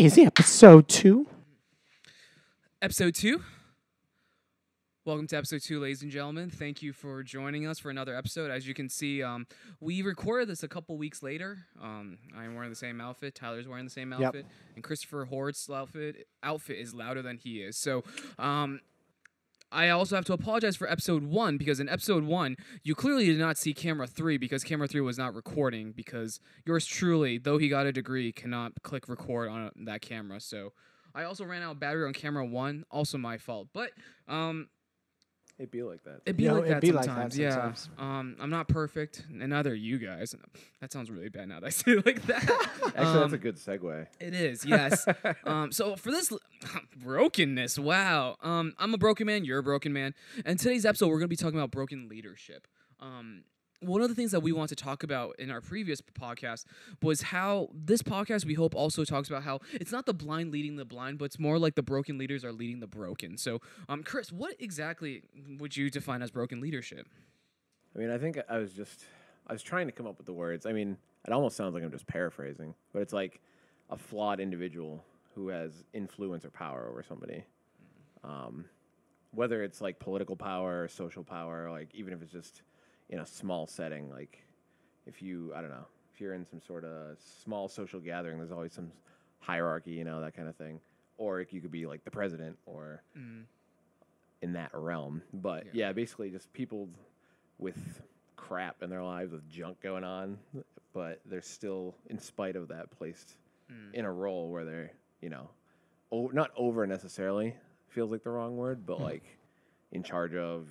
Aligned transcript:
is 0.00 0.16
episode 0.16 0.88
two. 0.88 1.26
episode 2.80 3.14
two. 3.14 3.42
Welcome 5.04 5.26
to 5.28 5.36
episode 5.36 5.60
two, 5.62 5.78
ladies 5.80 6.00
and 6.02 6.10
gentlemen. 6.10 6.48
Thank 6.50 6.82
you 6.82 6.92
for 6.94 7.22
joining 7.22 7.66
us 7.66 7.78
for 7.78 7.90
another 7.90 8.16
episode. 8.16 8.50
As 8.50 8.66
you 8.66 8.72
can 8.74 8.88
see, 8.88 9.22
um, 9.22 9.46
we 9.80 10.00
recorded 10.02 10.48
this 10.48 10.62
a 10.62 10.68
couple 10.68 10.96
weeks 10.96 11.22
later. 11.22 11.58
Um, 11.82 12.18
I'm 12.34 12.54
wearing 12.54 12.70
the 12.70 12.76
same 12.76 12.98
outfit. 13.00 13.34
Tyler's 13.34 13.68
wearing 13.68 13.84
the 13.84 13.90
same 13.90 14.12
Yep. 14.12 14.22
outfit, 14.22 14.46
and 14.74 14.82
Christopher 14.84 15.24
Hort's 15.26 15.68
outfit 15.68 16.26
outfit 16.42 16.78
is 16.78 16.94
louder 16.94 17.20
than 17.22 17.36
he 17.36 17.60
is. 17.62 17.76
So, 17.76 18.02
um, 18.38 18.80
I 19.72 19.90
also 19.90 20.16
have 20.16 20.24
to 20.26 20.32
apologize 20.32 20.76
for 20.76 20.90
episode 20.90 21.22
one 21.22 21.56
because 21.56 21.78
in 21.78 21.88
episode 21.88 22.24
one, 22.24 22.56
you 22.82 22.94
clearly 22.94 23.26
did 23.26 23.38
not 23.38 23.56
see 23.56 23.72
camera 23.72 24.06
three 24.06 24.36
because 24.36 24.64
camera 24.64 24.88
three 24.88 25.00
was 25.00 25.16
not 25.16 25.34
recording 25.34 25.92
because 25.92 26.40
yours 26.66 26.84
truly, 26.86 27.38
though 27.38 27.58
he 27.58 27.68
got 27.68 27.86
a 27.86 27.92
degree, 27.92 28.32
cannot 28.32 28.72
click 28.82 29.08
record 29.08 29.48
on 29.48 29.70
that 29.84 30.02
camera. 30.02 30.40
So 30.40 30.72
I 31.14 31.24
also 31.24 31.44
ran 31.44 31.62
out 31.62 31.72
of 31.72 31.80
battery 31.80 32.06
on 32.06 32.12
camera 32.12 32.44
one, 32.44 32.84
also 32.90 33.16
my 33.16 33.38
fault. 33.38 33.68
But 33.72 33.92
um, 34.26 34.68
It'd 35.60 35.70
be 35.70 35.82
like 35.82 36.02
that. 36.04 36.22
It'd 36.24 36.38
be 36.38 36.44
Yeah, 36.44 36.52
like 36.52 36.62
it'd 36.62 36.74
that 36.76 36.80
be 36.80 36.90
like 36.90 37.04
sometimes. 37.04 37.38
yeah. 37.38 37.72
Um, 37.98 38.34
I'm 38.40 38.48
not 38.48 38.66
perfect, 38.66 39.26
and 39.28 39.50
neither 39.50 39.72
are 39.72 39.74
you 39.74 39.98
guys. 39.98 40.34
That 40.80 40.90
sounds 40.90 41.10
really 41.10 41.28
bad 41.28 41.48
now 41.50 41.60
that 41.60 41.66
I 41.66 41.68
say 41.80 41.92
it 41.92 42.06
like 42.06 42.22
that. 42.22 42.42
Actually, 42.86 42.92
that's 42.94 43.14
a 43.14 43.22
Um, 43.24 43.36
good 43.36 43.56
segue. 43.56 44.06
It 44.18 44.32
is, 44.34 44.64
yes. 44.64 45.06
um, 45.44 45.70
so 45.70 45.96
for 45.96 46.10
this 46.10 46.32
brokenness, 46.96 47.78
wow. 47.78 48.36
Um, 48.42 48.72
I'm 48.78 48.94
a 48.94 48.98
broken 48.98 49.26
man. 49.26 49.44
You're 49.44 49.58
a 49.58 49.62
broken 49.62 49.92
man. 49.92 50.14
And 50.44 50.58
today's 50.58 50.86
episode, 50.86 51.08
we're 51.08 51.18
gonna 51.18 51.28
be 51.28 51.36
talking 51.36 51.58
about 51.58 51.70
broken 51.70 52.08
leadership. 52.08 52.66
Um, 53.00 53.44
one 53.80 54.02
of 54.02 54.08
the 54.08 54.14
things 54.14 54.30
that 54.32 54.40
we 54.40 54.52
want 54.52 54.68
to 54.68 54.76
talk 54.76 55.02
about 55.02 55.36
in 55.38 55.50
our 55.50 55.60
previous 55.60 56.00
podcast 56.00 56.64
was 57.02 57.22
how 57.22 57.68
this 57.72 58.02
podcast 58.02 58.44
we 58.44 58.54
hope 58.54 58.74
also 58.74 59.04
talks 59.04 59.28
about 59.28 59.42
how 59.42 59.60
it's 59.72 59.92
not 59.92 60.06
the 60.06 60.14
blind 60.14 60.52
leading 60.52 60.76
the 60.76 60.84
blind, 60.84 61.18
but 61.18 61.26
it's 61.26 61.38
more 61.38 61.58
like 61.58 61.74
the 61.74 61.82
broken 61.82 62.18
leaders 62.18 62.44
are 62.44 62.52
leading 62.52 62.80
the 62.80 62.86
broken. 62.86 63.38
So, 63.38 63.60
um, 63.88 64.02
Chris, 64.02 64.30
what 64.30 64.54
exactly 64.60 65.22
would 65.58 65.76
you 65.76 65.90
define 65.90 66.22
as 66.22 66.30
broken 66.30 66.60
leadership? 66.60 67.06
I 67.94 67.98
mean, 67.98 68.10
I 68.10 68.18
think 68.18 68.38
I 68.48 68.58
was 68.58 68.72
just 68.72 69.04
I 69.46 69.52
was 69.52 69.62
trying 69.62 69.86
to 69.86 69.92
come 69.92 70.06
up 70.06 70.18
with 70.18 70.26
the 70.26 70.32
words. 70.32 70.66
I 70.66 70.72
mean, 70.72 70.96
it 71.26 71.32
almost 71.32 71.56
sounds 71.56 71.74
like 71.74 71.82
I'm 71.82 71.90
just 71.90 72.06
paraphrasing, 72.06 72.74
but 72.92 73.02
it's 73.02 73.12
like 73.12 73.40
a 73.88 73.96
flawed 73.96 74.40
individual 74.40 75.04
who 75.34 75.48
has 75.48 75.84
influence 75.92 76.44
or 76.44 76.50
power 76.50 76.86
over 76.88 77.02
somebody. 77.02 77.44
Um, 78.22 78.66
whether 79.32 79.62
it's 79.62 79.80
like 79.80 79.98
political 79.98 80.36
power 80.36 80.84
or 80.84 80.88
social 80.88 81.24
power, 81.24 81.70
like 81.70 81.88
even 81.94 82.12
if 82.12 82.22
it's 82.22 82.32
just 82.32 82.62
in 83.10 83.18
a 83.20 83.26
small 83.26 83.66
setting, 83.66 84.08
like 84.10 84.42
if 85.06 85.20
you 85.20 85.52
I 85.54 85.60
don't 85.60 85.70
know, 85.70 85.86
if 86.14 86.20
you're 86.20 86.34
in 86.34 86.46
some 86.46 86.60
sort 86.60 86.84
of 86.84 87.18
small 87.44 87.68
social 87.68 88.00
gathering, 88.00 88.38
there's 88.38 88.50
always 88.52 88.72
some 88.72 88.90
hierarchy, 89.40 89.92
you 89.92 90.04
know, 90.04 90.20
that 90.20 90.34
kind 90.34 90.48
of 90.48 90.56
thing. 90.56 90.80
Or 91.18 91.40
you 91.40 91.60
could 91.60 91.70
be 91.70 91.86
like 91.86 92.04
the 92.04 92.10
president 92.10 92.56
or 92.66 93.02
Mm. 93.18 93.44
in 94.42 94.52
that 94.54 94.70
realm. 94.74 95.22
But 95.34 95.66
Yeah. 95.66 95.72
yeah. 95.74 95.92
basically 95.92 96.30
just 96.30 96.50
people 96.52 96.88
with 97.58 98.02
crap 98.36 98.82
in 98.82 98.88
their 98.90 99.02
lives 99.02 99.32
with 99.32 99.46
junk 99.50 99.80
going 99.82 100.02
on, 100.04 100.38
but 100.94 101.20
they're 101.26 101.42
still, 101.42 101.94
in 102.06 102.18
spite 102.18 102.56
of 102.56 102.68
that, 102.68 102.90
placed 102.90 103.36
Mm. 103.70 103.94
in 103.94 104.04
a 104.06 104.12
role 104.12 104.50
where 104.50 104.64
they're, 104.64 104.90
you 105.20 105.28
know, 105.28 105.50
o- 106.10 106.28
not 106.32 106.50
over 106.56 106.86
necessarily 106.86 107.54
feels 107.88 108.10
like 108.10 108.22
the 108.22 108.30
wrong 108.30 108.56
word, 108.56 108.86
but 108.86 108.96
Hmm. 108.96 109.02
like 109.04 109.38
in 109.92 110.02
charge 110.02 110.34
of. 110.34 110.68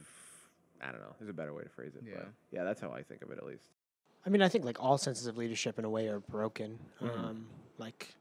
I 0.82 0.92
don't 0.92 1.02
know. 1.02 1.16
There's 1.20 1.30
a 1.30 1.34
better 1.34 1.54
way 1.54 1.64
to 1.64 1.70
phrase 1.70 1.94
it. 1.96 2.04
Yeah. 2.06 2.14
But 2.18 2.28
yeah, 2.52 2.64
that's 2.64 2.80
how 2.82 2.92
I 2.92 3.04
think 3.04 3.22
of 3.22 3.32
it 3.32 3.38
at 3.38 3.46
least. 3.46 3.66
I 4.26 4.30
mean, 4.30 4.42
I 4.42 4.50
think 4.50 4.66
like 4.66 4.82
all 4.82 4.98
senses 4.98 5.28
of 5.28 5.38
leadership 5.38 5.80
in 5.80 5.86
a 5.86 5.90
way 5.90 6.08
are 6.08 6.20
broken. 6.20 6.80
Mhm. 7.02 7.20
Um, 7.20 7.48
like 7.78 8.14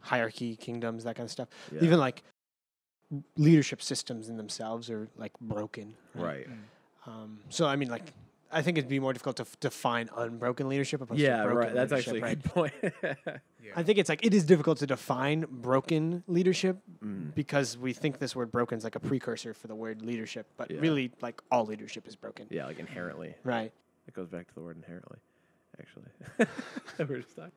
hierarchy, 0.00 0.56
kingdoms, 0.56 1.04
that 1.04 1.16
kind 1.16 1.24
of 1.26 1.30
stuff. 1.30 1.48
Yeah. 1.72 1.82
Even 1.82 1.98
like 1.98 2.22
leadership 3.36 3.82
systems 3.82 4.28
in 4.28 4.36
themselves 4.36 4.90
are 4.90 5.08
like 5.16 5.32
broken. 5.40 5.94
right. 6.14 6.46
Um, 7.06 7.38
so 7.50 7.66
I 7.66 7.76
mean, 7.76 7.88
like, 7.88 8.12
I 8.50 8.62
think 8.62 8.78
it'd 8.78 8.88
be 8.88 9.00
more 9.00 9.12
difficult 9.12 9.36
to 9.38 9.42
f- 9.42 9.58
define 9.60 10.08
unbroken 10.16 10.68
leadership 10.68 11.00
opposed 11.00 11.20
Yeah, 11.20 11.38
to 11.38 11.42
broken 11.48 11.56
right. 11.58 11.74
That's 11.74 11.90
leadership, 11.92 12.14
actually 12.14 12.20
a 12.20 12.24
right? 12.24 12.42
good 12.42 12.52
point. 12.52 13.40
Yeah. 13.66 13.72
I 13.74 13.82
think 13.82 13.98
it's 13.98 14.08
like 14.08 14.24
it 14.24 14.32
is 14.32 14.44
difficult 14.44 14.78
to 14.78 14.86
define 14.86 15.44
broken 15.50 16.22
leadership 16.28 16.76
Mm. 17.04 17.34
because 17.34 17.76
we 17.76 17.92
think 17.92 18.20
this 18.20 18.36
word 18.36 18.52
broken 18.52 18.78
is 18.78 18.84
like 18.84 18.94
a 18.94 19.00
precursor 19.00 19.52
for 19.54 19.66
the 19.66 19.74
word 19.74 20.02
leadership, 20.02 20.46
but 20.56 20.70
Yeah. 20.70 20.78
really, 20.78 21.10
like 21.20 21.42
all 21.50 21.64
leadership 21.66 22.06
is 22.06 22.14
broken. 22.14 22.46
Yeah, 22.48 22.66
like 22.66 22.78
inherently. 22.78 23.34
Right. 23.42 23.72
It 24.06 24.14
goes 24.14 24.28
back 24.28 24.46
to 24.46 24.54
the 24.54 24.60
word 24.60 24.76
inherently, 24.76 25.18
actually. 25.80 26.04
We're 27.08 27.22
just 27.22 27.34
talking. 27.34 27.52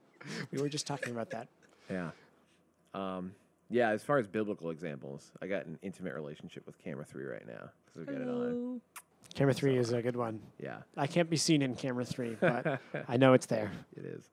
We 0.51 0.59
were 0.59 0.69
just 0.69 0.87
talking 0.87 1.13
about 1.13 1.29
that. 1.29 1.47
Yeah. 1.91 2.09
Um, 2.95 3.33
yeah, 3.69 3.89
as 3.89 4.03
far 4.03 4.17
as 4.17 4.27
biblical 4.27 4.71
examples, 4.71 5.31
I 5.43 5.47
got 5.47 5.67
an 5.67 5.77
intimate 5.83 6.15
relationship 6.15 6.65
with 6.65 6.77
camera 6.79 7.05
three 7.05 7.25
right 7.25 7.45
now 7.47 7.69
because 7.85 7.97
we've 7.97 8.07
got 8.07 8.21
it 8.21 8.27
on. 8.27 8.81
Camera 9.35 9.53
three 9.53 9.77
is 9.77 9.91
a 9.91 10.01
good 10.01 10.15
one. 10.15 10.39
Yeah, 10.61 10.77
I 10.97 11.07
can't 11.07 11.29
be 11.29 11.37
seen 11.37 11.61
in 11.61 11.75
camera 11.75 12.03
three, 12.05 12.35
but 12.39 12.79
I 13.07 13.17
know 13.17 13.33
it's 13.33 13.45
there. 13.45 13.71
it 13.95 14.03
is, 14.05 14.25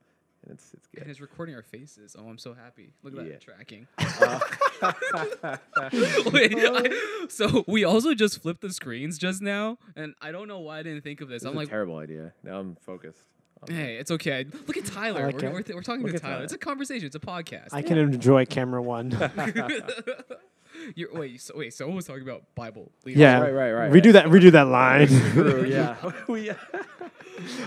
and 0.45 0.55
it's 0.55 0.73
it's 0.75 0.87
good. 0.89 1.03
And 1.03 1.11
it's 1.11 1.21
recording 1.21 1.55
our 1.55 1.63
faces. 1.63 2.17
Oh, 2.19 2.29
I'm 2.29 2.39
so 2.39 2.55
happy. 2.55 2.91
Look 3.03 3.17
at 3.17 3.25
Yeah. 3.25 3.33
that 3.33 3.41
tracking. 3.41 3.87
Uh, 4.83 5.57
Wait, 6.33 6.53
I- 6.55 7.27
so 7.31 7.65
we 7.67 7.83
also 7.85 8.13
just 8.13 8.43
flipped 8.43 8.61
the 8.61 8.71
screens 8.73 9.17
just 9.17 9.41
now, 9.41 9.79
and 9.97 10.15
I 10.21 10.33
don't 10.33 10.49
know 10.49 10.59
why 10.59 10.81
I 10.81 10.83
didn't 10.83 11.01
think 11.03 11.23
of 11.23 11.29
this. 11.29 11.43
This 11.45 11.51
I'm 11.51 11.57
like, 11.57 11.69
a 11.69 11.71
terrible 11.71 11.97
idea. 11.97 12.35
Now 12.43 12.59
I'm 12.61 12.77
focused. 12.77 13.21
hey, 13.67 13.97
it's 13.97 14.11
okay. 14.11 14.45
Look 14.67 14.77
at 14.77 14.85
Tyler. 14.85 15.27
like 15.33 15.41
we're, 15.41 15.51
we're, 15.51 15.65
we're 15.77 15.83
talking 15.83 16.03
Look 16.03 16.13
to 16.13 16.19
Tyler. 16.19 16.35
Tyler. 16.35 16.45
It's 16.45 16.53
a 16.53 16.59
conversation. 16.59 17.07
It's 17.07 17.17
a 17.17 17.21
podcast. 17.21 17.69
I 17.73 17.81
can 17.81 17.97
enjoy 17.97 18.45
camera 18.45 18.83
one. 18.83 19.11
You're, 20.95 21.13
wait, 21.13 21.41
so, 21.41 21.55
wait. 21.57 21.75
Someone 21.75 21.97
was 21.97 22.07
talking 22.07 22.23
about 22.23 22.43
Bible. 22.55 22.91
yeah, 23.05 23.41
Right, 23.41 23.53
right, 23.53 23.73
right, 23.73 23.91
Redo 23.93 24.07
right. 24.07 24.13
that. 24.13 24.27
Redo 24.27 24.53
that 24.53 24.69
line. 24.69 25.09
True, 25.09 25.65
yeah. 25.65 25.97
we, 26.29 26.51
uh, 26.51 26.55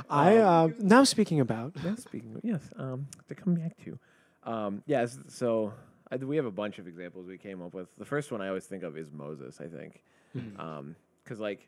I 0.09 0.37
uh, 0.37 0.69
now 0.79 1.03
speaking 1.03 1.39
about. 1.39 1.75
now 1.83 1.95
speaking, 1.95 2.35
of, 2.35 2.41
yes, 2.43 2.61
um, 2.75 3.07
to 3.27 3.35
come 3.35 3.55
back 3.55 3.77
to, 3.83 3.99
um, 4.43 4.83
yes. 4.85 5.17
So 5.27 5.73
I, 6.11 6.15
we 6.17 6.35
have 6.37 6.45
a 6.45 6.51
bunch 6.51 6.79
of 6.79 6.87
examples 6.87 7.27
we 7.27 7.37
came 7.37 7.61
up 7.61 7.73
with. 7.73 7.87
The 7.97 8.05
first 8.05 8.31
one 8.31 8.41
I 8.41 8.47
always 8.47 8.65
think 8.65 8.83
of 8.83 8.97
is 8.97 9.11
Moses. 9.11 9.59
I 9.61 9.67
think, 9.67 10.03
because 10.33 11.39
like, 11.39 11.67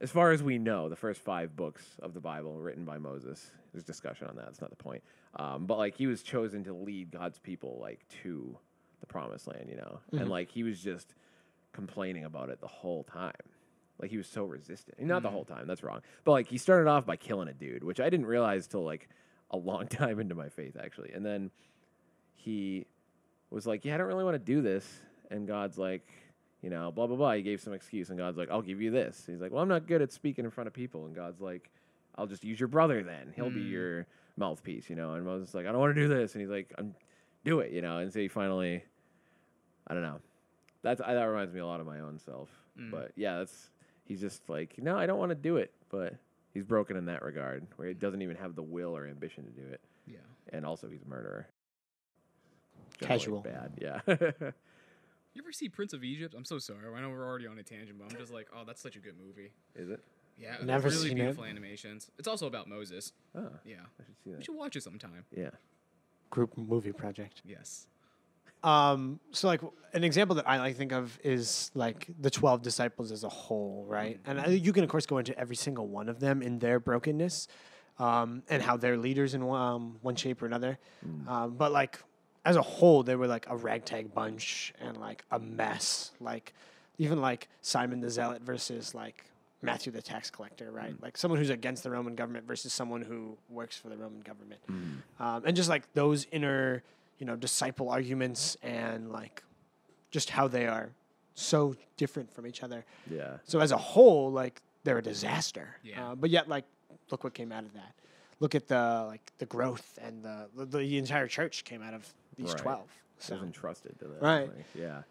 as 0.00 0.10
far 0.10 0.32
as 0.32 0.42
we 0.42 0.58
know, 0.58 0.88
the 0.88 0.96
first 0.96 1.20
five 1.20 1.56
books 1.56 1.84
of 2.02 2.12
the 2.12 2.20
Bible 2.20 2.58
written 2.58 2.84
by 2.84 2.98
Moses. 2.98 3.50
There's 3.72 3.84
discussion 3.84 4.26
on 4.26 4.36
that. 4.36 4.46
That's 4.46 4.60
not 4.60 4.70
the 4.70 4.76
point. 4.76 5.02
Um, 5.36 5.64
but 5.64 5.78
like, 5.78 5.96
he 5.96 6.06
was 6.06 6.22
chosen 6.22 6.64
to 6.64 6.74
lead 6.74 7.10
God's 7.10 7.38
people 7.38 7.78
like 7.80 8.00
to 8.22 8.58
the 9.02 9.06
promised 9.06 9.46
land, 9.46 9.66
you 9.68 9.76
know, 9.76 10.00
and 10.12 10.30
like 10.30 10.50
he 10.50 10.62
was 10.62 10.80
just 10.80 11.14
complaining 11.72 12.24
about 12.24 12.48
it 12.48 12.60
the 12.62 12.66
whole 12.66 13.04
time. 13.04 13.32
Like 14.00 14.10
he 14.10 14.16
was 14.16 14.26
so 14.26 14.44
resistant. 14.44 14.98
Not 15.00 15.22
the 15.22 15.30
whole 15.30 15.44
time. 15.44 15.66
That's 15.66 15.82
wrong. 15.82 16.00
But 16.24 16.32
like 16.32 16.46
he 16.48 16.56
started 16.56 16.88
off 16.88 17.04
by 17.04 17.16
killing 17.16 17.48
a 17.48 17.52
dude, 17.52 17.84
which 17.84 18.00
I 18.00 18.08
didn't 18.10 18.26
realize 18.26 18.66
till 18.66 18.82
like 18.84 19.08
a 19.50 19.56
long 19.58 19.86
time 20.00 20.18
into 20.20 20.34
my 20.34 20.48
faith 20.48 20.76
actually. 20.82 21.12
And 21.12 21.24
then 21.26 21.50
he 22.34 22.86
was 23.50 23.66
like, 23.66 23.84
"Yeah, 23.84 23.94
I 23.94 23.98
don't 23.98 24.06
really 24.06 24.24
want 24.24 24.34
to 24.34 24.38
do 24.38 24.62
this." 24.62 24.86
And 25.30 25.46
God's 25.46 25.78
like, 25.78 26.08
you 26.62 26.70
know, 26.70 26.90
blah 26.90 27.06
blah 27.06 27.16
blah. 27.16 27.32
He 27.34 27.42
gave 27.42 27.60
some 27.60 27.72
excuse, 27.72 28.08
and 28.10 28.18
God's 28.18 28.38
like, 28.38 28.50
"I'll 28.50 28.62
give 28.62 28.80
you 28.80 28.90
this." 28.90 29.24
He's 29.26 29.40
like, 29.40 29.52
"Well, 29.52 29.62
I'm 29.62 29.68
not 29.68 29.86
good 29.86 30.02
at 30.02 30.12
speaking 30.12 30.44
in 30.44 30.50
front 30.50 30.68
of 30.68 30.74
people," 30.74 31.06
and 31.06 31.14
God's 31.14 31.40
like, 31.40 31.70
"I'll 32.16 32.26
just 32.26 32.44
use 32.44 32.58
your 32.58 32.68
brother 32.68 33.02
then. 33.02 33.32
He'll 33.36 33.50
be 33.50 33.60
Mm. 33.60 33.70
your 33.70 34.06
mouthpiece," 34.36 34.88
you 34.90 34.96
know. 34.96 35.14
And 35.14 35.24
Moses 35.24 35.50
is 35.50 35.54
like, 35.54 35.66
"I 35.66 35.72
don't 35.72 35.80
want 35.80 35.94
to 35.94 36.00
do 36.00 36.08
this," 36.08 36.34
and 36.34 36.40
he's 36.40 36.50
like, 36.50 36.72
"I'm 36.78 36.94
do 37.44 37.60
it," 37.60 37.72
you 37.72 37.82
know. 37.82 37.98
And 37.98 38.12
so 38.12 38.20
he 38.20 38.28
finally, 38.28 38.84
I 39.86 39.94
don't 39.94 40.02
know. 40.02 40.20
That's 40.82 41.00
I, 41.00 41.14
that 41.14 41.22
reminds 41.24 41.52
me 41.52 41.60
a 41.60 41.66
lot 41.66 41.80
of 41.80 41.86
my 41.86 42.00
own 42.00 42.18
self. 42.18 42.48
Mm. 42.78 42.90
But 42.90 43.12
yeah, 43.16 43.38
that's 43.38 43.70
he's 44.04 44.20
just 44.20 44.48
like, 44.48 44.74
no, 44.78 44.96
I 44.96 45.06
don't 45.06 45.18
want 45.18 45.30
to 45.30 45.34
do 45.36 45.56
it, 45.58 45.72
but 45.90 46.14
he's 46.52 46.64
broken 46.64 46.96
in 46.96 47.06
that 47.06 47.22
regard, 47.22 47.66
where 47.76 47.88
he 47.88 47.94
doesn't 47.94 48.22
even 48.22 48.36
have 48.36 48.54
the 48.56 48.62
will 48.62 48.96
or 48.96 49.06
ambition 49.06 49.44
to 49.44 49.50
do 49.50 49.66
it, 49.72 49.80
Yeah. 50.06 50.18
and 50.52 50.64
also 50.66 50.88
he's 50.88 51.02
a 51.02 51.08
murderer. 51.08 51.46
Casual. 53.00 53.40
bad, 53.40 53.72
yeah. 53.80 54.00
You 55.34 55.40
ever 55.42 55.50
see 55.50 55.70
Prince 55.70 55.94
of 55.94 56.04
Egypt? 56.04 56.34
I'm 56.36 56.44
so 56.44 56.58
sorry. 56.58 56.80
I 56.94 57.00
know 57.00 57.08
we're 57.08 57.26
already 57.26 57.46
on 57.46 57.58
a 57.58 57.62
tangent, 57.62 57.98
but 57.98 58.12
I'm 58.12 58.18
just 58.20 58.30
like, 58.30 58.48
oh, 58.54 58.64
that's 58.66 58.82
such 58.82 58.96
a 58.96 58.98
good 58.98 59.14
movie. 59.18 59.50
Is 59.74 59.88
it? 59.88 59.98
Yeah, 60.38 60.56
Never 60.62 60.88
really 60.90 61.08
seen 61.08 61.12
it. 61.12 61.14
beautiful 61.22 61.44
animations. 61.46 62.10
It's 62.18 62.28
also 62.28 62.46
about 62.46 62.68
Moses. 62.68 63.12
Oh, 63.34 63.48
Yeah, 63.64 63.76
I 63.98 64.04
should 64.04 64.14
see 64.22 64.30
we 64.36 64.44
should 64.44 64.54
watch 64.56 64.76
it 64.76 64.82
sometime. 64.82 65.24
Yeah. 65.34 65.48
Group 66.28 66.58
movie 66.58 66.92
project. 66.92 67.40
Yes. 67.46 67.86
Um, 68.64 69.20
so 69.32 69.48
like 69.48 69.60
an 69.92 70.04
example 70.04 70.36
that 70.36 70.48
I 70.48 70.58
like 70.58 70.76
think 70.76 70.92
of 70.92 71.18
is 71.24 71.70
like 71.74 72.06
the 72.20 72.30
twelve 72.30 72.62
disciples 72.62 73.10
as 73.10 73.24
a 73.24 73.28
whole, 73.28 73.84
right? 73.88 74.18
And 74.26 74.40
I, 74.40 74.46
you 74.48 74.72
can 74.72 74.84
of 74.84 74.90
course 74.90 75.06
go 75.06 75.18
into 75.18 75.36
every 75.38 75.56
single 75.56 75.86
one 75.88 76.08
of 76.08 76.20
them 76.20 76.42
in 76.42 76.58
their 76.58 76.78
brokenness, 76.80 77.48
um, 77.98 78.42
and 78.48 78.62
how 78.62 78.76
they're 78.76 78.96
leaders 78.96 79.34
in 79.34 79.44
one, 79.44 79.60
um, 79.60 79.96
one 80.02 80.16
shape 80.16 80.42
or 80.42 80.46
another. 80.46 80.78
Um, 81.28 81.54
but 81.54 81.72
like 81.72 81.98
as 82.44 82.56
a 82.56 82.62
whole, 82.62 83.02
they 83.02 83.16
were 83.16 83.26
like 83.26 83.46
a 83.48 83.56
ragtag 83.56 84.14
bunch 84.14 84.72
and 84.80 84.96
like 84.96 85.24
a 85.30 85.38
mess. 85.38 86.12
Like 86.20 86.54
even 86.98 87.20
like 87.20 87.48
Simon 87.60 88.00
the 88.00 88.10
Zealot 88.10 88.42
versus 88.42 88.94
like 88.94 89.24
Matthew 89.60 89.92
the 89.92 90.02
tax 90.02 90.30
collector, 90.30 90.70
right? 90.70 90.94
Like 91.02 91.16
someone 91.16 91.38
who's 91.38 91.50
against 91.50 91.82
the 91.82 91.90
Roman 91.90 92.14
government 92.14 92.46
versus 92.46 92.72
someone 92.72 93.02
who 93.02 93.36
works 93.48 93.76
for 93.76 93.88
the 93.88 93.96
Roman 93.96 94.20
government, 94.20 94.60
um, 95.20 95.42
and 95.44 95.54
just 95.56 95.68
like 95.68 95.92
those 95.94 96.26
inner 96.32 96.82
you 97.18 97.26
know, 97.26 97.36
disciple 97.36 97.88
arguments 97.90 98.56
and 98.62 99.10
like 99.12 99.42
just 100.10 100.30
how 100.30 100.48
they 100.48 100.66
are 100.66 100.90
so 101.34 101.74
different 101.96 102.32
from 102.32 102.46
each 102.46 102.62
other. 102.62 102.84
Yeah. 103.10 103.36
So 103.44 103.60
as 103.60 103.72
a 103.72 103.76
whole, 103.76 104.30
like 104.30 104.60
they're 104.84 104.98
a 104.98 105.02
disaster. 105.02 105.76
Yeah. 105.82 106.10
Uh, 106.10 106.14
but 106.14 106.30
yet, 106.30 106.48
like, 106.48 106.64
look 107.10 107.24
what 107.24 107.34
came 107.34 107.52
out 107.52 107.64
of 107.64 107.72
that. 107.74 107.94
Look 108.40 108.54
at 108.54 108.66
the 108.68 109.04
like 109.06 109.32
the 109.38 109.46
growth 109.46 109.98
and 110.02 110.22
the 110.24 110.48
the, 110.56 110.64
the 110.66 110.98
entire 110.98 111.28
church 111.28 111.64
came 111.64 111.82
out 111.82 111.94
of 111.94 112.12
these 112.36 112.48
Right. 112.48 112.58
twelve. 112.58 112.88
So 113.18 113.36
So 113.36 113.42
entrusted 113.44 113.98
to 114.00 114.08
that. 114.08 114.22
Right. 114.22 114.48
like, 114.48 114.66
yeah. 114.74 115.02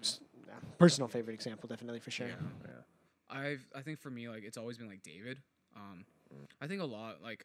s- 0.00 0.20
yeah, 0.46 0.52
personal 0.78 1.08
favorite 1.08 1.34
example, 1.34 1.68
definitely 1.68 1.98
for 2.00 2.10
sure. 2.12 2.28
Yeah. 2.28 2.34
Yeah. 2.64 3.36
I've 3.36 3.66
I 3.74 3.80
think 3.82 3.98
for 3.98 4.10
me 4.10 4.28
like 4.28 4.44
it's 4.44 4.56
always 4.56 4.78
been 4.78 4.88
like 4.88 5.02
David. 5.02 5.38
Um, 5.74 6.04
I 6.60 6.66
think 6.68 6.80
a 6.80 6.84
lot 6.84 7.22
like 7.22 7.44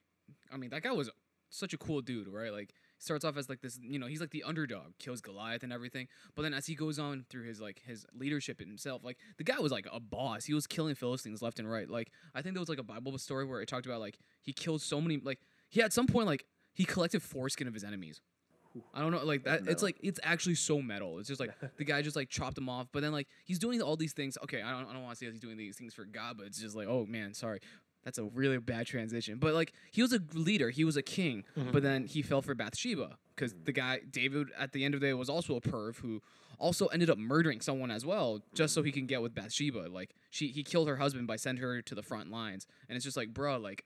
I 0.54 0.58
mean 0.58 0.70
that 0.70 0.84
guy 0.84 0.92
was 0.92 1.10
such 1.50 1.74
a 1.74 1.78
cool 1.78 2.02
dude, 2.02 2.28
right? 2.28 2.52
Like 2.52 2.70
starts 3.00 3.24
off 3.26 3.38
as 3.38 3.50
like 3.50 3.62
this, 3.62 3.80
you 3.82 4.00
know, 4.00 4.08
he's 4.08 4.22
like 4.22 4.32
the 4.32 4.44
underdog, 4.44 4.94
kills 5.00 5.22
Goliath 5.22 5.64
and 5.64 5.72
everything. 5.72 6.08
But 6.36 6.44
then 6.44 6.54
as 6.54 6.66
he 6.66 6.76
goes 6.76 7.00
on 7.00 7.26
through 7.30 7.44
his 7.44 7.60
like 7.62 7.82
his 7.86 8.06
leadership 8.14 8.60
and 8.60 8.68
himself, 8.70 9.04
like 9.04 9.18
the 9.38 9.44
guy 9.44 9.60
was 9.60 9.72
like 9.72 9.88
a 9.92 10.00
boss. 10.00 10.46
He 10.46 10.54
was 10.54 10.68
killing 10.68 10.96
Philistines 10.96 11.42
left 11.42 11.60
and 11.60 11.70
right. 11.70 11.90
Like 11.90 12.12
I 12.34 12.42
think 12.42 12.56
there 12.56 12.62
was 12.62 12.70
like 12.70 12.80
a 12.80 12.84
Bible 12.84 13.18
story 13.18 13.46
where 13.46 13.62
it 13.62 13.68
talked 13.68 13.86
about 13.86 14.00
like 14.00 14.18
he 14.42 14.54
killed 14.54 14.82
so 14.82 15.00
many 15.02 15.18
like 15.18 15.40
he 15.70 15.82
at 15.82 15.94
some 15.94 16.08
point 16.08 16.28
like 16.28 16.46
he 16.74 16.86
collected 16.86 17.22
foreskin 17.22 17.68
of 17.68 17.74
his 17.74 17.84
enemies. 17.84 18.22
I 18.94 19.02
don't 19.02 19.12
know, 19.12 19.24
like 19.24 19.44
that. 19.46 19.68
It's 19.68 19.82
like 19.82 19.98
it's 20.02 20.20
actually 20.24 20.56
so 20.56 20.82
metal. 20.82 21.20
It's 21.20 21.28
just 21.28 21.40
like 21.40 21.52
the 21.78 21.84
guy 21.84 22.02
just 22.02 22.16
like 22.16 22.30
chopped 22.30 22.56
them 22.56 22.70
off, 22.70 22.88
but 22.92 23.02
then 23.02 23.12
like 23.12 23.28
he's 23.44 23.60
doing 23.60 23.82
all 23.82 23.96
these 23.96 24.14
things. 24.14 24.38
Okay, 24.44 24.62
I 24.62 24.72
don't, 24.72 24.88
I 24.90 24.94
don't 24.94 25.04
want 25.04 25.18
to 25.18 25.26
say 25.26 25.32
he's 25.32 25.40
doing 25.40 25.58
these 25.58 25.78
things 25.78 25.94
for 25.94 26.06
God, 26.06 26.38
but 26.38 26.46
it's 26.48 26.60
just 26.60 26.76
like, 26.76 26.88
oh 26.88 27.06
man, 27.06 27.34
sorry, 27.34 27.60
that's 28.08 28.20
a 28.20 28.24
really 28.24 28.58
bad 28.58 28.88
transition. 28.88 29.38
But 29.38 29.54
like 29.54 29.74
he 29.92 30.02
was 30.02 30.14
a 30.14 30.22
leader, 30.34 30.70
he 30.70 30.86
was 30.86 30.96
a 30.96 31.02
king, 31.02 31.44
mm-hmm. 31.58 31.72
but 31.72 31.84
then 31.84 32.06
he 32.06 32.22
fell 32.22 32.42
for 32.42 32.56
Bathsheba 32.56 33.18
because 33.36 33.54
the 33.66 33.74
guy 33.74 34.00
David 34.10 34.48
at 34.58 34.72
the 34.72 34.86
end 34.86 34.94
of 34.94 35.02
the 35.02 35.08
day 35.08 35.14
was 35.14 35.30
also 35.30 35.58
a 35.58 35.62
perv 35.62 35.98
who 35.98 36.22
also 36.58 36.88
ended 36.88 37.10
up 37.10 37.18
murdering 37.18 37.60
someone 37.60 37.92
as 37.92 38.06
well 38.06 38.40
just 38.54 38.74
so 38.74 38.82
he 38.82 38.94
can 38.94 39.08
get 39.08 39.22
with 39.22 39.36
Bathsheba. 39.36 39.90
Like 39.92 40.16
she 40.30 40.48
he 40.48 40.64
killed 40.64 40.88
her 40.88 40.96
husband 40.96 41.28
by 41.28 41.36
sending 41.36 41.62
her 41.62 41.82
to 41.82 41.96
the 41.96 42.02
front 42.02 42.32
lines, 42.32 42.66
and 42.88 42.96
it's 42.96 43.04
just 43.04 43.18
like, 43.18 43.34
bruh, 43.34 43.62
like 43.62 43.84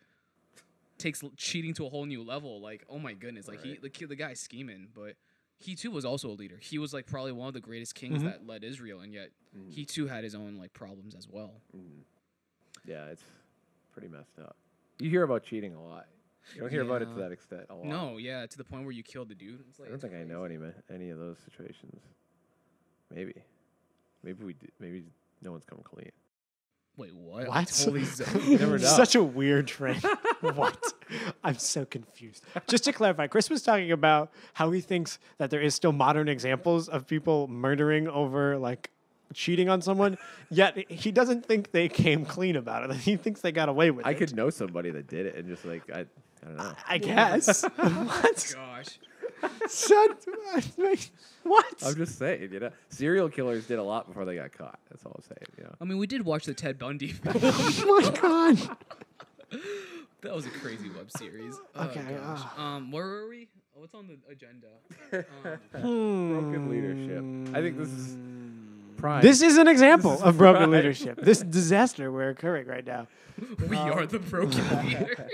takes 1.00 1.24
cheating 1.35 1.74
to 1.74 1.88
a 1.88 1.89
whole 1.89 2.06
new 2.06 2.21
level. 2.21 2.62
Like, 2.62 2.85
oh 2.88 3.00
my 3.00 3.13
goodness, 3.13 3.47
like 3.47 3.63
he 3.63 3.79
the 3.81 4.06
the 4.06 4.15
guy's 4.15 4.39
scheming, 4.39 4.89
but 4.94 5.15
he 5.57 5.74
too 5.74 5.89
was 5.89 6.06
also 6.06 6.29
a 6.29 6.38
leader. 6.38 6.59
He 6.62 6.77
was 6.77 6.94
like 6.94 7.07
probably 7.07 7.31
one 7.31 7.47
of 7.47 7.56
the 7.56 7.59
greatest 7.59 7.95
kings 7.95 8.19
mm-hmm. 8.19 8.27
that 8.27 8.45
led 8.45 8.63
Israel, 8.63 9.00
and 9.00 9.15
yet 9.15 9.31
mm. 9.57 9.74
he 9.74 9.83
too 9.83 10.06
had 10.06 10.24
his 10.24 10.35
own 10.35 10.59
like 10.59 10.74
problems 10.74 11.15
as 11.15 11.27
well. 11.27 11.53
Mm. 11.75 12.03
Yeah. 12.85 13.06
It's 13.07 13.24
pretty 13.91 14.07
messed 14.07 14.39
up. 14.39 14.55
You 14.99 15.09
hear 15.09 15.23
about 15.23 15.43
cheating 15.43 15.73
a 15.75 15.83
lot. 15.83 16.05
You 16.55 16.61
don't 16.61 16.69
hear 16.71 16.81
about 16.81 17.01
it 17.01 17.05
to 17.05 17.15
that 17.15 17.31
extent 17.31 17.63
a 17.69 17.75
lot. 17.75 17.85
No, 17.85 18.17
yeah, 18.17 18.45
to 18.45 18.57
the 18.57 18.63
point 18.63 18.83
where 18.83 18.91
you 18.91 19.03
killed 19.03 19.29
the 19.29 19.35
dude. 19.35 19.63
Like, 19.79 19.88
I 19.88 19.91
don't 19.91 19.93
it's 19.95 20.01
think 20.03 20.15
I 20.15 20.23
know 20.23 20.43
any 20.43 20.57
ma- 20.57 20.67
any 20.93 21.09
of 21.09 21.19
those 21.19 21.38
situations. 21.45 22.01
Maybe. 23.13 23.33
Maybe 24.23 24.43
we. 24.43 24.53
d- 24.53 24.69
Maybe 24.79 25.03
no 25.41 25.51
one's 25.51 25.65
come 25.65 25.79
clean. 25.83 26.11
Wait, 26.97 27.15
what? 27.15 27.47
What? 27.47 27.67
totally 27.67 28.03
zo- 28.03 28.25
never 28.47 28.77
know. 28.77 28.85
Such 28.88 29.15
a 29.15 29.23
weird 29.23 29.67
trend. 29.67 30.03
what? 30.41 30.77
I'm 31.43 31.57
so 31.57 31.85
confused. 31.85 32.43
Just 32.67 32.83
to 32.85 32.93
clarify, 32.93 33.27
Chris 33.27 33.49
was 33.49 33.63
talking 33.63 33.91
about 33.91 34.31
how 34.53 34.71
he 34.71 34.81
thinks 34.81 35.19
that 35.38 35.49
there 35.49 35.61
is 35.61 35.73
still 35.73 35.91
modern 35.93 36.27
examples 36.27 36.89
of 36.89 37.07
people 37.07 37.47
murdering 37.47 38.07
over 38.07 38.57
like 38.57 38.91
cheating 39.33 39.69
on 39.69 39.81
someone, 39.81 40.18
yet 40.50 40.78
he 40.92 41.12
doesn't 41.12 41.45
think 41.45 41.72
they 41.72 41.88
came 41.89 42.25
clean 42.25 42.56
about 42.56 42.89
it. 42.89 42.95
He 43.01 43.16
thinks 43.18 43.42
they 43.42 43.51
got 43.51 43.69
away 43.69 43.92
with 43.92 44.06
I 44.06 44.12
it. 44.12 44.16
I 44.16 44.18
could 44.19 44.36
know 44.36 44.50
somebody 44.50 44.89
that 44.92 45.07
did 45.07 45.25
it 45.25 45.36
and 45.36 45.48
just 45.48 45.66
like 45.66 45.83
I. 45.92 46.00
I 46.44 46.48
don't 46.48 46.57
know. 46.57 46.74
I 46.89 46.98
guess. 46.98 47.63
what? 47.75 48.54
Gosh. 48.56 49.00
Son, 49.68 50.10
what? 51.44 51.66
I'm 51.86 51.95
just 51.95 52.18
saying, 52.19 52.51
you 52.51 52.60
know, 52.60 52.69
serial 52.89 53.30
killers 53.30 53.66
did 53.68 53.80
a 53.80 53.83
lot 53.83 54.07
before 54.07 54.25
they 54.25 54.36
got 54.36 54.51
caught. 54.51 54.80
That's 54.89 55.06
all 55.06 55.13
I'm 55.16 55.24
saying. 55.24 55.48
You 55.57 55.63
know. 55.66 55.75
I 55.81 55.86
mean, 55.86 55.98
we 55.98 56.07
did 56.07 56.24
watch 56.25 56.45
the 56.45 56.54
Ted 56.54 56.77
Bundy. 56.80 57.07
film. 57.10 57.36
oh 57.44 58.01
my 58.01 58.19
god. 58.19 58.77
that 60.22 60.34
was 60.36 60.45
a 60.45 60.50
crazy 60.50 60.89
web 60.89 61.12
series. 61.12 61.56
Oh, 61.75 61.86
Okay, 61.86 62.01
gosh. 62.01 62.42
uh. 62.57 62.62
Um, 62.62 62.92
where 62.92 63.06
were 63.06 63.27
we? 63.30 63.48
What's 63.74 63.94
on 63.95 64.07
the 64.07 64.18
agenda? 64.31 64.68
Um, 65.74 66.30
Broken 66.51 66.69
leadership. 66.69 67.56
I 67.56 67.62
think 67.62 67.77
this 67.77 67.89
is 67.89 68.16
prime. 69.01 69.21
This 69.21 69.42
is 69.42 69.57
an 69.57 69.68
example 69.68 70.13
is 70.13 70.21
of 70.21 70.38
broken 70.38 70.69
right. 70.69 70.77
leadership. 70.77 71.19
This 71.21 71.39
disaster 71.42 72.12
we're 72.12 72.30
occurring 72.30 72.68
right 72.68 72.86
now. 72.86 73.07
we 73.69 73.77
are 73.77 74.06
the 74.06 74.19
broken 74.19 74.63
leaders. 74.86 75.18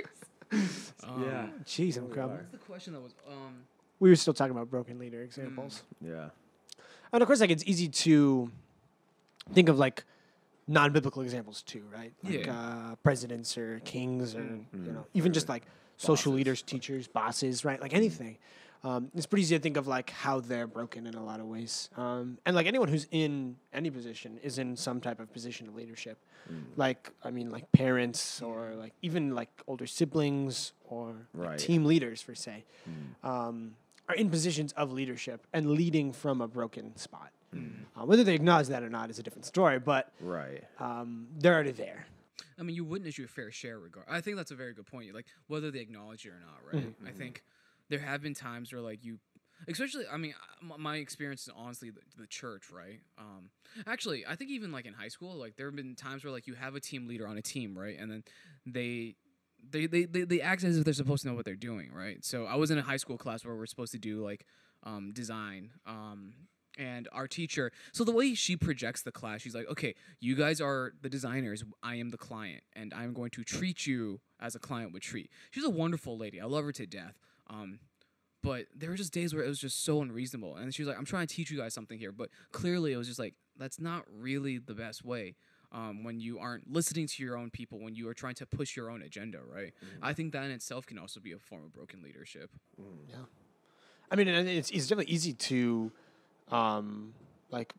Um, 1.04 1.24
yeah. 1.24 1.48
Jeez, 1.66 1.98
I'm 1.98 2.08
we 2.08 2.14
crumbling. 2.14 2.40
What's 2.40 2.52
the 2.52 2.58
question 2.58 2.94
that 2.94 3.02
was? 3.02 3.14
Um, 3.30 3.64
We 4.00 4.10
were 4.10 4.16
still 4.16 4.34
talking 4.34 4.52
about 4.52 4.70
broken 4.70 4.98
leader 4.98 5.22
examples. 5.22 5.84
Yeah. 6.02 6.30
And 7.12 7.22
of 7.22 7.28
course, 7.28 7.42
like 7.42 7.50
it's 7.50 7.64
easy 7.66 7.90
to 7.90 8.50
think 9.54 9.68
of 9.70 9.78
like 9.78 10.06
non-biblical 10.68 11.22
examples 11.22 11.62
too, 11.64 11.84
right? 11.94 12.14
Like 12.24 12.46
Yeah. 12.46 12.54
uh, 12.92 12.96
presidents 13.04 13.58
or 13.58 13.80
kings 13.84 14.36
or 14.36 14.40
Mm. 14.42 14.64
you 14.86 14.92
know 14.94 15.06
even 15.14 15.34
just 15.34 15.50
like 15.50 15.64
social 15.98 16.32
Bosses. 16.32 16.38
leaders, 16.38 16.62
teachers, 16.62 17.08
bosses, 17.08 17.66
right? 17.66 17.82
Like 17.82 17.94
anything. 17.94 18.38
Um, 18.88 19.12
it's 19.16 19.26
pretty 19.26 19.42
easy 19.42 19.58
to 19.58 19.62
think 19.62 19.76
of 19.76 19.86
like 19.88 20.10
how 20.12 20.40
they're 20.40 20.68
broken 20.68 21.08
in 21.08 21.16
a 21.16 21.24
lot 21.24 21.40
of 21.42 21.46
ways. 21.48 21.90
Um, 21.98 22.38
and 22.46 22.56
like 22.56 22.68
anyone 22.68 22.88
who's 22.88 23.06
in 23.12 23.58
any 23.74 23.90
position 23.90 24.40
is 24.42 24.60
in 24.60 24.78
some 24.78 25.02
type 25.02 25.20
of 25.20 25.32
position 25.34 25.68
of 25.68 25.76
leadership. 25.76 26.18
Mm. 26.52 26.64
Like 26.78 27.12
I 27.24 27.32
mean, 27.32 27.50
like 27.52 27.70
parents 27.74 28.42
or 28.42 28.76
like 28.76 28.94
even 29.02 29.36
like 29.36 29.50
older 29.68 29.88
siblings 29.88 30.72
or 30.90 31.28
like, 31.34 31.58
team 31.58 31.84
leaders, 31.86 32.24
per 32.24 32.36
se 32.36 32.64
Mm. 32.90 33.30
um, 33.30 33.76
are 34.08 34.16
in 34.16 34.30
positions 34.30 34.72
of 34.74 34.94
leadership 34.94 35.46
and 35.52 35.72
leading 35.72 36.14
from 36.14 36.40
a 36.40 36.48
broken 36.48 36.96
spot. 36.96 37.32
Mm. 37.54 37.72
Uh, 38.00 38.06
whether 38.06 38.24
they 38.24 38.36
acknowledge 38.36 38.68
that 38.68 38.84
or 38.84 38.90
not 38.90 39.10
is 39.10 39.20
a 39.20 39.24
different 39.24 39.46
story, 39.46 39.80
but 39.80 40.14
Right. 40.22 40.64
um, 40.80 41.28
they're 41.40 41.54
already 41.54 41.72
there. 41.72 42.06
I 42.60 42.64
mean, 42.64 42.76
you 42.76 42.86
witness 42.86 43.18
your 43.18 43.28
fair 43.28 43.52
share. 43.52 43.78
Regard. 43.80 44.06
I 44.10 44.22
think 44.22 44.38
that's 44.38 44.52
a 44.52 44.56
very 44.56 44.74
good 44.74 44.86
point. 44.86 45.14
Like 45.14 45.26
whether 45.48 45.72
they 45.72 45.80
acknowledge 45.80 46.26
it 46.26 46.30
or 46.30 46.40
not, 46.40 46.60
right? 46.74 46.94
I 47.06 47.12
think 47.12 47.44
there 47.90 48.00
have 48.00 48.22
been 48.22 48.34
times 48.34 48.72
where 48.72 48.82
like 48.82 49.04
you, 49.04 49.20
especially. 49.68 50.06
I 50.12 50.18
mean, 50.18 50.34
uh, 50.62 50.78
my 50.78 50.98
experience 50.98 51.44
is 51.44 51.54
honestly 51.56 51.90
the, 51.90 52.02
the 52.18 52.28
church, 52.28 52.66
right? 52.72 53.00
Um, 53.18 53.50
actually, 53.86 54.26
I 54.28 54.36
think 54.36 54.52
even 54.52 54.72
like 54.72 54.86
in 54.86 54.94
high 54.94 55.08
school, 55.08 55.36
like 55.36 55.56
there 55.56 55.68
have 55.68 55.76
been 55.76 55.96
times 55.96 56.24
where 56.24 56.32
like 56.34 56.48
you 56.48 56.56
have 56.56 56.76
a 56.76 56.80
team 56.80 57.08
leader 57.08 57.28
on 57.28 57.38
a 57.38 57.42
team, 57.42 57.78
right? 57.78 57.98
And 58.00 58.12
then 58.12 58.24
they. 58.66 59.16
They, 59.70 59.88
they, 59.88 60.06
they, 60.06 60.22
they 60.22 60.40
act 60.40 60.64
as 60.64 60.78
if 60.78 60.86
they're 60.86 60.94
supposed 60.94 61.24
to 61.24 61.30
know 61.30 61.34
what 61.34 61.44
they're 61.44 61.56
doing, 61.56 61.92
right? 61.92 62.24
So 62.24 62.46
I 62.46 62.56
was 62.56 62.70
in 62.70 62.78
a 62.78 62.82
high 62.84 62.96
school 62.96 63.18
class 63.18 63.44
where 63.44 63.56
we're 63.56 63.66
supposed 63.66 63.92
to 63.94 63.98
do 63.98 64.24
like 64.24 64.46
um, 64.84 65.12
design, 65.14 65.72
um, 65.88 66.32
and 66.78 67.10
our 67.12 67.28
teacher 67.28 67.72
so 67.92 68.04
the 68.04 68.12
way 68.12 68.34
she 68.34 68.56
projects 68.56 69.02
the 69.02 69.12
class 69.12 69.42
she's 69.42 69.56
like 69.56 69.68
okay 69.68 69.96
you 70.20 70.36
guys 70.36 70.62
are 70.62 70.94
the 71.02 71.10
designers 71.10 71.64
i 71.84 71.96
am 71.96 72.10
the 72.10 72.18
client 72.18 72.62
and 72.74 72.94
i'm 72.94 73.14
going 73.14 73.32
to 73.32 73.44
treat 73.44 73.88
you 73.88 74.20
as 74.40 74.56
a 74.56 74.60
client 74.60 74.94
would 74.94 75.02
treat 75.02 75.30
she's 75.52 75.64
a 75.64 75.70
wonderful 75.70 76.18
lady 76.18 76.40
i 76.40 76.46
love 76.46 76.64
her 76.64 76.72
to 76.72 76.86
death 76.86 77.18
um, 77.50 77.80
but 78.44 78.66
there 78.76 78.90
were 78.90 78.96
just 78.96 79.12
days 79.14 79.34
where 79.34 79.44
it 79.44 79.48
was 79.48 79.60
just 79.60 79.84
so 79.84 80.02
unreasonable 80.02 80.56
and 80.56 80.74
she 80.74 80.82
was 80.84 80.88
like 80.90 80.98
i'm 80.98 81.06
trying 81.06 81.28
to 81.28 81.34
teach 81.36 81.50
you 81.52 81.58
guys 81.58 81.74
something 81.74 81.98
here 82.00 82.12
but 82.12 82.30
clearly 82.52 82.94
it 82.94 82.98
was 82.98 83.08
just 83.08 83.20
like 83.20 83.34
that's 83.58 83.80
not 83.80 84.04
really 84.14 84.58
the 84.58 84.74
best 84.74 85.04
way 85.04 85.36
um, 85.72 86.04
when 86.04 86.20
you 86.20 86.40
aren't 86.40 86.72
listening 86.72 87.08
to 87.08 87.24
your 87.24 87.36
own 87.38 87.50
people 87.50 87.80
when 87.80 87.94
you 87.96 88.08
are 88.08 88.14
trying 88.14 88.36
to 88.36 88.46
push 88.46 88.76
your 88.78 88.90
own 88.90 89.02
agenda 89.02 89.40
right 89.54 89.74
i 90.02 90.14
think 90.14 90.32
that 90.34 90.44
in 90.46 90.52
itself 90.52 90.86
can 90.86 90.98
also 90.98 91.20
be 91.20 91.32
a 91.34 91.40
form 91.40 91.64
of 91.66 91.74
broken 91.74 92.02
leadership 92.02 92.50
Yeah. 93.10 93.16
I 94.10 94.16
mean, 94.16 94.30
and 94.30 94.48
it's, 94.48 94.70
it's 94.70 94.88
definitely 94.88 95.14
easy 95.14 95.34
to 95.34 95.92
um, 96.50 97.14
like 97.52 97.74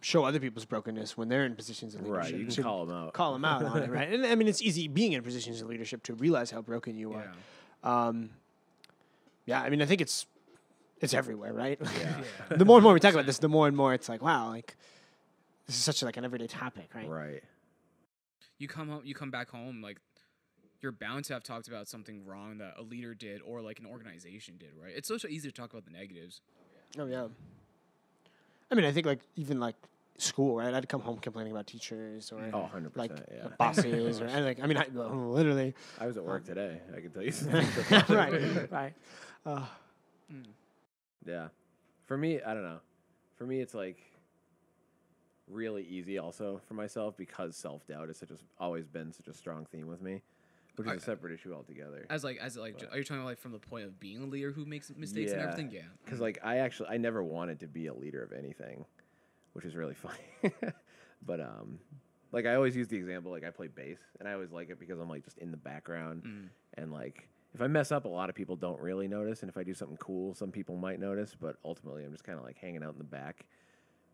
show 0.00 0.24
other 0.24 0.38
people's 0.38 0.64
brokenness 0.64 1.16
when 1.16 1.28
they're 1.28 1.44
in 1.44 1.56
positions 1.56 1.96
of 1.96 2.02
leadership. 2.02 2.32
Right. 2.32 2.34
You 2.40 2.44
can 2.46 2.54
to 2.54 2.62
call 2.62 2.86
them 2.86 2.96
out. 2.96 3.12
call 3.12 3.32
them 3.32 3.44
out 3.44 3.64
on 3.64 3.82
it, 3.82 3.90
right? 3.90 4.08
And 4.12 4.24
I 4.24 4.36
mean, 4.36 4.46
it's 4.46 4.62
easy 4.62 4.86
being 4.86 5.12
in 5.14 5.22
positions 5.22 5.60
of 5.60 5.66
leadership 5.68 6.04
to 6.04 6.14
realize 6.14 6.52
how 6.52 6.62
broken 6.62 6.96
you 6.96 7.12
are. 7.14 7.32
yeah 7.84 8.08
Um, 8.08 8.30
yeah, 9.46 9.60
I 9.62 9.70
mean, 9.70 9.82
I 9.82 9.86
think 9.86 10.00
it's 10.00 10.26
it's 11.00 11.14
everywhere, 11.14 11.52
right? 11.52 11.78
Yeah. 11.98 12.22
the 12.56 12.64
more 12.64 12.76
and 12.78 12.84
more 12.84 12.92
we 12.92 13.00
talk 13.00 13.12
about 13.14 13.26
this, 13.26 13.38
the 13.38 13.48
more 13.48 13.66
and 13.66 13.76
more 13.76 13.92
it's 13.94 14.08
like, 14.08 14.22
wow, 14.22 14.48
like 14.48 14.76
this 15.66 15.76
is 15.76 15.82
such 15.82 16.02
like 16.02 16.16
an 16.16 16.24
everyday 16.24 16.46
topic, 16.46 16.90
right? 16.94 17.08
Right. 17.08 17.42
you 18.58 18.68
come 18.68 18.88
home 18.88 19.02
you 19.04 19.14
come 19.14 19.30
back 19.30 19.50
home 19.50 19.82
like 19.82 19.98
you're 20.80 20.92
bound 20.92 21.24
to 21.26 21.32
have 21.34 21.44
talked 21.44 21.68
about 21.68 21.86
something 21.88 22.24
wrong 22.26 22.58
that 22.58 22.74
a 22.78 22.82
leader 22.82 23.14
did 23.14 23.40
or 23.42 23.60
like 23.62 23.78
an 23.78 23.86
organization 23.86 24.56
did 24.58 24.70
right 24.80 24.92
it's 24.96 25.06
so, 25.06 25.16
so 25.16 25.28
easy 25.28 25.48
to 25.48 25.54
talk 25.54 25.70
about 25.72 25.84
the 25.84 25.90
negatives 25.92 26.40
Oh 26.98 27.06
yeah. 27.06 27.26
I 28.70 28.74
mean, 28.74 28.84
I 28.84 28.92
think 28.92 29.06
like 29.06 29.20
even 29.36 29.60
like 29.60 29.76
school, 30.18 30.56
right? 30.56 30.72
I'd 30.74 30.88
come 30.88 31.00
home 31.00 31.18
complaining 31.18 31.52
about 31.52 31.66
teachers 31.66 32.30
or 32.32 32.40
Oh, 32.52 32.60
100 32.60 32.96
like. 32.96 33.12
Yeah. 33.32 33.48
bosses 33.58 34.20
or 34.20 34.26
anything. 34.36 34.62
I 34.62 34.66
mean, 34.66 34.76
I, 34.76 34.86
literally. 34.92 35.74
I 36.00 36.06
was 36.06 36.16
at 36.16 36.24
work 36.24 36.44
today. 36.44 36.80
I 36.96 37.00
can 37.00 37.10
tell 37.10 37.22
you. 37.22 37.32
some 37.32 37.52
right, 38.08 38.70
right. 38.70 38.92
Uh, 39.44 39.66
Yeah. 41.24 41.48
For 42.06 42.16
me, 42.16 42.40
I 42.42 42.52
don't 42.54 42.62
know. 42.64 42.80
For 43.36 43.46
me, 43.46 43.60
it's 43.60 43.74
like 43.74 43.98
really 45.48 45.82
easy 45.84 46.18
also 46.18 46.60
for 46.66 46.74
myself 46.74 47.16
because 47.16 47.56
self 47.56 47.86
doubt 47.86 48.08
is 48.10 48.16
such 48.18 48.30
a, 48.30 48.36
always 48.58 48.86
been 48.86 49.12
such 49.12 49.28
a 49.28 49.34
strong 49.34 49.66
theme 49.70 49.86
with 49.86 50.00
me. 50.00 50.22
which 50.76 50.88
is 50.88 50.94
a 50.96 51.00
separate 51.00 51.32
issue 51.34 51.52
altogether. 51.52 52.06
As 52.10 52.24
like 52.24 52.38
as 52.38 52.56
like, 52.56 52.78
ju- 52.78 52.86
are 52.90 52.98
you 52.98 53.04
talking 53.04 53.24
like 53.24 53.38
from 53.38 53.52
the 53.52 53.58
point 53.58 53.84
of 53.84 53.98
being 54.00 54.22
a 54.22 54.26
leader 54.26 54.50
who 54.52 54.64
makes 54.64 54.90
mistakes 54.96 55.32
and 55.32 55.40
Yeah. 55.40 55.48
everything? 55.48 55.70
Yeah. 55.70 55.82
Because 56.04 56.20
like 56.20 56.38
I 56.42 56.58
actually 56.58 56.88
I 56.90 56.96
never 56.96 57.22
wanted 57.22 57.60
to 57.60 57.66
be 57.66 57.86
a 57.88 57.94
leader 57.94 58.22
of 58.22 58.32
anything, 58.32 58.84
which 59.52 59.64
is 59.64 59.74
really 59.76 59.94
funny. 60.42 60.52
but 61.24 61.40
um, 61.40 61.78
like 62.32 62.46
I 62.46 62.54
always 62.54 62.74
use 62.76 62.88
the 62.88 62.96
example 62.96 63.30
like 63.30 63.44
I 63.44 63.50
play 63.50 63.68
bass 63.68 63.98
and 64.18 64.28
I 64.28 64.32
always 64.32 64.50
like 64.50 64.70
it 64.70 64.78
because 64.80 64.98
I'm 64.98 65.08
like 65.08 65.24
just 65.24 65.38
in 65.38 65.50
the 65.50 65.56
background 65.58 66.22
Mm. 66.24 66.48
and 66.74 66.92
like 66.92 67.28
if 67.54 67.60
I 67.60 67.66
mess 67.66 67.92
up, 67.92 68.04
a 68.04 68.08
lot 68.08 68.28
of 68.30 68.34
people 68.34 68.56
don't 68.56 68.80
really 68.80 69.08
notice, 69.08 69.42
and 69.42 69.48
if 69.50 69.56
I 69.56 69.62
do 69.62 69.74
something 69.74 69.96
cool, 69.98 70.34
some 70.34 70.50
people 70.50 70.76
might 70.76 70.98
notice. 71.00 71.34
But 71.38 71.56
ultimately, 71.64 72.04
I'm 72.04 72.12
just 72.12 72.24
kind 72.24 72.38
of 72.38 72.44
like 72.44 72.56
hanging 72.58 72.82
out 72.82 72.92
in 72.92 72.98
the 72.98 73.04
back. 73.04 73.46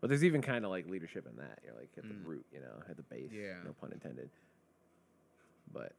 But 0.01 0.09
there's 0.09 0.23
even 0.23 0.41
kind 0.41 0.63
of 0.65 0.71
like 0.71 0.89
leadership 0.89 1.27
in 1.29 1.35
that. 1.37 1.59
You're 1.63 1.73
like 1.75 1.89
at 1.97 2.03
Mm. 2.05 2.09
the 2.23 2.29
root, 2.29 2.45
you 2.53 2.59
know, 2.61 2.81
at 2.89 2.95
the 2.97 3.03
base. 3.03 3.31
Yeah. 3.33 3.55
No 3.65 3.73
pun 3.73 3.91
intended. 3.91 4.29
But 5.73 5.93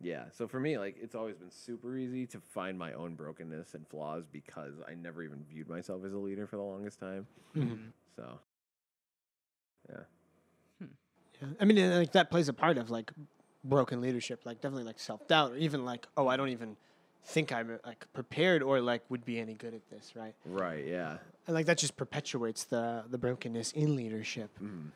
yeah, 0.00 0.24
so 0.32 0.46
for 0.46 0.60
me, 0.60 0.78
like 0.78 0.96
it's 1.00 1.14
always 1.16 1.36
been 1.36 1.50
super 1.50 1.96
easy 1.96 2.24
to 2.28 2.40
find 2.40 2.78
my 2.78 2.92
own 2.92 3.14
brokenness 3.16 3.74
and 3.74 3.86
flaws 3.88 4.24
because 4.30 4.74
I 4.88 4.94
never 4.94 5.22
even 5.24 5.44
viewed 5.50 5.68
myself 5.68 6.04
as 6.04 6.12
a 6.12 6.18
leader 6.18 6.46
for 6.46 6.56
the 6.56 6.62
longest 6.62 7.00
time. 7.00 7.26
Mhm. 7.54 7.90
So 8.16 8.38
yeah, 9.90 10.00
Yeah. 11.40 11.48
I 11.60 11.64
mean, 11.64 11.78
and, 11.78 11.94
like 11.96 12.12
that 12.12 12.30
plays 12.30 12.48
a 12.48 12.52
part 12.52 12.78
of 12.78 12.90
like 12.90 13.10
broken 13.64 14.00
leadership, 14.00 14.40
like 14.44 14.60
definitely 14.60 14.84
like 14.84 14.98
self 14.98 15.26
doubt, 15.28 15.52
or 15.52 15.56
even 15.56 15.84
like, 15.84 16.06
oh, 16.16 16.28
I 16.28 16.36
don't 16.36 16.48
even 16.50 16.76
think 17.24 17.52
I'm 17.52 17.78
like 17.84 18.06
prepared 18.12 18.62
or 18.62 18.80
like 18.80 19.02
would 19.10 19.24
be 19.24 19.38
any 19.38 19.54
good 19.54 19.74
at 19.74 19.88
this, 19.90 20.12
right? 20.16 20.34
right, 20.46 20.86
yeah, 20.86 21.18
And 21.46 21.54
like 21.54 21.66
that 21.66 21.78
just 21.78 21.96
perpetuates 21.96 22.64
the 22.64 23.04
the 23.10 23.18
brokenness 23.18 23.72
in 23.72 23.96
leadership. 23.96 24.50
mm. 24.62 24.90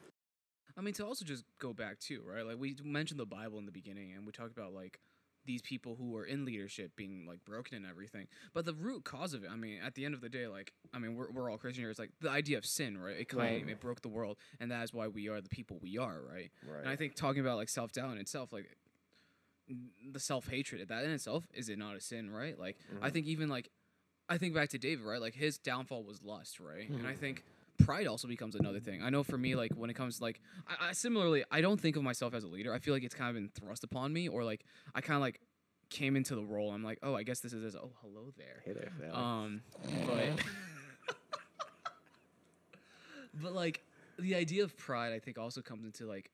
I 0.76 0.81
mean, 0.81 0.95
to 0.95 1.04
also 1.07 1.25
just 1.26 1.45
go 1.59 1.75
back 1.75 1.99
too, 1.99 2.23
right? 2.26 2.47
Like 2.47 2.59
we 2.59 2.75
mentioned 2.83 3.21
the 3.21 3.26
Bible 3.26 3.59
in 3.59 3.66
the 3.66 3.73
beginning, 3.73 4.12
and 4.12 4.25
we 4.25 4.33
talked 4.33 4.57
about 4.57 4.73
like 4.73 5.00
these 5.45 5.63
people 5.63 5.97
who 5.97 6.17
are 6.17 6.25
in 6.25 6.45
leadership 6.45 6.93
being 6.97 7.27
like 7.27 7.45
broken 7.45 7.77
and 7.77 7.87
everything. 7.87 8.27
But 8.55 8.65
the 8.65 8.75
root 8.75 9.05
cause 9.05 9.35
of 9.35 9.45
it, 9.45 9.51
I 9.51 9.57
mean, 9.57 9.79
at 9.85 9.95
the 9.95 10.05
end 10.05 10.15
of 10.15 10.21
the 10.21 10.29
day, 10.29 10.47
like 10.47 10.73
I 10.93 10.99
mean, 10.99 11.15
we're 11.15 11.31
we're 11.31 11.51
all 11.51 11.59
Christian 11.59 11.83
here. 11.83 11.91
It's 11.91 11.99
like 11.99 12.11
the 12.21 12.31
idea 12.31 12.59
of 12.59 12.65
sin, 12.67 12.99
right? 12.99 13.17
It 13.19 13.29
came, 13.29 13.39
Right. 13.41 13.69
it 13.69 13.81
broke 13.81 14.03
the 14.03 14.09
world, 14.09 14.39
and 14.61 14.71
that 14.71 14.83
is 14.85 14.93
why 14.93 15.09
we 15.09 15.29
are 15.29 15.41
the 15.41 15.49
people 15.49 15.79
we 15.81 15.99
are, 15.99 16.21
right? 16.21 16.51
right. 16.67 16.81
And 16.81 16.89
I 16.89 16.97
think 16.97 17.15
talking 17.15 17.41
about 17.41 17.57
like 17.57 17.69
self 17.69 17.93
doubt 17.93 18.13
in 18.13 18.19
itself, 18.19 18.53
like 18.53 18.77
the 20.13 20.21
self 20.21 20.49
hatred, 20.49 20.89
that 20.89 21.05
in 21.05 21.11
itself, 21.11 21.47
is 21.55 21.69
it 21.69 21.79
not 21.79 21.97
a 21.97 22.01
sin, 22.01 22.31
right? 22.31 22.59
Like 22.59 22.77
I 23.01 23.09
Mhm. 23.09 23.13
think 23.13 23.27
even 23.27 23.49
like 23.49 23.71
I 24.29 24.39
think 24.39 24.55
back 24.55 24.71
to 24.71 24.79
David, 24.79 25.05
right? 25.05 25.21
Like 25.21 25.35
his 25.35 25.59
downfall 25.59 26.05
was 26.05 26.23
lust, 26.23 26.61
right? 26.61 26.89
And 26.89 27.07
I 27.07 27.13
Mhm. 27.13 27.19
think 27.19 27.45
pride 27.79 28.07
also 28.07 28.29
becomes 28.29 28.55
another 28.55 28.81
thing. 28.81 29.02
I 29.02 29.11
know 29.11 29.23
for 29.23 29.38
me, 29.38 29.55
like 29.57 29.73
when 29.75 29.91
it 29.91 29.95
comes 29.95 30.19
to 30.19 30.23
like 30.23 30.41
I, 30.67 30.88
I 30.88 30.93
similarly, 30.93 31.45
I 31.50 31.61
don't 31.61 31.81
think 31.81 31.97
of 31.97 32.02
myself 32.02 32.35
as 32.35 32.45
a 32.45 32.49
leader. 32.49 32.73
I 32.73 32.79
feel 32.79 32.95
like 32.95 33.05
it's 33.05 33.14
kind 33.14 33.29
of 33.31 33.35
been 33.35 33.49
thrust 33.49 33.85
upon 33.85 34.12
me, 34.12 34.29
or 34.29 34.45
like 34.45 34.64
I 34.95 35.00
kind 35.00 35.17
of 35.17 35.21
like 35.23 35.41
came 35.91 36.17
into 36.17 36.35
the 36.35 36.45
role. 36.45 36.73
I'm 36.73 36.83
like, 36.83 36.99
oh, 37.02 37.14
I 37.14 37.23
guess 37.23 37.41
this 37.41 37.52
is 37.52 37.62
this. 37.62 37.75
Oh, 37.75 37.93
hello 38.02 38.33
there. 38.37 38.62
Hey 38.64 38.73
there. 38.73 38.93
Um, 39.12 39.62
but 40.07 40.31
but 43.43 43.52
like 43.52 43.83
the 44.19 44.35
idea 44.35 44.64
of 44.64 44.76
pride, 44.76 45.12
I 45.12 45.19
think 45.19 45.38
also 45.38 45.62
comes 45.62 45.85
into 45.85 46.07
like 46.07 46.31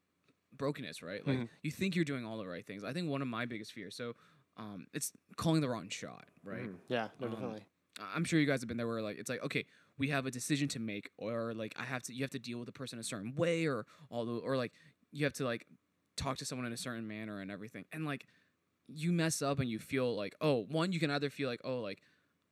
brokenness, 0.57 1.03
right? 1.03 1.27
Like 1.27 1.39
Mhm. 1.39 1.49
you 1.63 1.71
think 1.71 1.97
you're 1.97 2.05
doing 2.05 2.25
all 2.25 2.39
the 2.39 2.47
right 2.47 2.67
things. 2.67 2.85
I 2.85 2.93
think 2.93 3.09
one 3.09 3.23
of 3.23 3.29
my 3.29 3.47
biggest 3.47 3.73
fears. 3.73 3.95
So, 3.97 4.15
um, 4.57 4.87
it's 4.93 5.13
calling 5.37 5.61
the 5.61 5.69
wrong 5.69 5.89
shot, 5.89 6.27
right? 6.43 6.69
Mhm. 6.69 6.79
Yeah, 6.89 7.09
no, 7.21 7.27
Um, 7.27 7.33
definitely. 7.33 7.65
I'm 8.01 8.25
sure 8.25 8.39
you 8.39 8.47
guys 8.47 8.61
have 8.61 8.69
been 8.69 8.77
there 8.77 8.87
where 8.87 9.03
like 9.03 9.19
it's 9.19 9.29
like 9.31 9.43
okay, 9.45 9.67
we 9.99 10.09
have 10.09 10.27
a 10.27 10.31
decision 10.31 10.69
to 10.69 10.79
make, 10.79 11.11
or 11.19 11.53
like 11.55 11.75
I 11.79 11.85
have 11.85 12.03
to 12.05 12.15
you 12.15 12.23
have 12.23 12.31
to 12.31 12.39
deal 12.39 12.59
with 12.59 12.67
the 12.67 12.73
person 12.73 12.99
a 12.99 13.05
certain 13.05 13.35
way, 13.35 13.67
or 13.67 13.85
all 14.11 14.25
the 14.25 14.33
or 14.33 14.57
like 14.57 14.73
you 15.13 15.25
have 15.25 15.35
to 15.35 15.45
like 15.45 15.67
talk 16.17 16.39
to 16.39 16.45
someone 16.45 16.67
in 16.67 16.73
a 16.73 16.77
certain 16.77 17.07
manner 17.07 17.41
and 17.41 17.51
everything, 17.51 17.85
and 17.93 18.07
like 18.07 18.27
you 18.87 19.13
mess 19.13 19.43
up 19.43 19.59
and 19.61 19.69
you 19.69 19.79
feel 19.79 20.17
like 20.17 20.35
oh 20.41 20.65
one 20.69 20.93
you 20.93 21.01
can 21.01 21.11
either 21.11 21.29
feel 21.29 21.49
like 21.49 21.61
oh 21.65 21.81
like 21.81 22.01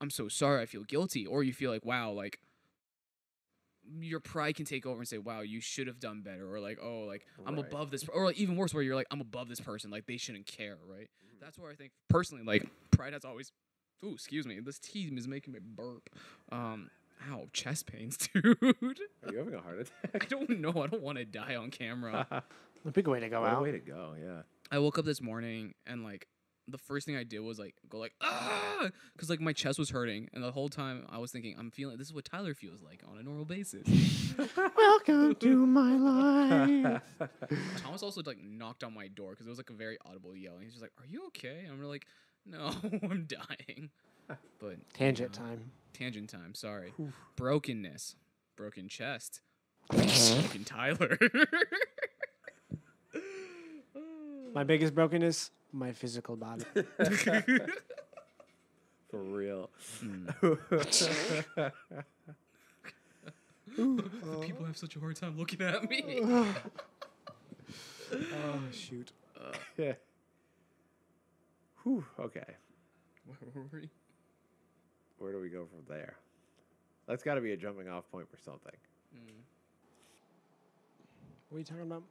I'm 0.00 0.10
so 0.10 0.28
sorry 0.28 0.60
I 0.62 0.66
feel 0.66 0.82
guilty, 0.82 1.26
or 1.26 1.42
you 1.42 1.52
feel 1.52 1.70
like 1.70 1.84
wow 1.84 2.10
like 2.10 2.40
your 4.00 4.18
pride 4.18 4.56
can 4.56 4.64
take 4.64 4.84
over 4.84 4.98
and 4.98 5.06
say 5.06 5.18
wow 5.18 5.40
you 5.40 5.60
should 5.60 5.86
have 5.86 6.00
done 6.00 6.22
better, 6.22 6.52
or 6.52 6.60
like 6.60 6.78
oh 6.82 7.04
like 7.06 7.24
I'm 7.46 7.58
above 7.58 7.90
this, 7.90 8.04
or 8.08 8.26
like 8.26 8.36
even 8.36 8.56
worse 8.56 8.74
where 8.74 8.82
you're 8.82 8.96
like 8.96 9.06
I'm 9.10 9.20
above 9.20 9.48
this 9.48 9.60
person 9.60 9.90
like 9.90 10.06
they 10.06 10.16
shouldn't 10.16 10.46
care, 10.46 10.78
right? 10.86 11.08
That's 11.40 11.58
where 11.58 11.70
I 11.70 11.74
think 11.74 11.92
personally 12.08 12.44
like 12.44 12.68
pride 12.90 13.12
has 13.12 13.24
always 13.24 13.52
Ooh, 14.04 14.12
excuse 14.12 14.46
me. 14.46 14.60
This 14.60 14.78
team 14.78 15.16
is 15.16 15.26
making 15.26 15.54
me 15.54 15.60
burp. 15.62 16.10
Um, 16.52 16.90
ow, 17.30 17.46
chest 17.52 17.86
pains, 17.86 18.16
dude. 18.34 18.56
Are 18.62 19.32
you 19.32 19.38
having 19.38 19.54
a 19.54 19.60
heart 19.60 19.80
attack? 19.80 20.24
I 20.24 20.26
don't 20.26 20.60
know. 20.60 20.70
I 20.70 20.86
don't 20.86 21.02
want 21.02 21.18
to 21.18 21.24
die 21.24 21.56
on 21.56 21.70
camera. 21.70 22.26
A 22.84 22.90
big 22.92 23.08
way 23.08 23.20
to 23.20 23.28
go 23.28 23.40
what 23.40 23.50
a 23.50 23.54
out. 23.56 23.62
way 23.62 23.72
to 23.72 23.78
go! 23.78 24.14
Yeah. 24.20 24.42
I 24.70 24.78
woke 24.78 24.98
up 24.98 25.04
this 25.04 25.20
morning 25.20 25.74
and 25.86 26.02
like 26.04 26.26
the 26.68 26.78
first 26.78 27.06
thing 27.06 27.16
I 27.16 27.22
did 27.22 27.38
was 27.40 27.58
like 27.60 27.76
go 27.88 27.98
like 27.98 28.12
ah, 28.20 28.88
because 29.12 29.30
like 29.30 29.40
my 29.40 29.52
chest 29.52 29.78
was 29.78 29.90
hurting, 29.90 30.28
and 30.32 30.42
the 30.42 30.50
whole 30.50 30.68
time 30.68 31.06
I 31.08 31.18
was 31.18 31.30
thinking 31.30 31.54
I'm 31.58 31.70
feeling 31.70 31.96
this 31.96 32.08
is 32.08 32.12
what 32.12 32.24
Tyler 32.24 32.54
feels 32.54 32.82
like 32.82 33.02
on 33.08 33.18
a 33.18 33.22
normal 33.22 33.44
basis. 33.44 33.86
Welcome 34.76 35.36
to 35.36 35.66
my 35.66 35.96
life. 35.96 37.02
Thomas 37.82 38.02
also 38.02 38.22
like 38.26 38.42
knocked 38.42 38.82
on 38.82 38.92
my 38.92 39.06
door 39.08 39.30
because 39.30 39.46
it 39.46 39.50
was 39.50 39.58
like 39.58 39.70
a 39.70 39.74
very 39.74 39.96
audible 40.04 40.34
yell, 40.36 40.54
and 40.54 40.64
he's 40.64 40.72
just 40.72 40.82
like, 40.82 40.92
"Are 40.98 41.06
you 41.06 41.26
okay?" 41.28 41.60
And 41.64 41.72
I'm 41.72 41.82
like, 41.84 42.06
"No, 42.44 42.72
I'm 43.04 43.26
dying." 43.28 43.90
But 44.58 44.76
Tangent 44.94 45.32
time. 45.32 45.70
tangent 45.92 46.30
time. 46.30 46.54
Sorry. 46.54 46.92
Brokenness. 47.36 48.16
Broken 48.56 48.88
chest. 48.88 49.40
Uh-huh. 49.90 50.40
Broken 50.40 50.64
Tyler. 50.64 51.18
My 54.54 54.64
biggest 54.64 54.94
brokenness, 54.94 55.50
my 55.72 55.92
physical 55.92 56.34
body. 56.34 56.64
For 59.10 59.18
real. 59.18 59.68
Hmm. 60.00 60.28
People 64.40 64.64
have 64.64 64.76
such 64.78 64.96
a 64.96 65.00
hard 65.00 65.16
time 65.16 65.36
looking 65.36 65.60
at 65.60 65.88
me. 65.90 66.20
oh 66.24 66.54
shoot. 68.72 69.12
yeah. 69.76 69.92
Whew, 71.82 72.04
okay. 72.18 72.54
Where 73.26 73.38
were 73.54 73.68
we? 73.72 73.90
Where 75.18 75.32
do 75.32 75.40
we 75.40 75.48
go 75.48 75.66
from 75.66 75.80
there? 75.88 76.16
That's 77.06 77.22
got 77.22 77.34
to 77.34 77.40
be 77.40 77.52
a 77.52 77.56
jumping 77.56 77.88
off 77.88 78.10
point 78.10 78.28
for 78.30 78.36
something. 78.38 78.72
What 81.48 81.56
are 81.56 81.58
you 81.60 81.64
talking 81.64 81.82
about? 81.82 82.02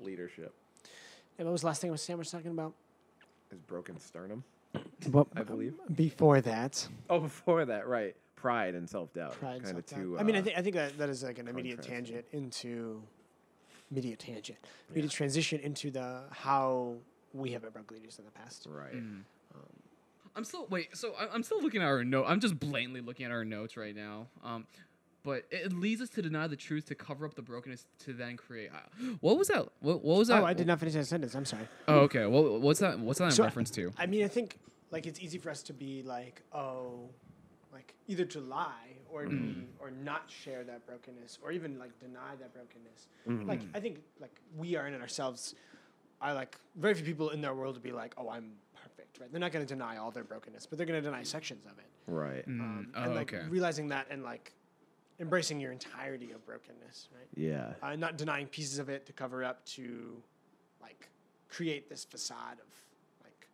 Leadership 0.00 0.54
Yeah, 1.38 1.44
what 1.44 1.52
was 1.52 1.60
the 1.60 1.68
last 1.68 1.80
thing 1.82 1.94
Sam 1.96 2.18
was 2.18 2.30
talking 2.30 2.50
about? 2.50 2.74
is 3.50 3.60
broken 3.60 3.98
sternum. 3.98 4.44
Well, 5.10 5.26
I 5.34 5.42
believe. 5.42 5.74
Before 5.94 6.40
that, 6.42 6.86
Oh, 7.08 7.20
before 7.20 7.64
that, 7.64 7.88
right? 7.88 8.14
Pride 8.36 8.74
and 8.74 8.88
self 8.88 9.12
doubt. 9.14 9.32
pride. 9.32 9.62
Kind 9.64 9.78
of 9.78 9.88
self-doubt. 9.88 10.20
I 10.20 10.22
mean, 10.22 10.36
I 10.36 10.40
uh, 10.40 10.42
think 10.42 10.58
I 10.58 10.62
think 10.62 10.74
that, 10.76 10.98
that 10.98 11.08
is 11.08 11.22
like 11.22 11.38
an 11.38 11.48
immediate 11.48 11.82
tangent 11.82 12.24
into 12.32 13.02
immediate 13.90 14.18
tangent. 14.18 14.58
Immediate 14.90 15.10
transition 15.10 15.60
into 15.60 15.90
the 15.90 16.24
how 16.30 16.94
we 17.32 17.52
have 17.52 17.62
been 17.62 17.70
broke 17.70 17.90
leaders 17.90 18.18
in 18.18 18.24
the 18.26 18.30
past. 18.30 18.66
Right. 18.68 18.94
Mm. 18.94 19.22
I'm 20.36 20.44
still 20.44 20.66
wait. 20.70 20.96
So 20.96 21.12
I- 21.18 21.28
I'm 21.32 21.42
still 21.42 21.60
looking 21.62 21.82
at 21.82 21.86
our 21.86 22.04
note. 22.04 22.24
I'm 22.28 22.40
just 22.40 22.58
blatantly 22.58 23.00
looking 23.00 23.26
at 23.26 23.32
our 23.32 23.44
notes 23.44 23.76
right 23.76 23.94
now. 23.94 24.28
Um, 24.44 24.66
but 25.22 25.44
it 25.50 25.72
leads 25.72 26.00
us 26.00 26.08
to 26.10 26.22
deny 26.22 26.46
the 26.46 26.56
truth 26.56 26.86
to 26.86 26.94
cover 26.94 27.26
up 27.26 27.34
the 27.34 27.42
brokenness 27.42 27.84
to 28.04 28.12
then 28.14 28.36
create. 28.36 28.70
uh, 28.72 29.04
What 29.20 29.36
was 29.36 29.48
that? 29.48 29.68
What, 29.80 30.02
what 30.02 30.18
was 30.18 30.28
that? 30.28 30.42
Oh, 30.42 30.46
I 30.46 30.54
did 30.54 30.66
not 30.66 30.78
finish 30.80 30.94
that 30.94 31.06
sentence. 31.06 31.34
I'm 31.34 31.44
sorry. 31.44 31.68
Oh, 31.88 32.00
okay. 32.00 32.24
Well, 32.26 32.58
what's 32.58 32.80
that? 32.80 32.98
What's 32.98 33.18
that 33.18 33.26
in 33.26 33.30
So- 33.32 33.44
reference 33.44 33.70
to? 33.72 33.92
I 33.98 34.06
mean, 34.06 34.24
I 34.24 34.28
think 34.28 34.58
like 34.90 35.06
it's 35.06 35.20
easy 35.20 35.36
for 35.38 35.50
us 35.50 35.62
to 35.64 35.72
be 35.74 36.02
like, 36.02 36.42
oh, 36.52 37.10
like 37.72 37.94
either 38.08 38.24
to 38.24 38.40
lie 38.40 38.96
or 39.10 39.26
be 39.26 39.66
or 39.78 39.90
not 39.90 40.30
share 40.30 40.64
that 40.64 40.86
brokenness 40.86 41.38
or 41.42 41.52
even 41.52 41.78
like 41.78 41.98
deny 42.00 42.34
that 42.38 42.52
brokenness. 42.54 43.08
Like 43.46 43.60
I 43.74 43.80
think 43.80 43.98
like 44.20 44.34
we 44.56 44.76
are 44.76 44.86
in 44.86 44.94
it 44.94 45.00
ourselves. 45.02 45.54
I 46.22 46.32
like 46.32 46.56
very 46.76 46.94
few 46.94 47.04
people 47.04 47.30
in 47.30 47.40
their 47.40 47.54
world 47.54 47.74
to 47.76 47.80
be 47.80 47.92
like, 47.92 48.14
oh, 48.16 48.28
I'm 48.30 48.52
perfect, 49.12 49.20
right? 49.20 49.32
They're 49.32 49.40
not 49.40 49.52
going 49.52 49.64
to 49.66 49.74
deny 49.74 49.96
all 49.96 50.10
their 50.10 50.24
brokenness, 50.24 50.66
but 50.66 50.78
they're 50.78 50.86
going 50.86 51.02
to 51.02 51.08
deny 51.08 51.22
sections 51.22 51.64
of 51.66 51.78
it. 51.78 51.86
Right. 52.06 52.46
Mm, 52.48 52.60
Um, 52.60 52.92
oh, 52.96 53.02
and 53.02 53.14
like 53.14 53.32
okay. 53.32 53.46
realizing 53.48 53.88
that 53.88 54.06
and 54.10 54.22
like 54.22 54.52
embracing 55.18 55.60
your 55.60 55.72
entirety 55.72 56.32
of 56.32 56.44
brokenness, 56.46 57.08
right? 57.14 57.28
Yeah. 57.34 57.72
uh, 57.82 57.96
not 57.96 58.16
denying 58.16 58.46
pieces 58.46 58.78
of 58.78 58.88
it 58.88 59.06
to 59.06 59.12
cover 59.12 59.44
up 59.44 59.64
to 59.66 60.22
like 60.80 61.08
create 61.48 61.88
this 61.88 62.04
facade 62.04 62.58
of 62.58 62.66
like 63.24 63.48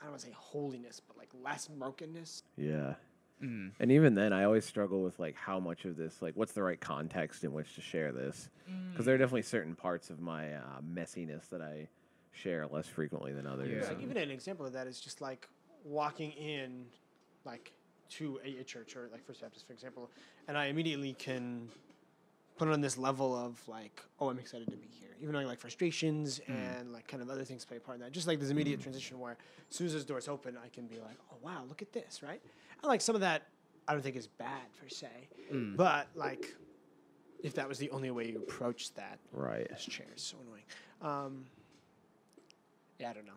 I 0.00 0.04
don't 0.04 0.12
want 0.12 0.20
to 0.22 0.26
say 0.28 0.34
holiness, 0.36 1.00
but 1.06 1.16
like 1.16 1.30
less 1.42 1.68
brokenness. 1.68 2.42
Yeah. 2.56 2.94
Mm. 3.42 3.72
And 3.80 3.90
even 3.90 4.14
then, 4.14 4.32
I 4.32 4.44
always 4.44 4.64
struggle 4.64 5.02
with 5.02 5.18
like 5.18 5.34
how 5.34 5.58
much 5.58 5.84
of 5.84 5.96
this, 5.96 6.22
like, 6.22 6.36
what's 6.36 6.52
the 6.52 6.62
right 6.62 6.80
context 6.80 7.42
in 7.42 7.52
which 7.52 7.74
to 7.74 7.80
share 7.80 8.12
this? 8.12 8.48
Because 8.92 9.04
there 9.04 9.16
are 9.16 9.18
definitely 9.18 9.42
certain 9.42 9.74
parts 9.74 10.10
of 10.10 10.20
my 10.20 10.54
uh, 10.54 10.60
messiness 10.88 11.48
that 11.50 11.60
I 11.60 11.88
share 12.32 12.66
less 12.66 12.86
frequently 12.86 13.32
than 13.32 13.46
others. 13.46 13.70
Yeah. 13.84 13.88
Like 13.88 14.02
even 14.02 14.16
an 14.16 14.30
example 14.30 14.66
of 14.66 14.72
that 14.72 14.86
is 14.86 15.00
just 15.00 15.20
like 15.20 15.48
walking 15.84 16.32
in 16.32 16.86
like 17.44 17.72
to 18.10 18.40
a, 18.44 18.58
a 18.60 18.64
church 18.64 18.96
or 18.96 19.08
like 19.12 19.24
First 19.24 19.40
Baptist, 19.40 19.66
for 19.66 19.72
example, 19.72 20.10
and 20.48 20.56
I 20.56 20.66
immediately 20.66 21.14
can 21.14 21.68
put 22.56 22.68
on 22.68 22.80
this 22.80 22.98
level 22.98 23.34
of 23.34 23.60
like, 23.68 24.02
oh, 24.20 24.28
I'm 24.28 24.38
excited 24.38 24.70
to 24.70 24.76
be 24.76 24.86
here, 25.00 25.08
even 25.20 25.32
though 25.34 25.40
I 25.40 25.44
like 25.44 25.58
frustrations 25.58 26.40
Mm. 26.48 26.78
and 26.80 26.92
like 26.92 27.06
kind 27.08 27.22
of 27.22 27.30
other 27.30 27.44
things 27.44 27.64
play 27.64 27.78
a 27.78 27.80
part 27.80 27.96
in 27.96 28.02
that. 28.02 28.12
Just 28.12 28.26
like 28.26 28.38
this 28.40 28.50
immediate 28.50 28.80
transition 28.80 29.18
where 29.18 29.36
as 29.70 29.76
soon 29.76 29.86
as 29.86 29.94
those 29.94 30.04
doors 30.04 30.28
open, 30.28 30.56
I 30.62 30.68
can 30.68 30.86
be 30.86 30.96
like, 30.96 31.16
oh 31.32 31.36
wow, 31.42 31.64
look 31.68 31.80
at 31.82 31.92
this, 31.92 32.22
right? 32.22 32.40
And 32.82 32.88
like 32.88 33.00
some 33.00 33.14
of 33.14 33.20
that, 33.22 33.42
I 33.88 33.94
don't 33.94 34.02
think 34.02 34.16
is 34.16 34.26
bad 34.28 34.62
per 34.80 34.88
se, 34.88 35.08
Mm. 35.52 35.76
but 35.76 36.06
like 36.14 36.54
if 37.42 37.54
that 37.54 37.68
was 37.68 37.78
the 37.78 37.90
only 37.90 38.10
way 38.10 38.28
you 38.30 38.36
approached 38.38 38.94
that, 38.96 39.18
Right. 39.32 39.68
this 39.68 39.84
chair 39.86 40.06
is 40.14 40.22
so 40.22 40.36
annoying. 40.46 40.62
Um, 41.00 41.46
yeah, 43.02 43.10
I 43.10 43.12
don't 43.14 43.26
know. 43.26 43.32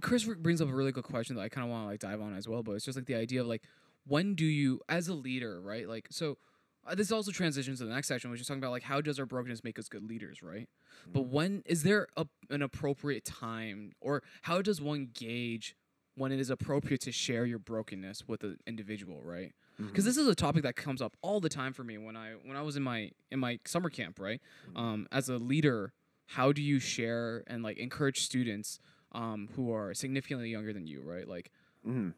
Chris 0.00 0.24
brings 0.24 0.62
up 0.62 0.68
a 0.70 0.72
really 0.72 0.90
good 0.90 1.04
question 1.04 1.36
that 1.36 1.42
I 1.42 1.50
kind 1.50 1.66
of 1.66 1.70
want 1.70 1.84
to 1.84 1.88
like 1.88 2.00
dive 2.00 2.22
on 2.22 2.34
as 2.34 2.48
well, 2.48 2.62
but 2.62 2.72
it's 2.72 2.84
just 2.84 2.96
like 2.96 3.04
the 3.04 3.14
idea 3.14 3.42
of 3.42 3.46
like 3.46 3.62
when 4.06 4.34
do 4.34 4.46
you 4.46 4.80
as 4.88 5.08
a 5.08 5.14
leader, 5.14 5.60
right? 5.60 5.86
Like 5.86 6.08
so 6.10 6.38
uh, 6.86 6.94
this 6.94 7.12
also 7.12 7.30
transitions 7.30 7.78
to 7.78 7.84
the 7.84 7.92
next 7.92 8.08
section, 8.08 8.30
which 8.30 8.40
is 8.40 8.46
talking 8.46 8.62
about 8.62 8.70
like 8.70 8.84
how 8.84 9.02
does 9.02 9.20
our 9.20 9.26
brokenness 9.26 9.62
make 9.62 9.78
us 9.78 9.90
good 9.90 10.08
leaders, 10.08 10.42
right? 10.42 10.66
But 11.12 11.26
when 11.26 11.62
is 11.66 11.82
there 11.82 12.08
a, 12.16 12.26
an 12.48 12.62
appropriate 12.62 13.26
time 13.26 13.92
or 14.00 14.22
how 14.42 14.62
does 14.62 14.80
one 14.80 15.10
gauge 15.12 15.76
when 16.14 16.32
it 16.32 16.40
is 16.40 16.48
appropriate 16.48 17.02
to 17.02 17.12
share 17.12 17.44
your 17.44 17.58
brokenness 17.58 18.26
with 18.26 18.42
an 18.44 18.56
individual, 18.66 19.20
right? 19.22 19.52
Because 19.78 20.04
this 20.06 20.16
is 20.16 20.26
a 20.26 20.34
topic 20.34 20.62
that 20.62 20.74
comes 20.76 21.02
up 21.02 21.16
all 21.22 21.38
the 21.40 21.48
time 21.50 21.72
for 21.74 21.84
me 21.84 21.98
when 21.98 22.16
I 22.16 22.32
when 22.44 22.56
I 22.56 22.62
was 22.62 22.76
in 22.76 22.82
my 22.82 23.10
in 23.30 23.40
my 23.40 23.58
summer 23.66 23.90
camp, 23.90 24.18
right? 24.18 24.40
Um, 24.74 25.06
as 25.12 25.28
a 25.28 25.36
leader, 25.36 25.92
how 26.26 26.52
do 26.52 26.62
you 26.62 26.78
share 26.78 27.42
and 27.46 27.62
like 27.62 27.78
encourage 27.78 28.20
students 28.22 28.78
um, 29.12 29.48
who 29.54 29.72
are 29.72 29.92
significantly 29.94 30.48
younger 30.50 30.72
than 30.72 30.86
you, 30.86 31.02
right? 31.02 31.28
Like, 31.28 31.50
Mhm. 31.86 32.14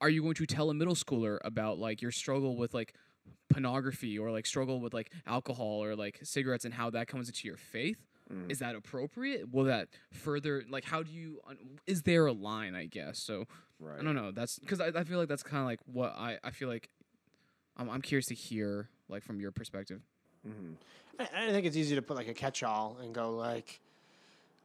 are 0.00 0.08
you 0.10 0.22
going 0.22 0.34
to 0.34 0.46
tell 0.46 0.68
a 0.70 0.74
middle 0.74 0.94
schooler 0.94 1.38
about 1.44 1.78
like 1.78 2.02
your 2.02 2.10
struggle 2.10 2.56
with 2.56 2.74
like 2.74 2.94
pornography 3.48 4.18
or 4.18 4.30
like 4.30 4.46
struggle 4.46 4.80
with 4.80 4.92
like 4.92 5.10
alcohol 5.26 5.82
or 5.82 5.94
like 5.96 6.18
cigarettes 6.22 6.64
and 6.64 6.74
how 6.74 6.90
that 6.90 7.06
comes 7.08 7.28
into 7.28 7.46
your 7.46 7.56
faith? 7.56 7.98
Mm. 8.32 8.50
Is 8.50 8.58
that 8.60 8.74
appropriate? 8.74 9.50
Will 9.52 9.64
that 9.64 9.88
further 10.10 10.64
like 10.68 10.84
how 10.84 11.02
do 11.02 11.10
you 11.12 11.40
un- 11.48 11.78
is 11.86 12.02
there 12.02 12.26
a 12.26 12.32
line? 12.32 12.74
I 12.74 12.86
guess 12.86 13.18
so. 13.18 13.46
Right. 13.78 14.00
I 14.00 14.02
don't 14.04 14.14
know. 14.14 14.30
That's 14.32 14.58
because 14.58 14.80
I, 14.80 14.88
I 14.88 15.04
feel 15.04 15.18
like 15.18 15.28
that's 15.28 15.42
kind 15.42 15.60
of 15.60 15.66
like 15.66 15.80
what 15.86 16.14
I, 16.16 16.38
I 16.44 16.50
feel 16.50 16.68
like. 16.68 16.88
I'm, 17.76 17.88
I'm 17.88 18.02
curious 18.02 18.26
to 18.26 18.34
hear 18.34 18.88
like 19.08 19.22
from 19.22 19.40
your 19.40 19.50
perspective. 19.50 20.02
Mhm. 20.46 20.74
I, 21.18 21.28
I 21.48 21.50
think 21.52 21.66
it's 21.66 21.76
easy 21.76 21.94
to 21.94 22.02
put 22.02 22.16
like 22.16 22.28
a 22.28 22.34
catch-all 22.34 22.98
and 23.02 23.14
go 23.14 23.32
like, 23.32 23.80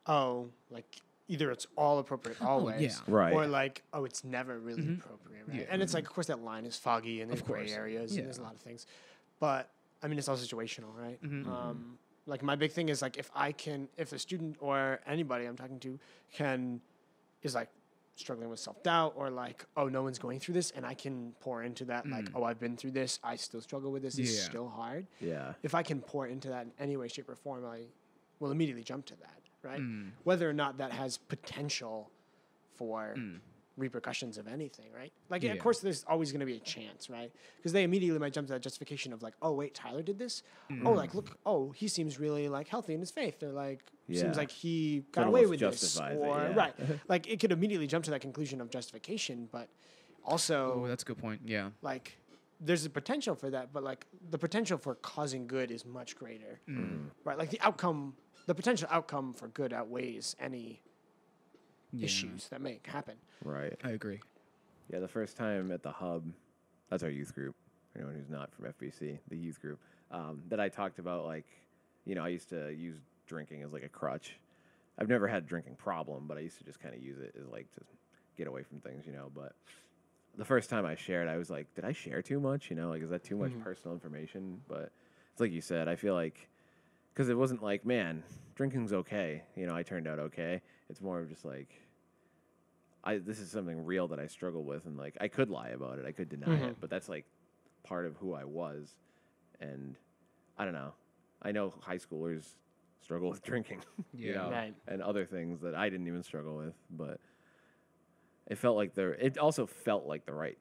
oh, 0.06 0.48
like 0.72 0.86
either 1.28 1.52
it's 1.52 1.68
all 1.76 2.00
appropriate 2.00 2.42
always, 2.42 2.82
yeah. 2.82 3.14
Right. 3.14 3.34
or 3.34 3.48
like, 3.48 3.84
oh, 3.94 4.06
it's 4.06 4.24
never 4.24 4.58
really 4.60 4.82
Mhm. 4.84 5.00
appropriate, 5.00 5.48
right? 5.48 5.60
Yeah. 5.62 5.66
And 5.70 5.82
it's 5.82 5.94
like, 5.94 6.06
of 6.06 6.14
course, 6.14 6.28
that 6.28 6.42
line 6.42 6.66
is 6.66 6.78
foggy 6.78 7.22
and 7.22 7.30
there's 7.30 7.42
gray 7.42 7.70
areas 7.72 8.14
Yeah. 8.14 8.20
and 8.20 8.28
there's 8.28 8.38
a 8.38 8.44
lot 8.44 8.54
of 8.56 8.62
things, 8.62 8.86
but 9.40 9.70
I 10.02 10.08
mean, 10.08 10.18
it's 10.20 10.28
all 10.28 10.38
situational, 10.38 10.96
right? 10.96 11.22
Mhm. 11.22 11.48
Um, 11.48 11.98
like 12.28 12.44
my 12.44 12.56
big 12.56 12.72
thing 12.72 12.90
is 12.90 13.02
like 13.02 13.18
if 13.18 13.30
I 13.36 13.52
can, 13.52 13.90
if 13.98 14.14
a 14.14 14.20
student 14.20 14.58
or 14.60 15.00
anybody 15.06 15.46
I'm 15.46 15.56
talking 15.58 15.80
to 15.82 16.00
can, 16.34 16.82
is 17.44 17.56
like 17.56 17.70
struggling 18.18 18.50
with 18.50 18.60
self 18.60 18.82
doubt 18.84 19.14
or 19.16 19.30
like, 19.30 19.66
oh, 19.78 19.88
no 19.88 20.02
one's 20.04 20.20
going 20.20 20.40
through 20.40 20.56
this, 20.56 20.72
and 20.72 20.86
I 20.86 20.94
can 20.94 21.34
pour 21.40 21.64
into 21.64 21.86
that, 21.86 22.08
like, 22.10 22.26
Mm. 22.26 22.32
oh, 22.36 22.44
I've 22.44 22.60
been 22.60 22.76
through 22.76 22.92
this, 22.92 23.20
I 23.24 23.36
still 23.36 23.62
struggle 23.62 23.92
with 23.92 24.02
this, 24.02 24.18
it's 24.18 24.42
still 24.44 24.68
hard 24.70 25.08
Yeah. 25.22 25.54
if 25.64 25.74
I 25.76 25.84
can 25.84 26.02
pour 26.02 26.28
into 26.28 26.50
that 26.50 26.66
in 26.66 26.72
any 26.80 26.98
way, 26.98 27.08
shape, 27.08 27.30
or 27.30 27.36
form, 27.36 27.66
I 27.66 27.86
will 28.40 28.52
immediately 28.52 28.84
jump 28.84 29.06
to 29.08 29.16
that, 29.18 29.42
right? 29.64 29.80
Mm. 29.82 30.12
Whether 30.24 30.50
or 30.50 30.54
not 30.54 30.78
that 30.80 30.92
has 30.92 31.18
potential 31.18 32.12
for 32.76 33.14
Mm. 33.18 33.40
Repercussions 33.78 34.38
of 34.38 34.48
anything, 34.48 34.88
right? 34.94 35.14
Like, 35.30 35.44
yeah. 35.44 35.52
of 35.52 35.60
course, 35.60 35.80
there's 35.80 36.04
always 36.08 36.32
going 36.32 36.40
to 36.40 36.46
be 36.46 36.56
a 36.58 36.60
chance, 36.60 37.10
right? 37.10 37.32
Because 37.58 37.72
they 37.72 37.84
immediately 37.84 38.20
might 38.20 38.34
jump 38.34 38.48
to 38.48 38.54
that 38.54 38.62
justification 38.62 39.14
of 39.14 39.22
like, 39.22 39.36
oh 39.42 39.54
wait, 39.54 39.74
Tyler 39.76 40.02
did 40.02 40.18
this. 40.18 40.44
Mm. 40.72 40.86
Oh, 40.86 40.92
like 40.92 41.14
look, 41.14 41.38
oh 41.46 41.72
he 41.72 41.88
seems 41.88 42.20
really 42.20 42.50
like 42.50 42.68
healthy 42.68 42.94
in 42.94 43.00
his 43.00 43.12
faith, 43.12 43.42
or 43.44 43.52
like 43.52 43.84
Yeah. 44.08 44.22
seems 44.22 44.38
like 44.38 44.52
he 44.52 45.02
Could 45.12 45.22
got 45.22 45.28
away 45.28 45.46
with 45.46 45.60
this, 45.60 45.80
justifies 45.82 46.18
it, 46.18 46.20
or 46.20 46.38
yeah. 46.38 46.56
right, 46.56 46.74
like 47.08 47.28
it 47.30 47.40
could 47.40 47.52
immediately 47.52 47.88
jump 47.88 48.04
to 48.06 48.12
that 48.12 48.22
conclusion 48.22 48.60
of 48.62 48.70
justification, 48.70 49.48
but 49.52 49.70
also 50.26 50.82
Oh, 50.84 50.88
that's 50.88 51.04
a 51.04 51.06
good 51.06 51.18
point. 51.20 51.42
Yeah. 51.46 51.70
like 51.82 52.18
there's 52.60 52.84
a 52.86 52.90
potential 52.90 53.36
for 53.36 53.52
that, 53.52 53.72
but 53.72 53.84
like 53.84 54.08
the 54.32 54.38
potential 54.40 54.80
for 54.80 54.96
causing 54.96 55.46
good 55.46 55.70
is 55.70 55.86
much 55.86 56.16
greater, 56.16 56.60
Mm. 56.68 57.10
right? 57.24 57.38
Like 57.38 57.52
the 57.52 57.62
outcome, 57.62 58.16
the 58.48 58.56
potential 58.56 58.88
outcome 58.90 59.34
for 59.34 59.48
good 59.50 59.72
outweighs 59.74 60.36
any 60.40 60.82
yeah. 61.92 62.06
issues 62.06 62.48
that 62.50 62.62
may 62.62 62.80
happen. 62.86 63.16
Right. 63.44 63.78
I 63.84 63.92
agree. 63.92 64.20
Yeah, 64.92 65.00
the 65.00 65.08
first 65.08 65.36
time 65.38 65.72
at 65.72 65.84
the 65.84 65.92
hub, 65.92 66.24
that's 66.90 67.04
our 67.04 67.10
youth 67.10 67.34
group. 67.36 67.56
For 67.92 68.00
anyone 68.00 68.16
who's 68.16 68.30
not 68.30 68.52
from 68.54 68.66
FBC, 68.66 69.20
the 69.30 69.38
youth 69.38 69.62
group, 69.62 69.80
um, 70.12 70.42
that 70.50 70.60
I 70.60 70.70
talked 70.70 71.00
about, 71.00 71.26
like, 71.26 71.46
you 72.06 72.16
know, 72.16 72.24
I 72.24 72.30
used 72.30 72.50
to 72.50 72.72
use 72.74 72.98
drinking 73.28 73.64
as 73.64 73.74
like 73.74 73.84
a 73.84 73.90
crutch. 73.90 74.40
I've 74.98 75.10
never 75.10 75.28
had 75.28 75.44
a 75.44 75.46
drinking 75.46 75.76
problem, 75.76 76.26
but 76.28 76.38
I 76.38 76.42
used 76.42 76.58
to 76.60 76.64
just 76.64 76.80
kind 76.80 76.96
of 76.96 77.02
use 77.02 77.20
it 77.20 77.36
as 77.40 77.48
like 77.50 77.68
to 77.76 77.82
get 78.38 78.48
away 78.48 78.64
from 78.64 78.80
things, 78.80 79.06
you 79.06 79.12
know. 79.14 79.30
But 79.36 79.54
the 80.38 80.46
first 80.46 80.70
time 80.70 80.86
I 80.86 80.96
shared, 80.96 81.28
I 81.28 81.38
was 81.38 81.50
like, 81.50 81.74
did 81.76 81.84
I 81.86 81.92
share 81.92 82.22
too 82.22 82.40
much? 82.40 82.70
You 82.70 82.76
know, 82.78 82.90
like, 82.90 83.02
is 83.04 83.10
that 83.10 83.24
too 83.24 83.36
much 83.36 83.52
Mhm. 83.52 83.64
personal 83.64 83.94
information? 83.94 84.62
But 84.68 84.92
it's 85.32 85.42
like 85.42 85.52
you 85.52 85.62
said, 85.62 85.88
I 85.88 85.96
feel 85.96 86.14
like 86.14 86.50
because 87.14 87.30
it 87.30 87.38
wasn't 87.38 87.62
like, 87.64 87.86
man, 87.86 88.24
drinking's 88.56 88.94
okay. 88.94 89.44
You 89.56 89.66
know, 89.66 89.76
I 89.76 89.84
turned 89.84 90.08
out 90.08 90.20
okay. 90.20 90.62
It's 90.90 91.02
more 91.02 91.20
of 91.20 91.30
just 91.30 91.46
like, 91.46 91.70
I 93.04 93.18
this 93.18 93.40
is 93.40 93.52
something 93.52 93.86
real 93.86 94.08
that 94.10 94.20
I 94.20 94.28
struggle 94.28 94.64
with, 94.64 94.86
and 94.86 94.98
like 94.98 95.18
I 95.22 95.28
could 95.28 95.50
lie 95.50 95.70
about 95.70 96.00
it, 96.00 96.06
I 96.06 96.12
could 96.12 96.30
deny 96.30 96.60
Mhm. 96.60 96.70
it, 96.70 96.78
but 96.80 96.90
that's 96.90 97.10
like 97.10 97.26
part 97.84 98.06
of 98.06 98.16
who 98.18 98.34
I 98.34 98.44
was, 98.44 98.96
and 99.60 99.96
I 100.58 100.66
don't 100.66 100.74
know. 100.74 100.94
I 101.42 101.52
know 101.52 101.74
high 101.82 101.98
schoolers 101.98 102.56
struggle 103.02 103.30
with 103.30 103.44
drinking, 103.44 103.82
you 104.14 104.32
Yeah. 104.34 104.44
know, 104.46 104.52
Right. 104.52 104.76
and 104.88 105.02
other 105.02 105.26
things 105.26 105.62
that 105.62 105.76
I 105.76 105.90
didn't 105.90 106.08
even 106.08 106.24
struggle 106.24 106.58
with, 106.58 106.76
but 106.90 107.20
it 108.48 108.58
felt 108.58 108.76
like 108.76 108.94
there. 108.94 109.14
It 109.14 109.38
also 109.38 109.66
felt 109.66 110.06
like 110.06 110.26
the 110.26 110.34
right 110.34 110.58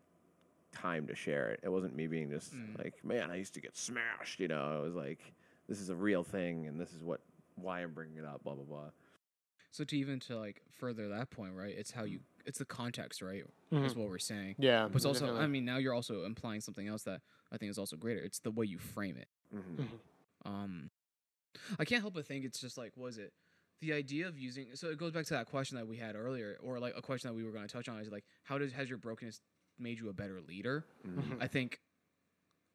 time 0.72 1.06
to 1.06 1.14
share 1.14 1.50
it. 1.50 1.60
It 1.62 1.68
wasn't 1.70 1.94
me 1.96 2.06
being 2.06 2.28
just 2.30 2.52
Mm. 2.52 2.78
like, 2.78 3.02
man, 3.04 3.30
I 3.30 3.36
used 3.36 3.54
to 3.54 3.60
get 3.60 3.76
smashed, 3.76 4.40
you 4.40 4.48
know. 4.48 4.80
It 4.82 4.84
was 4.84 4.94
like, 4.94 5.20
this 5.68 5.80
is 5.80 5.88
a 5.88 5.96
real 5.96 6.22
thing, 6.22 6.66
and 6.66 6.78
this 6.80 6.92
is 6.92 7.02
what 7.02 7.22
why 7.54 7.80
I'm 7.82 7.94
bringing 7.94 8.18
it 8.18 8.24
up, 8.24 8.44
blah 8.44 8.54
blah 8.54 8.64
blah. 8.64 8.90
So 9.76 9.84
to 9.84 9.96
even 9.96 10.20
to 10.20 10.38
like 10.38 10.62
further 10.78 11.08
that 11.08 11.28
point, 11.30 11.52
right? 11.54 11.74
It's 11.76 11.90
how 11.90 12.04
you. 12.04 12.20
It's 12.46 12.58
the 12.58 12.64
context, 12.64 13.20
right? 13.20 13.44
Mm-hmm. 13.70 13.84
Is 13.84 13.94
what 13.94 14.08
we're 14.08 14.18
saying. 14.18 14.54
Yeah, 14.58 14.86
But 14.86 14.96
it's 14.96 15.04
also, 15.04 15.36
I 15.36 15.46
mean, 15.48 15.64
now 15.64 15.76
you're 15.76 15.92
also 15.92 16.24
implying 16.24 16.60
something 16.60 16.86
else 16.86 17.02
that 17.02 17.20
I 17.52 17.58
think 17.58 17.70
is 17.70 17.76
also 17.78 17.96
greater. 17.96 18.22
It's 18.22 18.38
the 18.38 18.52
way 18.52 18.64
you 18.66 18.78
frame 18.78 19.16
it. 19.16 19.28
Mm-hmm. 19.54 19.82
Um, 20.50 20.90
I 21.78 21.84
can't 21.84 22.00
help 22.00 22.14
but 22.14 22.24
think 22.24 22.44
it's 22.44 22.60
just 22.60 22.78
like, 22.78 22.92
was 22.96 23.18
it 23.18 23.32
the 23.82 23.92
idea 23.92 24.28
of 24.28 24.38
using? 24.38 24.68
So 24.74 24.88
it 24.88 24.96
goes 24.96 25.12
back 25.12 25.26
to 25.26 25.34
that 25.34 25.46
question 25.46 25.76
that 25.76 25.86
we 25.86 25.96
had 25.96 26.14
earlier, 26.16 26.56
or 26.62 26.78
like 26.78 26.94
a 26.96 27.02
question 27.02 27.28
that 27.28 27.34
we 27.34 27.44
were 27.44 27.50
going 27.50 27.66
to 27.66 27.72
touch 27.72 27.88
on 27.88 27.98
is 27.98 28.10
like, 28.10 28.24
how 28.44 28.56
does 28.56 28.72
has 28.72 28.88
your 28.88 28.98
brokenness 28.98 29.40
made 29.78 29.98
you 29.98 30.08
a 30.08 30.14
better 30.14 30.40
leader? 30.40 30.84
Mhm. 31.06 31.36
I 31.42 31.48
think 31.48 31.80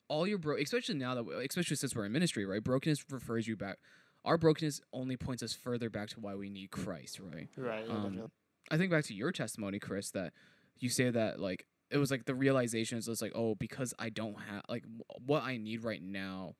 all 0.08 0.28
your 0.28 0.38
bro, 0.38 0.58
especially 0.58 0.96
now 0.96 1.16
that, 1.16 1.24
we, 1.24 1.34
especially 1.46 1.78
since 1.78 1.96
we're 1.96 2.06
in 2.06 2.12
ministry, 2.12 2.46
right? 2.46 2.64
Brokenness 2.64 3.06
refers 3.10 3.48
you 3.48 3.56
back. 3.56 3.78
Our 4.26 4.38
brokenness 4.38 4.82
only 4.94 5.18
points 5.18 5.42
us 5.44 5.54
further 5.54 5.90
back 5.90 6.10
to 6.10 6.20
why 6.20 6.36
we 6.36 6.50
need 6.50 6.72
Christ, 6.72 7.20
right? 7.20 7.48
right. 7.58 7.86
yeah, 7.88 7.94
Um. 7.94 8.32
I 8.70 8.78
think 8.78 8.92
back 8.92 9.04
to 9.06 9.14
your 9.14 9.32
testimony, 9.32 9.80
Chris, 9.80 10.12
that 10.12 10.34
you 10.80 10.90
say 10.90 11.10
that 11.10 11.40
like 11.40 11.66
it 11.90 11.98
was 11.98 12.10
like 12.12 12.26
the 12.26 12.36
realization 12.36 12.98
is 12.98 13.08
just 13.08 13.22
like, 13.22 13.34
oh, 13.36 13.56
because 13.56 13.94
I 14.00 14.10
don't 14.10 14.36
have 14.50 14.64
like 14.70 14.84
w- 14.84 15.04
what 15.26 15.44
I 15.44 15.58
need 15.58 15.84
right 15.84 16.02
now 16.02 16.56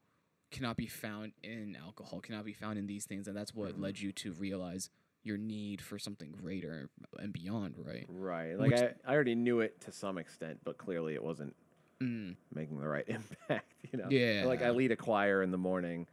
cannot 0.52 0.76
be 0.76 0.88
found 0.88 1.32
in 1.44 1.78
alcohol, 1.82 2.20
cannot 2.20 2.44
be 2.44 2.52
found 2.54 2.78
in 2.78 2.88
these 2.88 3.06
things, 3.06 3.28
and 3.28 3.38
that's 3.38 3.54
what 3.56 3.78
Mhm. 3.78 3.82
led 3.82 4.00
you 4.00 4.12
to 4.14 4.34
realize 4.34 4.90
your 5.24 5.38
need 5.38 5.82
for 5.82 5.98
something 6.00 6.32
greater 6.32 6.90
and 7.20 7.32
beyond, 7.32 7.76
right? 7.78 8.06
Right. 8.10 8.56
Like 8.60 8.72
Which- 8.72 8.82
I, 8.82 8.94
I 9.06 9.14
already 9.14 9.36
knew 9.36 9.62
it 9.62 9.80
to 9.82 9.92
some 9.94 10.18
extent, 10.18 10.60
but 10.66 10.78
clearly 10.78 11.14
it 11.14 11.24
wasn't 11.24 11.56
Mm, 12.02 12.36
making 12.54 12.80
the 12.80 12.88
right 12.88 13.06
impact. 13.08 13.72
You 13.92 14.00
know. 14.00 14.08
Yeah. 14.10 14.46
Like 14.48 14.64
I 14.64 14.72
lead 14.72 14.92
a 14.92 14.96
choir 14.98 15.44
in 15.44 15.52
the 15.52 15.58
morning, 15.60 16.08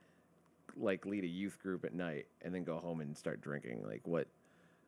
like 0.78 1.06
lead 1.06 1.24
a 1.24 1.28
youth 1.28 1.58
group 1.62 1.84
at 1.84 1.94
night, 1.94 2.26
and 2.42 2.54
then 2.54 2.64
go 2.64 2.78
home 2.78 3.00
and 3.00 3.16
start 3.16 3.40
drinking. 3.40 3.84
Like 3.86 4.06
what? 4.06 4.28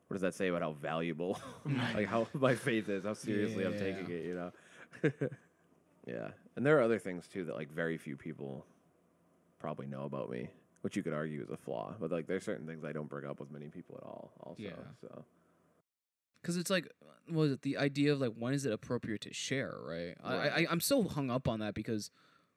What 0.09 0.15
does 0.15 0.23
that 0.23 0.35
say 0.35 0.49
about 0.49 0.63
how 0.63 0.73
valuable, 0.73 1.39
like 1.95 2.09
how 2.09 2.27
my 2.35 2.55
faith 2.57 2.89
is, 2.89 3.05
how 3.05 3.15
seriously 3.15 3.65
I'm 3.65 3.79
taking 3.79 4.07
it? 4.11 4.25
You 4.25 4.35
know. 4.35 4.53
yeah, 6.07 6.29
and 6.57 6.67
there 6.67 6.79
are 6.79 6.83
other 6.83 6.99
things 6.99 7.29
too 7.29 7.45
that 7.45 7.55
like 7.55 7.71
very 7.71 7.97
few 7.97 8.17
people 8.17 8.67
probably 9.61 9.87
know 9.87 10.05
about 10.05 10.31
me, 10.31 10.49
which 10.81 10.97
you 10.97 11.03
could 11.03 11.13
argue 11.13 11.43
is 11.43 11.51
a 11.51 11.57
flaw. 11.57 11.95
But 12.01 12.11
like 12.11 12.27
there's 12.27 12.45
certain 12.45 12.67
things 12.67 12.85
I 12.85 12.93
don't 12.93 13.09
bring 13.09 13.25
up 13.27 13.39
with 13.39 13.51
many 13.53 13.69
people 13.69 13.97
at 13.99 14.05
all. 14.07 14.33
Also, 14.41 14.63
Yeah. 14.63 14.71
so 15.01 15.25
Because 16.43 16.57
it's 16.57 16.71
like, 16.71 16.89
what 17.29 17.37
was 17.43 17.53
it 17.53 17.63
the 17.63 17.77
idea 17.77 18.13
of 18.13 18.21
like 18.21 18.33
when 18.37 18.53
is 18.55 18.65
it 18.67 18.73
appropriate 18.73 19.21
to 19.23 19.33
share, 19.33 19.79
right? 19.83 20.17
I, 20.25 20.49
I 20.49 20.67
I'm 20.71 20.81
so 20.81 21.05
hung 21.05 21.31
up 21.31 21.47
on 21.47 21.61
that 21.61 21.75
because, 21.75 22.11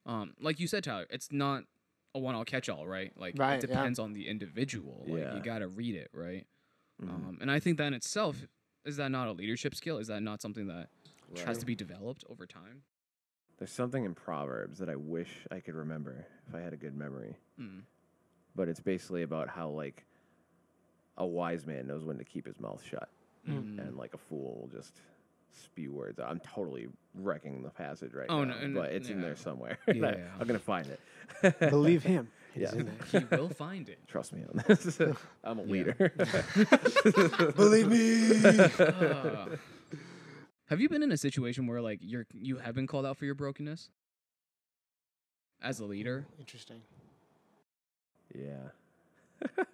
um, 0.06 0.34
like 0.40 0.60
you 0.60 0.68
said, 0.68 0.86
Tyler, 0.86 1.06
it's 1.10 1.32
not 1.32 1.66
a 2.16 2.20
one 2.20 2.36
all 2.36 2.46
catch 2.46 2.70
all, 2.70 2.86
right? 2.88 3.12
Like 3.18 3.36
Right, 3.38 3.64
it 3.64 3.68
yeah. 3.70 3.76
depends 3.76 4.00
on 4.00 4.14
the 4.14 4.28
individual. 4.28 5.04
Like 5.08 5.22
Yeah. 5.22 5.36
you 5.36 5.42
gotta 5.42 5.68
read 5.68 5.96
it, 5.96 6.10
right? 6.14 6.46
mhm. 7.02 7.10
Um, 7.10 7.38
and 7.42 7.50
I 7.52 7.60
think 7.60 7.78
that 7.80 7.88
in 7.88 7.94
itself 7.94 8.46
is 8.86 8.98
that 8.98 9.10
not 9.12 9.28
a 9.28 9.32
leadership 9.32 9.74
skill? 9.76 9.98
Is 9.98 10.08
that 10.08 10.22
not 10.22 10.42
something 10.42 10.68
that 10.68 10.90
has 11.46 11.58
to 11.60 11.66
be 11.66 11.74
developed 11.76 12.24
over 12.30 12.46
time? 12.46 12.84
There's 13.58 13.72
something 13.72 14.04
in 14.04 14.14
Proverbs 14.14 14.78
that 14.80 14.90
I 14.90 14.96
wish 14.96 15.30
I 15.52 15.60
could 15.62 15.74
remember 15.76 16.26
if 16.48 16.54
I 16.54 16.60
had 16.60 16.74
a 16.74 16.78
good 16.78 16.96
memory. 16.96 17.38
Mm. 17.60 17.84
But 18.56 18.68
it's 18.68 18.82
basically 18.82 19.22
about 19.24 19.48
how 19.50 19.70
like 19.70 20.06
a 21.18 21.26
wise 21.26 21.66
man 21.66 21.88
knows 21.88 22.04
when 22.04 22.18
to 22.18 22.24
keep 22.26 22.46
his 22.46 22.60
mouth 22.60 22.84
shut, 22.84 23.10
Mm. 23.48 23.78
and 23.80 23.98
like 23.98 24.14
a 24.14 24.18
fool 24.18 24.60
will 24.62 24.68
just 24.68 25.02
spew 25.54 25.92
words. 25.94 26.20
I'm 26.20 26.40
totally 26.40 26.88
wrecking 27.16 27.62
the 27.64 27.70
passage 27.70 28.14
right 28.14 28.28
Oh, 28.30 28.44
now, 28.44 28.56
no, 28.62 28.68
no, 28.68 28.82
but 28.82 28.92
it's 28.92 29.10
in 29.10 29.22
there 29.22 29.36
somewhere. 29.36 29.78
Yeah. 29.94 30.16
I'm 30.40 30.48
gonna 30.48 30.60
find 30.60 30.88
it. 30.88 31.60
Believe 31.70 32.04
him. 32.04 32.30
Yeah. 32.56 32.70
He's 32.70 32.74
in 32.82 32.86
there. 33.12 33.22
He 33.22 33.36
will 33.36 33.50
find 33.50 33.90
it. 33.90 33.98
Trust 34.08 34.32
me 34.32 34.44
on 34.44 34.64
this. 34.68 35.00
I'm 35.44 35.58
a 35.58 35.64
leader. 35.64 36.14
Believe 37.56 37.88
me. 37.88 38.30
Uh, 38.78 39.48
have 40.68 40.80
you 40.80 40.88
been 40.88 41.02
in 41.02 41.12
a 41.12 41.18
situation 41.18 41.66
where 41.66 41.82
like 41.82 41.98
you're 42.04 42.28
you 42.32 42.58
have 42.60 42.76
been 42.76 42.86
called 42.86 43.08
out 43.08 43.18
for 43.18 43.26
your 43.26 43.34
brokenness 43.34 43.90
as 45.64 45.80
a 45.80 45.86
leader? 45.86 46.28
Interesting. 46.40 46.82
yeah. 48.36 48.58
I 49.42 49.56
One 49.58 49.66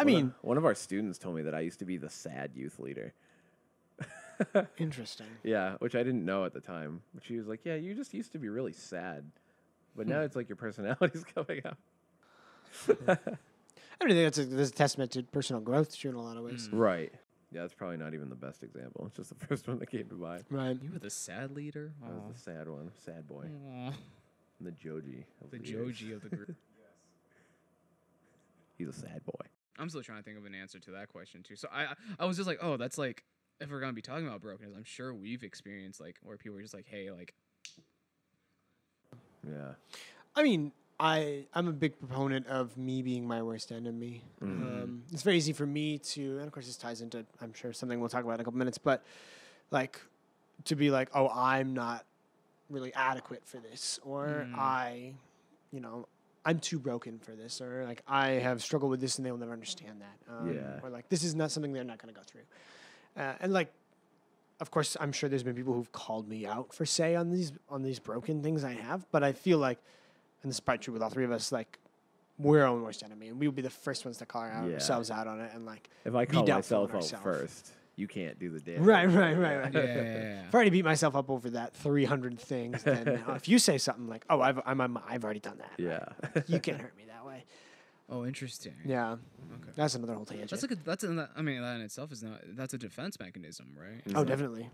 of- 0.00 0.06
mean, 0.06 0.34
one 0.42 0.58
of 0.58 0.64
our 0.66 0.74
students 0.74 1.18
told 1.18 1.36
me 1.36 1.42
that 1.42 1.54
I 1.54 1.60
used 1.60 1.78
to 1.78 1.84
be 1.86 1.96
the 1.96 2.10
sad 2.10 2.50
youth 2.54 2.78
leader. 2.78 3.14
Interesting. 4.78 5.26
Yeah, 5.42 5.74
which 5.78 5.94
I 5.94 6.02
didn't 6.02 6.24
know 6.24 6.44
at 6.44 6.52
the 6.52 6.60
time. 6.60 7.02
But 7.14 7.24
she 7.24 7.36
was 7.36 7.46
like, 7.46 7.60
"Yeah, 7.64 7.74
you 7.76 7.94
just 7.94 8.14
used 8.14 8.32
to 8.32 8.38
be 8.38 8.48
really 8.48 8.72
sad, 8.72 9.30
but 9.96 10.06
hmm. 10.06 10.12
now 10.12 10.20
it's 10.20 10.36
like 10.36 10.48
your 10.48 10.56
personality's 10.56 11.24
coming 11.34 11.62
out." 11.64 11.76
Hmm. 12.86 13.10
I 14.00 14.06
don't 14.06 14.10
think 14.16 14.26
that's 14.26 14.38
a, 14.38 14.44
that's 14.44 14.70
a 14.70 14.74
testament 14.74 15.10
to 15.12 15.22
personal 15.24 15.60
growth, 15.60 15.96
too, 15.96 16.10
in 16.10 16.14
a 16.14 16.22
lot 16.22 16.36
of 16.36 16.44
ways. 16.44 16.68
Hmm. 16.70 16.76
Right. 16.76 17.12
Yeah, 17.50 17.62
that's 17.62 17.74
probably 17.74 17.96
not 17.96 18.12
even 18.14 18.28
the 18.28 18.34
best 18.36 18.62
example. 18.62 19.06
It's 19.06 19.16
just 19.16 19.38
the 19.38 19.46
first 19.46 19.66
one 19.66 19.78
that 19.78 19.90
came 19.90 20.06
to 20.06 20.14
mind. 20.14 20.44
Right. 20.50 20.78
You 20.80 20.92
were 20.92 20.98
the 20.98 21.10
sad 21.10 21.50
leader. 21.52 21.92
That 22.02 22.12
was 22.12 22.34
the 22.36 22.40
sad 22.40 22.68
one, 22.68 22.90
sad 23.04 23.26
boy, 23.26 23.46
Aw. 23.72 23.92
the 24.60 24.70
Joji. 24.70 25.24
Of 25.42 25.50
the 25.50 25.56
leaders. 25.56 25.70
Joji 25.70 26.12
of 26.12 26.22
the 26.22 26.28
group. 26.28 26.54
He's 28.76 28.88
a 28.88 28.92
sad 28.92 29.24
boy. 29.24 29.46
I'm 29.78 29.88
still 29.88 30.02
trying 30.02 30.18
to 30.18 30.24
think 30.24 30.38
of 30.38 30.44
an 30.44 30.54
answer 30.54 30.78
to 30.78 30.90
that 30.92 31.08
question 31.08 31.42
too. 31.42 31.56
So 31.56 31.68
I 31.72 31.84
I- 31.84 31.94
I 32.20 32.24
was 32.26 32.36
just 32.36 32.46
like, 32.46 32.58
oh, 32.62 32.76
that's 32.76 32.98
like 32.98 33.24
if 33.60 33.70
we're 33.70 33.80
gonna 33.80 33.92
be 33.92 34.02
talking 34.02 34.26
about 34.26 34.40
brokenness, 34.40 34.74
I'm 34.76 34.84
sure 34.84 35.12
we've 35.14 35.42
experienced 35.42 36.00
like 36.00 36.16
where 36.22 36.36
people 36.36 36.58
are 36.58 36.62
just 36.62 36.74
like, 36.74 36.86
hey, 36.88 37.10
like 37.10 37.34
Yeah. 39.46 39.72
I 40.36 40.42
mean, 40.42 40.72
I 41.00 41.46
I'm 41.54 41.68
a 41.68 41.72
big 41.72 41.98
proponent 41.98 42.46
of 42.46 42.76
me 42.76 43.02
being 43.02 43.26
my 43.26 43.42
worst 43.42 43.72
enemy. 43.72 44.24
Mm-hmm. 44.42 44.82
Um, 44.82 45.02
it's 45.12 45.22
very 45.22 45.36
easy 45.36 45.52
for 45.52 45.66
me 45.66 45.98
to, 45.98 46.38
and 46.38 46.46
of 46.46 46.52
course 46.52 46.66
this 46.66 46.76
ties 46.76 47.00
into 47.00 47.24
I'm 47.40 47.52
sure 47.52 47.72
something 47.72 47.98
we'll 48.00 48.08
talk 48.08 48.24
about 48.24 48.34
in 48.34 48.40
a 48.40 48.44
couple 48.44 48.58
minutes, 48.58 48.78
but 48.78 49.04
like 49.70 50.00
to 50.64 50.74
be 50.76 50.90
like, 50.90 51.08
oh, 51.14 51.28
I'm 51.28 51.72
not 51.74 52.04
really 52.68 52.92
adequate 52.94 53.46
for 53.46 53.58
this, 53.58 53.98
or 54.02 54.46
Mm. 54.50 54.54
I, 54.58 55.14
you 55.70 55.80
know, 55.80 56.06
I'm 56.44 56.58
too 56.58 56.78
broken 56.78 57.18
for 57.18 57.32
this, 57.32 57.60
or 57.60 57.84
like 57.86 58.02
I 58.06 58.30
have 58.30 58.62
struggled 58.62 58.90
with 58.90 59.00
this 59.00 59.18
and 59.18 59.24
they 59.26 59.30
will 59.30 59.38
never 59.38 59.52
understand 59.52 60.00
that, 60.02 60.32
um, 60.32 60.52
Yeah. 60.54 60.80
or 60.82 60.90
like 60.90 61.08
this 61.08 61.22
is 61.22 61.34
not 61.34 61.50
something 61.50 61.72
they're 61.72 61.84
not 61.84 61.98
going 61.98 62.12
to 62.12 62.18
go 62.18 62.24
through, 62.26 62.42
uh, 63.18 63.34
and 63.40 63.52
like. 63.52 63.72
Of 64.60 64.72
course, 64.72 64.96
I'm 64.98 65.12
sure 65.12 65.28
there's 65.28 65.44
been 65.44 65.54
people 65.54 65.72
who've 65.72 65.92
called 65.92 66.28
me 66.28 66.44
out 66.44 66.74
for 66.74 66.84
say 66.84 67.14
on 67.14 67.30
these 67.30 67.52
on 67.68 67.82
these 67.84 68.00
broken 68.00 68.42
things 68.42 68.64
I 68.64 68.72
have, 68.72 69.06
but 69.12 69.22
I 69.22 69.30
feel 69.30 69.58
like 69.58 69.78
and 70.42 70.50
this 70.50 70.56
is 70.56 70.60
probably 70.60 70.82
true 70.82 70.92
with 70.92 71.00
all 71.00 71.10
three 71.10 71.24
of 71.24 71.30
us, 71.30 71.52
like 71.52 71.78
we're 72.38 72.62
our 72.62 72.66
own 72.66 72.82
worst 72.82 73.04
enemy, 73.04 73.28
and 73.28 73.38
we 73.38 73.46
would 73.46 73.54
be 73.54 73.62
the 73.62 73.70
first 73.70 74.04
ones 74.04 74.16
to 74.18 74.26
call 74.26 74.42
our 74.42 74.66
Yeah. 74.66 74.74
ourselves 74.74 75.12
out 75.12 75.28
on 75.28 75.38
it, 75.40 75.52
and 75.54 75.64
like, 75.64 75.88
If 76.04 76.16
I 76.16 76.24
call 76.26 76.44
doubtful 76.44 76.88
myself 76.88 77.12
of 77.12 77.18
out 77.18 77.22
first, 77.22 77.70
you 77.94 78.08
can't 78.08 78.36
do 78.40 78.50
the 78.50 78.58
damage. 78.58 78.80
right, 78.82 79.06
right, 79.08 79.34
right, 79.38 79.56
right. 79.58 79.72
yeah, 79.74 79.80
yeah, 79.80 79.94
yeah, 79.94 80.02
yeah. 80.22 80.42
I've 80.48 80.54
already 80.54 80.70
beat 80.70 80.84
myself 80.84 81.14
up 81.14 81.30
over 81.30 81.50
that 81.50 81.74
300 81.74 82.40
things. 82.40 82.82
Then 82.82 83.06
uh, 83.28 83.32
if 83.36 83.46
you 83.48 83.60
say 83.60 83.78
something 83.78 84.08
like, 84.08 84.24
"Oh, 84.28 84.40
I've 84.40 84.58
I'm, 84.66 84.80
I'm 84.80 84.98
I've 85.08 85.22
already 85.22 85.38
done 85.40 85.58
that," 85.58 85.72
Yeah. 85.78 86.04
you 86.48 86.58
can't 86.58 86.80
hurt 86.80 86.96
me 86.96 87.04
that 87.06 87.24
way. 87.24 87.27
Oh, 88.08 88.24
interesting. 88.24 88.74
Yeah, 88.84 89.12
Okay. 89.12 89.72
that's 89.76 89.94
another 89.94 90.14
whole 90.14 90.24
tangent. 90.24 90.50
That's 90.50 90.62
like 90.62 90.72
a, 90.72 90.76
that's 90.76 91.04
a, 91.04 91.28
I 91.36 91.42
mean 91.42 91.60
that 91.60 91.76
in 91.76 91.82
itself 91.82 92.10
is 92.12 92.22
not 92.22 92.40
that's 92.56 92.72
a 92.74 92.78
defense 92.78 93.18
mechanism, 93.20 93.76
right? 93.78 94.02
oh, 94.14 94.24
definitely. 94.24 94.70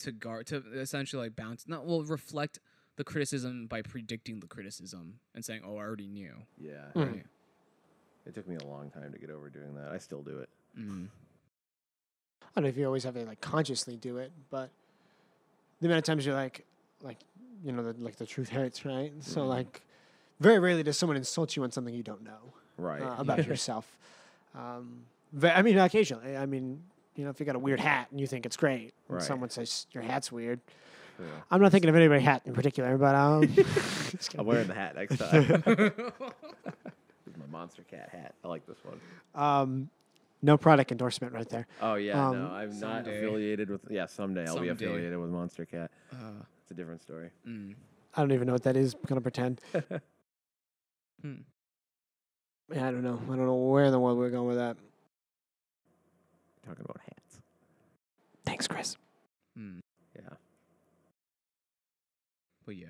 To 0.00 0.12
guard 0.12 0.46
to 0.48 0.56
essentially 0.74 1.24
like 1.28 1.36
bounce 1.36 1.66
not 1.66 1.86
well 1.86 2.02
reflect 2.02 2.58
the 2.96 3.04
criticism 3.04 3.66
by 3.66 3.80
predicting 3.82 4.40
the 4.40 4.46
criticism 4.46 5.20
and 5.34 5.44
saying, 5.44 5.62
"Oh, 5.64 5.76
I 5.76 5.80
already 5.80 6.06
knew." 6.08 6.34
yeah. 6.58 6.84
Mm. 6.94 7.06
Right. 7.12 7.26
It 8.26 8.34
took 8.34 8.46
me 8.48 8.56
a 8.56 8.66
long 8.66 8.90
time 8.90 9.12
to 9.12 9.18
get 9.18 9.30
over 9.30 9.48
doing 9.48 9.74
that. 9.76 9.88
I 9.92 9.98
still 9.98 10.22
do 10.22 10.38
it. 10.40 10.48
Mm. 10.78 11.08
I 12.42 12.46
don't 12.56 12.64
know 12.64 12.68
if 12.68 12.76
you 12.76 12.84
always 12.86 13.04
have 13.04 13.14
to 13.14 13.24
like 13.24 13.40
consciously 13.40 13.96
do 13.96 14.18
it, 14.18 14.32
but 14.50 14.70
the 15.80 15.86
amount 15.86 15.98
of 15.98 16.04
times 16.04 16.26
you're 16.26 16.34
like, 16.34 16.64
like 17.02 17.18
you 17.64 17.72
know, 17.72 17.82
the, 17.92 18.02
like 18.02 18.16
the 18.16 18.26
truth 18.26 18.48
hurts, 18.50 18.84
right? 18.84 19.12
So 19.20 19.42
Mhm. 19.42 19.48
like, 19.48 19.82
very 20.40 20.58
rarely 20.58 20.82
does 20.82 20.98
someone 20.98 21.16
insult 21.16 21.56
you 21.56 21.62
on 21.64 21.70
something 21.72 21.94
you 21.94 22.02
don't 22.02 22.22
know. 22.22 22.52
Right. 22.76 23.02
uh, 23.02 23.16
about 23.18 23.46
yourself. 23.46 23.96
Um, 24.54 25.02
ve- 25.32 25.50
I 25.50 25.62
mean, 25.62 25.78
occasionally. 25.78 26.36
I 26.36 26.46
mean, 26.46 26.82
you 27.14 27.24
know, 27.24 27.30
if 27.30 27.40
you 27.40 27.46
got 27.46 27.56
a 27.56 27.58
weird 27.58 27.80
hat 27.80 28.08
and 28.10 28.20
you 28.20 28.26
think 28.26 28.44
it's 28.46 28.56
great, 28.56 28.92
and 29.08 29.16
Right. 29.16 29.22
someone 29.22 29.50
says 29.50 29.86
your 29.92 30.02
hat's 30.02 30.30
weird. 30.30 30.60
Yeah. 31.18 31.24
I'm 31.50 31.62
not 31.62 31.72
thinking 31.72 31.88
of 31.88 31.96
anybody's 31.96 32.24
hat 32.24 32.42
in 32.44 32.52
particular, 32.52 32.98
but 32.98 33.14
um, 33.14 33.42
just 33.54 34.28
kidding. 34.30 34.40
I'm 34.40 34.46
wearing 34.46 34.68
the 34.68 34.74
hat 34.74 34.94
next 34.96 35.16
time. 35.16 35.46
this 35.66 35.92
is 37.26 37.36
my 37.38 37.46
monster 37.50 37.82
cat 37.84 38.10
hat. 38.10 38.34
I 38.44 38.48
like 38.48 38.66
this 38.66 38.76
one. 38.84 39.00
um, 39.34 39.88
no 40.42 40.58
product 40.58 40.92
endorsement 40.92 41.32
right 41.32 41.48
there. 41.48 41.66
Oh 41.80 41.94
yeah, 41.94 42.28
Um, 42.28 42.38
no, 42.38 42.48
I'm 42.50 42.68
not 42.68 43.04
Someday. 43.04 43.16
affiliated 43.16 43.70
with. 43.70 43.80
Yeah, 43.88 44.04
someday 44.04 44.42
I'll 44.46 44.58
be 44.60 44.68
Someday. 44.68 44.84
affiliated 44.84 45.18
with 45.18 45.30
Monstercat. 45.30 45.88
Uh, 46.12 46.16
It's 46.62 46.70
a 46.70 46.74
different 46.74 47.00
story. 47.02 47.30
mm. 47.48 47.74
I 48.14 48.20
don't 48.20 48.32
even 48.32 48.46
know 48.46 48.52
what 48.52 48.62
that 48.64 48.76
is. 48.76 48.92
I'm 48.94 49.00
gonna 49.06 49.20
pretend. 49.22 49.60
Hmm. 51.22 51.34
Yeah, 52.72 52.88
I 52.88 52.90
don't 52.90 53.02
know. 53.02 53.20
I 53.24 53.36
don't 53.36 53.46
know 53.46 53.54
where 53.54 53.84
in 53.84 53.92
the 53.92 54.00
world 54.00 54.18
we're 54.18 54.30
going 54.30 54.48
with 54.48 54.56
that. 54.56 54.76
Talking 56.66 56.84
about 56.84 57.00
hats. 57.04 57.38
Thanks, 58.44 58.66
Chris. 58.66 58.96
Mm. 59.58 59.78
Yeah. 60.16 60.22
But 62.64 62.76
yeah. 62.76 62.86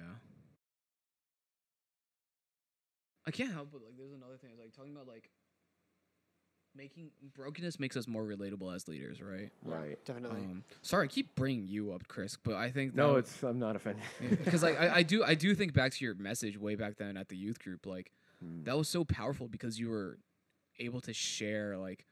I 3.27 3.31
can't 3.33 3.53
help 3.53 3.69
but 3.73 3.83
like 3.85 3.97
there's 3.99 4.13
another 4.13 4.37
thing. 4.41 4.51
It's 4.53 4.61
like 4.61 4.73
talking 4.75 4.93
about 4.95 5.09
like 5.09 5.29
making 6.77 7.11
brokenness 7.35 7.81
makes 7.81 7.97
us 7.97 8.07
more 8.07 8.23
relatable 8.23 8.75
as 8.75 8.87
leaders, 8.87 9.21
right? 9.21 9.51
Right. 9.65 10.03
Definitely. 10.05 10.41
Um, 10.41 10.65
sorry, 10.83 11.05
I 11.05 11.09
keep 11.09 11.35
bringing 11.35 11.67
you 11.67 11.93
up, 11.93 12.07
Chris, 12.07 12.37
but 12.43 12.55
I 12.55 12.71
think 12.71 12.95
No, 12.95 13.15
that- 13.15 13.19
it's. 13.21 13.43
I'm 13.43 13.59
not 13.59 13.77
offended. 13.77 14.05
because 14.45 14.63
like 14.63 14.81
I, 14.81 14.97
I 14.97 15.03
do 15.05 15.23
I 15.25 15.35
do 15.35 15.55
think 15.55 15.75
back 15.75 15.93
to 15.93 16.05
your 16.05 16.15
message 16.15 16.57
way 16.57 16.77
back 16.77 16.97
then 16.97 17.17
at 17.17 17.29
the 17.29 17.37
youth 17.37 17.59
group 17.59 17.85
like 17.85 18.13
Mm. 18.45 18.65
that 18.65 18.77
was 18.77 18.89
so 18.89 19.05
powerful 19.05 19.49
because 19.49 19.79
you 19.79 19.89
were 19.89 20.19
able 20.79 21.01
to 21.03 21.13
share 21.15 21.77
like 21.79 22.05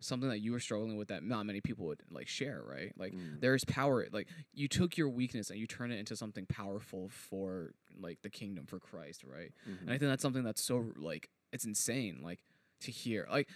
something 0.00 0.28
that 0.28 0.40
you 0.40 0.52
were 0.52 0.60
struggling 0.60 0.96
with 0.98 1.08
that 1.08 1.22
not 1.22 1.46
many 1.46 1.62
people 1.62 1.86
would 1.86 2.02
like 2.10 2.28
share 2.28 2.62
right 2.62 2.92
like 2.98 3.14
Mm. 3.14 3.40
there's 3.40 3.64
power 3.64 4.06
like 4.12 4.28
you 4.52 4.68
took 4.68 4.98
your 4.98 5.08
weakness 5.08 5.48
and 5.48 5.58
you 5.58 5.66
turn 5.66 5.90
it 5.90 5.98
into 5.98 6.14
something 6.14 6.44
powerful 6.46 7.08
for 7.08 7.72
like 7.98 8.20
the 8.22 8.28
kingdom 8.28 8.66
for 8.66 8.78
christ 8.78 9.24
right 9.24 9.52
and 9.64 9.88
Mhm. 9.88 9.92
i 9.92 9.96
think 9.96 10.10
that's 10.10 10.20
something 10.22 10.44
that's 10.44 10.62
so 10.62 10.92
like 10.96 11.30
it's 11.52 11.64
insane 11.64 12.20
like 12.22 12.40
to 12.80 12.90
hear 12.90 13.26
like 13.30 13.48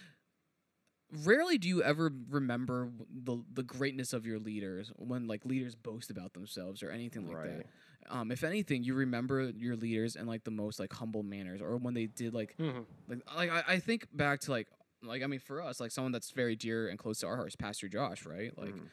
rarely 1.25 1.57
do 1.57 1.67
you 1.67 1.83
ever 1.83 2.11
remember 2.29 2.89
the 3.11 3.43
the 3.53 3.63
greatness 3.63 4.13
of 4.13 4.25
your 4.25 4.39
leaders 4.39 4.91
when 4.95 5.27
like 5.27 5.45
leaders 5.45 5.75
boast 5.75 6.09
about 6.09 6.33
themselves 6.33 6.81
or 6.81 6.89
anything 6.89 7.27
like 7.27 7.43
that 7.43 7.55
Right. 7.57 7.65
Um, 8.09 8.31
if 8.31 8.43
anything, 8.43 8.83
you 8.83 8.93
remember 8.93 9.49
your 9.49 9.75
leaders 9.75 10.15
in 10.15 10.25
like 10.27 10.43
the 10.43 10.51
most 10.51 10.79
like 10.79 10.93
humble 10.93 11.23
manners, 11.23 11.61
or 11.61 11.77
when 11.77 11.93
they 11.93 12.07
did 12.07 12.33
like 12.33 12.55
Mhm. 12.59 12.85
like 13.07 13.19
like 13.35 13.51
I, 13.51 13.73
I 13.75 13.79
think 13.79 14.07
back 14.13 14.39
to 14.41 14.51
like 14.51 14.67
like 15.03 15.23
I 15.23 15.27
mean 15.27 15.39
for 15.39 15.61
us 15.61 15.79
like 15.79 15.91
someone 15.91 16.11
that's 16.11 16.31
very 16.31 16.55
dear 16.55 16.87
and 16.87 16.97
close 16.99 17.19
to 17.19 17.27
our 17.27 17.35
hearts, 17.35 17.55
Pastor 17.55 17.87
Josh, 17.87 18.25
right? 18.25 18.55
Like 18.57 18.73
Mhm. 18.75 18.87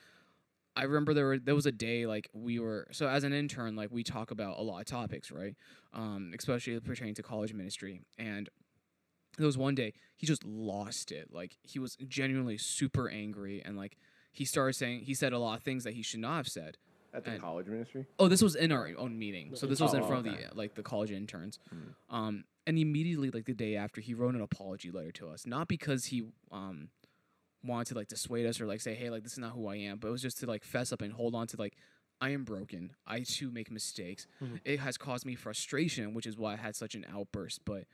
I 0.76 0.84
remember 0.84 1.12
there 1.14 1.26
were 1.26 1.38
there 1.38 1.54
was 1.54 1.66
a 1.66 1.72
day 1.72 2.06
like 2.06 2.28
we 2.32 2.58
were 2.58 2.86
so 2.92 3.08
as 3.08 3.24
an 3.24 3.32
intern 3.32 3.74
like 3.76 3.90
we 3.90 4.04
talk 4.04 4.30
about 4.30 4.58
a 4.58 4.62
lot 4.62 4.80
of 4.80 4.86
topics, 4.86 5.30
right? 5.32 5.56
Um, 5.92 6.32
especially 6.38 6.78
pertaining 6.80 7.14
to 7.16 7.22
college 7.22 7.52
ministry 7.54 8.02
and. 8.18 8.48
There 9.36 9.46
was 9.46 9.58
one 9.58 9.76
day 9.76 9.92
he 10.16 10.26
just 10.26 10.42
lost 10.44 11.12
it. 11.12 11.28
Like 11.32 11.58
he 11.62 11.78
was 11.78 11.96
genuinely 12.08 12.58
super 12.58 13.08
angry 13.08 13.62
and 13.64 13.76
like 13.76 13.96
he 14.32 14.44
started 14.44 14.72
saying 14.72 15.02
he 15.02 15.14
said 15.14 15.32
a 15.32 15.38
lot 15.38 15.58
of 15.58 15.62
things 15.62 15.84
that 15.84 15.92
he 15.94 16.02
should 16.02 16.18
not 16.18 16.38
have 16.38 16.48
said. 16.48 16.76
At 17.14 17.24
the 17.24 17.32
and- 17.32 17.40
college 17.40 17.66
ministry. 17.66 18.06
Oh, 18.18 18.28
this 18.28 18.42
was 18.42 18.54
in 18.54 18.70
our 18.72 18.90
own 18.96 19.18
meeting. 19.18 19.54
So 19.54 19.66
this 19.66 19.80
was 19.80 19.94
in 19.94 20.02
Oh, 20.02 20.06
front 20.06 20.26
of 20.26 20.32
the 20.36 20.54
like 20.54 20.74
the 20.74 20.82
college 20.82 21.10
interns. 21.10 21.58
Mm. 21.74 21.94
Um, 22.14 22.44
and 22.66 22.78
immediately 22.78 23.30
like 23.30 23.46
the 23.46 23.54
day 23.54 23.76
after, 23.76 24.00
he 24.00 24.12
wrote 24.14 24.34
an 24.34 24.42
apology 24.42 24.90
letter 24.90 25.12
to 25.12 25.28
us. 25.30 25.46
Not 25.46 25.68
because 25.68 26.06
he 26.06 26.24
um 26.52 26.90
wanted 27.64 27.86
to 27.88 27.94
like 27.94 28.08
dissuade 28.08 28.46
us 28.46 28.60
or 28.60 28.66
like 28.66 28.80
say, 28.80 28.94
hey, 28.94 29.10
like 29.10 29.22
this 29.22 29.32
is 29.32 29.38
not 29.38 29.52
who 29.52 29.66
I 29.68 29.76
am, 29.76 29.98
but 29.98 30.08
it 30.08 30.10
was 30.12 30.22
just 30.22 30.38
to 30.40 30.46
like 30.46 30.64
fess 30.64 30.92
up 30.92 31.00
and 31.02 31.12
hold 31.12 31.34
on 31.34 31.46
to 31.48 31.56
like 31.56 31.76
I 32.20 32.30
am 32.30 32.44
broken. 32.44 32.92
I 33.06 33.20
too 33.20 33.50
make 33.50 33.70
mistakes. 33.70 34.26
Mhm. 34.42 34.60
It 34.64 34.80
has 34.80 34.98
caused 34.98 35.24
me 35.24 35.34
frustration, 35.34 36.14
which 36.14 36.26
is 36.26 36.36
why 36.36 36.54
I 36.54 36.56
had 36.56 36.76
such 36.76 36.94
an 36.94 37.06
outburst. 37.10 37.64
But 37.64 37.84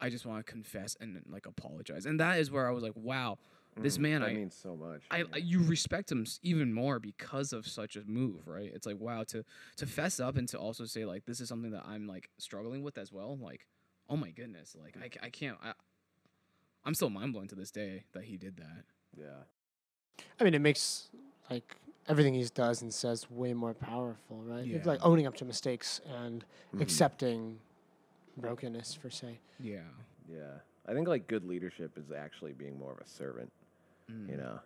I 0.00 0.10
just 0.10 0.26
want 0.26 0.44
to 0.44 0.50
confess 0.50 0.96
and 1.00 1.22
like 1.28 1.46
apologize. 1.46 2.06
And 2.06 2.18
that 2.18 2.38
is 2.40 2.50
where 2.50 2.66
I 2.66 2.72
was 2.72 2.82
like, 2.82 2.96
wow, 2.96 3.38
This 3.76 3.96
Mm, 3.96 4.00
man, 4.02 4.20
that 4.20 4.30
I- 4.30 4.34
means 4.34 4.54
so 4.54 4.76
much. 4.76 5.02
I. 5.10 5.24
I 5.32 5.38
you 5.38 5.62
respect 5.62 6.12
him 6.12 6.26
even 6.42 6.72
more 6.74 6.98
because 6.98 7.52
of 7.54 7.66
such 7.66 7.96
a 7.96 8.04
move, 8.04 8.46
right? 8.46 8.70
It's 8.74 8.86
like 8.86 8.98
wow 9.00 9.24
to 9.24 9.44
to 9.76 9.86
fess 9.86 10.20
up 10.20 10.36
and 10.36 10.46
to 10.50 10.58
also 10.58 10.84
say 10.84 11.04
like 11.06 11.24
this 11.24 11.40
is 11.40 11.48
something 11.48 11.70
that 11.70 11.84
I'm 11.86 12.06
like 12.06 12.28
struggling 12.38 12.82
with 12.82 12.98
as 12.98 13.10
well. 13.12 13.36
Like, 13.40 13.66
oh 14.10 14.16
my 14.16 14.30
goodness, 14.30 14.76
like 14.80 14.96
I, 14.98 15.26
I 15.26 15.30
can't. 15.30 15.56
I, 15.62 15.72
I'm 16.84 16.94
still 16.94 17.08
mind 17.10 17.32
blown 17.32 17.48
to 17.48 17.54
this 17.54 17.70
day 17.70 18.04
that 18.12 18.24
he 18.24 18.36
did 18.36 18.56
that. 18.58 18.84
yeah. 19.16 19.44
I 20.38 20.44
mean, 20.44 20.52
it 20.54 20.60
makes 20.60 21.08
like 21.48 21.76
everything 22.08 22.34
he 22.34 22.44
does 22.54 22.82
and 22.82 22.92
says 22.92 23.30
way 23.30 23.54
more 23.54 23.72
powerful, 23.72 24.42
right? 24.42 24.66
It's 24.66 24.86
like 24.86 25.00
owning 25.02 25.26
up 25.26 25.36
to 25.36 25.44
mistakes 25.46 26.00
and 26.06 26.44
Mhm. 26.74 26.80
accepting 26.82 27.58
brokenness, 28.36 28.96
per 28.96 29.08
se. 29.10 29.38
Yeah. 29.60 29.80
Yeah. 30.28 30.58
I 30.86 30.92
think 30.94 31.06
like 31.08 31.26
good 31.28 31.44
leadership 31.44 31.96
is 31.96 32.10
actually 32.10 32.52
being 32.52 32.78
more 32.78 32.92
of 32.92 32.98
a 32.98 33.06
servant. 33.06 33.50
Mm. 34.10 34.30
You 34.30 34.36
know, 34.36 34.60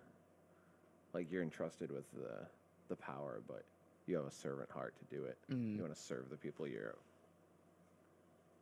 like 1.14 1.30
you're 1.30 1.42
entrusted 1.42 1.90
with 1.90 2.04
the 2.12 2.46
the 2.88 2.96
power, 2.96 3.40
but 3.48 3.64
you 4.06 4.16
have 4.16 4.26
a 4.26 4.30
servant 4.30 4.70
heart 4.70 4.94
to 4.98 5.16
do 5.16 5.24
it. 5.24 5.36
Mm. 5.52 5.76
You 5.76 5.82
want 5.82 5.94
to 5.94 6.00
serve 6.00 6.30
the 6.30 6.36
people 6.36 6.66
you're 6.66 6.94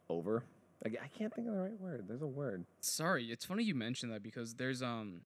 over. 0.09 0.45
Like, 0.85 0.99
I 1.03 1.07
can't 1.19 1.35
think 1.35 1.49
of 1.49 1.55
the 1.55 1.61
right 1.61 1.81
word. 1.81 2.05
There's 2.09 2.23
a 2.23 2.27
word. 2.27 2.65
Sorry, 2.81 3.27
it's 3.27 3.45
funny 3.45 3.65
you 3.65 3.75
mentioned 3.75 4.13
that 4.13 4.23
because 4.23 4.55
there's 4.55 4.83
um. 4.83 5.23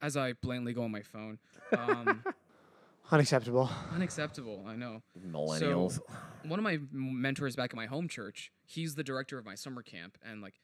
As 0.00 0.16
I 0.16 0.32
blatantly 0.34 0.72
go 0.74 0.84
on 0.84 0.92
my 0.92 1.02
phone, 1.02 1.38
um, 1.76 2.22
Unacceptable. 3.10 3.68
unacceptable. 3.92 4.64
I 4.66 4.76
know. 4.76 5.02
Millennials. 5.26 5.98
one 6.44 6.60
of 6.60 6.62
my 6.62 6.78
mentors 6.92 7.56
back 7.56 7.70
at 7.70 7.76
my 7.76 7.86
home 7.86 8.06
church, 8.06 8.52
he's 8.64 8.94
the 8.94 9.02
director 9.02 9.38
of 9.38 9.44
my 9.44 9.54
summer 9.56 9.82
camp, 9.82 10.16
and 10.24 10.40
like 10.40 10.54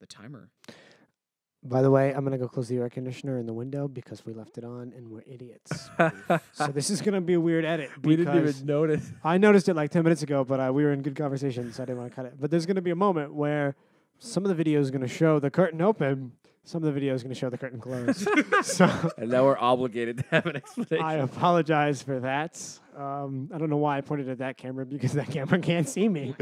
the 0.00 0.06
timer. 0.06 0.50
By 1.66 1.80
the 1.80 1.90
way, 1.90 2.12
I'm 2.12 2.24
gonna 2.24 2.38
go 2.38 2.46
close 2.46 2.68
the 2.68 2.76
air 2.76 2.90
conditioner 2.90 3.38
in 3.38 3.46
the 3.46 3.52
window 3.54 3.88
because 3.88 4.26
we 4.26 4.34
left 4.34 4.58
it 4.58 4.64
on 4.64 4.92
and 4.94 5.08
we're 5.08 5.22
idiots. 5.26 5.88
so 6.52 6.66
this 6.68 6.90
is 6.90 7.00
gonna 7.00 7.22
be 7.22 7.34
a 7.34 7.40
weird 7.40 7.64
edit. 7.64 7.90
we 8.02 8.16
didn't 8.16 8.36
even 8.36 8.66
notice. 8.66 9.10
I 9.24 9.38
noticed 9.38 9.68
it 9.68 9.74
like 9.74 9.90
10 9.90 10.02
minutes 10.02 10.22
ago, 10.22 10.44
but 10.44 10.60
uh, 10.60 10.70
we 10.72 10.84
were 10.84 10.92
in 10.92 11.00
good 11.00 11.16
conversation, 11.16 11.72
so 11.72 11.82
I 11.82 11.86
didn't 11.86 11.98
want 11.98 12.10
to 12.10 12.16
cut 12.16 12.26
it. 12.26 12.34
But 12.38 12.50
there's 12.50 12.66
going 12.66 12.76
to 12.76 12.82
be 12.82 12.90
a 12.90 12.96
moment 12.96 13.32
where 13.34 13.76
some 14.18 14.44
of 14.44 14.48
the 14.48 14.54
video 14.54 14.80
is 14.80 14.90
going 14.90 15.02
to 15.02 15.08
show 15.08 15.38
the 15.38 15.50
curtain 15.50 15.80
open, 15.80 16.32
some 16.64 16.82
of 16.82 16.86
the 16.86 16.92
video 16.92 17.14
is 17.14 17.22
going 17.22 17.32
to 17.34 17.38
show 17.38 17.50
the 17.50 17.58
curtain 17.58 17.80
closed. 17.80 18.28
so 18.62 19.10
And 19.18 19.30
now 19.30 19.44
we're 19.44 19.58
obligated 19.58 20.18
to 20.18 20.24
have 20.30 20.46
an 20.46 20.56
explanation. 20.56 21.04
I 21.04 21.14
apologize 21.14 22.02
for 22.02 22.20
that. 22.20 22.60
Um, 22.96 23.50
I 23.54 23.58
don't 23.58 23.70
know 23.70 23.76
why 23.76 23.98
I 23.98 24.00
pointed 24.00 24.28
at 24.28 24.38
that 24.38 24.56
camera 24.56 24.86
because 24.86 25.12
that 25.12 25.28
camera 25.30 25.58
can't 25.60 25.88
see 25.88 26.08
me. 26.08 26.34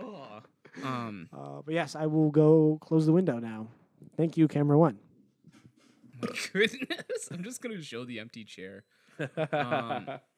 Oh. 0.00 0.40
Um, 0.84 1.28
uh, 1.32 1.62
but 1.64 1.72
yes, 1.72 1.96
I 1.96 2.06
will 2.06 2.30
go 2.30 2.78
close 2.82 3.06
the 3.06 3.12
window 3.12 3.38
now. 3.38 3.68
Thank 4.16 4.36
you, 4.36 4.48
camera 4.48 4.78
one. 4.78 4.98
my 6.22 6.28
goodness, 6.52 7.28
I'm 7.30 7.42
just 7.44 7.60
gonna 7.60 7.82
show 7.82 8.04
the 8.04 8.20
empty 8.20 8.44
chair. 8.44 8.84
Um, 9.52 10.08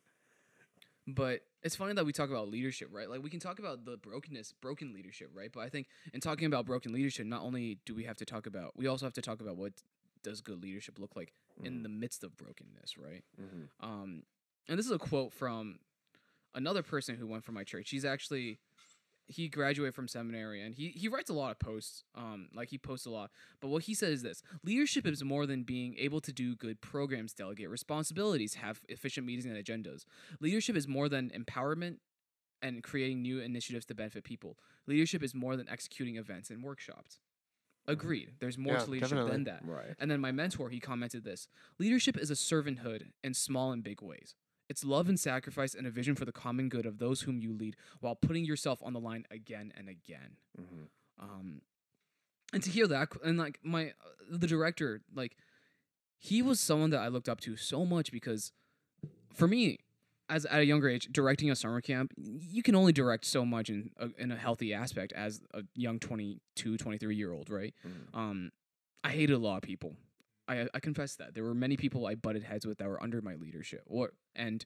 But 1.10 1.40
it's 1.62 1.74
funny 1.74 1.94
that 1.94 2.04
we 2.04 2.12
talk 2.12 2.28
about 2.28 2.48
leadership, 2.50 2.88
right? 2.92 3.08
Like 3.08 3.22
we 3.22 3.30
can 3.30 3.40
talk 3.40 3.58
about 3.58 3.86
the 3.86 3.96
brokenness, 3.96 4.52
broken 4.60 4.92
leadership, 4.92 5.30
right? 5.32 5.50
But 5.50 5.60
I 5.60 5.70
think 5.70 5.86
in 6.12 6.20
talking 6.20 6.46
about 6.46 6.66
broken 6.66 6.92
leadership, 6.92 7.26
not 7.26 7.40
only 7.40 7.78
do 7.86 7.94
we 7.94 8.04
have 8.04 8.18
to 8.18 8.26
talk 8.26 8.46
about, 8.46 8.76
we 8.76 8.86
also 8.86 9.06
have 9.06 9.14
to 9.14 9.22
talk 9.22 9.40
about 9.40 9.56
what 9.56 9.72
does 10.22 10.42
good 10.42 10.62
leadership 10.62 10.98
look 10.98 11.16
like 11.16 11.32
in 11.64 11.82
the 11.82 11.88
midst 11.88 12.24
of 12.24 12.36
brokenness, 12.36 12.98
right? 12.98 13.24
Mhm. 13.40 13.68
Um, 13.80 14.22
and 14.68 14.78
this 14.78 14.84
is 14.84 14.92
a 14.92 14.98
quote 14.98 15.32
from 15.32 15.78
another 16.54 16.82
person 16.82 17.16
who 17.16 17.26
went 17.26 17.42
from 17.42 17.54
my 17.54 17.64
church. 17.64 17.88
He's 17.88 18.04
actually 18.04 18.60
he 19.28 19.48
graduated 19.48 19.94
from 19.94 20.08
seminary 20.08 20.60
and 20.62 20.74
he 20.74 20.88
he 20.88 21.06
writes 21.08 21.30
a 21.30 21.34
lot 21.34 21.50
of 21.50 21.58
posts. 21.58 22.02
Um, 22.14 22.48
like 22.54 22.70
he 22.70 22.78
posts 22.78 23.06
a 23.06 23.10
lot. 23.10 23.30
But 23.60 23.68
what 23.68 23.82
he 23.84 23.94
says 23.94 24.10
is 24.14 24.22
this: 24.22 24.42
leadership 24.64 25.06
is 25.06 25.22
more 25.22 25.46
than 25.46 25.62
being 25.62 25.94
able 25.98 26.20
to 26.22 26.32
do 26.32 26.56
good 26.56 26.80
programs, 26.80 27.32
delegate 27.34 27.68
responsibilities, 27.70 28.54
have 28.54 28.80
efficient 28.88 29.26
meetings 29.26 29.44
and 29.44 29.56
agendas. 29.56 30.04
Leadership 30.40 30.76
is 30.76 30.88
more 30.88 31.08
than 31.08 31.30
empowerment 31.30 31.98
and 32.62 32.82
creating 32.82 33.22
new 33.22 33.38
initiatives 33.38 33.86
to 33.86 33.94
benefit 33.94 34.24
people. 34.24 34.58
Leadership 34.86 35.22
is 35.22 35.34
more 35.34 35.56
than 35.56 35.68
executing 35.68 36.16
events 36.16 36.50
and 36.50 36.62
workshops. 36.64 37.20
Agreed. 37.86 38.32
There's 38.40 38.58
more 38.58 38.74
Yeah, 38.74 38.80
to 38.80 38.90
leadership 38.90 39.10
definitely. 39.16 39.32
than 39.32 39.44
that. 39.44 39.60
Right. 39.64 39.94
And 39.98 40.10
then 40.10 40.20
my 40.20 40.32
mentor, 40.32 40.68
he 40.68 40.80
commented 40.80 41.24
this 41.24 41.48
Leadership 41.78 42.16
is 42.18 42.30
a 42.30 42.34
servanthood 42.34 43.08
in 43.22 43.32
small 43.34 43.72
and 43.72 43.82
big 43.82 44.02
ways. 44.02 44.34
It's 44.68 44.84
love 44.84 45.08
and 45.08 45.18
sacrifice 45.18 45.74
and 45.74 45.86
a 45.86 45.90
vision 45.90 46.14
for 46.14 46.24
the 46.24 46.32
common 46.32 46.68
good 46.68 46.84
of 46.86 46.98
those 46.98 47.22
whom 47.22 47.38
you 47.38 47.52
lead 47.52 47.76
while 48.00 48.14
putting 48.14 48.44
yourself 48.44 48.80
on 48.82 48.92
the 48.92 49.00
line 49.00 49.24
again 49.30 49.72
and 49.76 49.88
again. 49.88 50.36
hmm 50.56 50.84
Um, 51.18 51.62
and 52.52 52.62
to 52.62 52.70
hear 52.70 52.86
that, 52.86 53.08
and 53.24 53.38
like 53.38 53.58
my, 53.62 53.88
uh, 53.88 53.92
the 54.30 54.46
director, 54.46 55.02
like, 55.14 55.36
he 56.18 56.42
was 56.42 56.58
someone 56.60 56.90
that 56.90 57.00
I 57.00 57.08
looked 57.08 57.28
up 57.28 57.40
to 57.42 57.56
so 57.56 57.84
much 57.84 58.10
because 58.10 58.52
for 59.32 59.46
me, 59.46 59.78
as 60.28 60.44
at 60.46 60.60
a 60.60 60.64
younger 60.64 60.88
age, 60.88 61.08
directing 61.12 61.50
a 61.50 61.56
summer 61.56 61.80
camp, 61.80 62.12
you 62.18 62.62
can 62.62 62.74
only 62.74 62.92
direct 62.92 63.24
so 63.24 63.44
much 63.44 63.70
in 63.70 63.90
a, 63.98 64.08
in 64.18 64.30
a 64.32 64.36
healthy 64.36 64.74
aspect 64.74 65.12
as 65.12 65.40
a 65.54 65.62
young 65.74 65.98
22, 65.98 66.76
23 66.76 67.16
year 67.16 67.32
old, 67.32 67.48
right? 67.48 67.74
Mhm. 67.86 68.16
Um, 68.18 68.50
I 69.04 69.10
hated 69.10 69.32
a 69.34 69.38
lot 69.38 69.56
of 69.56 69.62
people. 69.62 69.96
I 70.48 70.58
uh, 70.60 70.66
I 70.74 70.80
confess 70.80 71.14
that 71.16 71.34
there 71.34 71.44
were 71.44 71.54
many 71.54 71.76
people 71.76 72.06
I 72.06 72.14
butted 72.14 72.42
heads 72.42 72.66
with 72.66 72.78
that 72.78 72.88
were 72.88 73.02
under 73.02 73.20
my 73.20 73.34
leadership, 73.34 73.82
or 73.86 74.12
and 74.34 74.64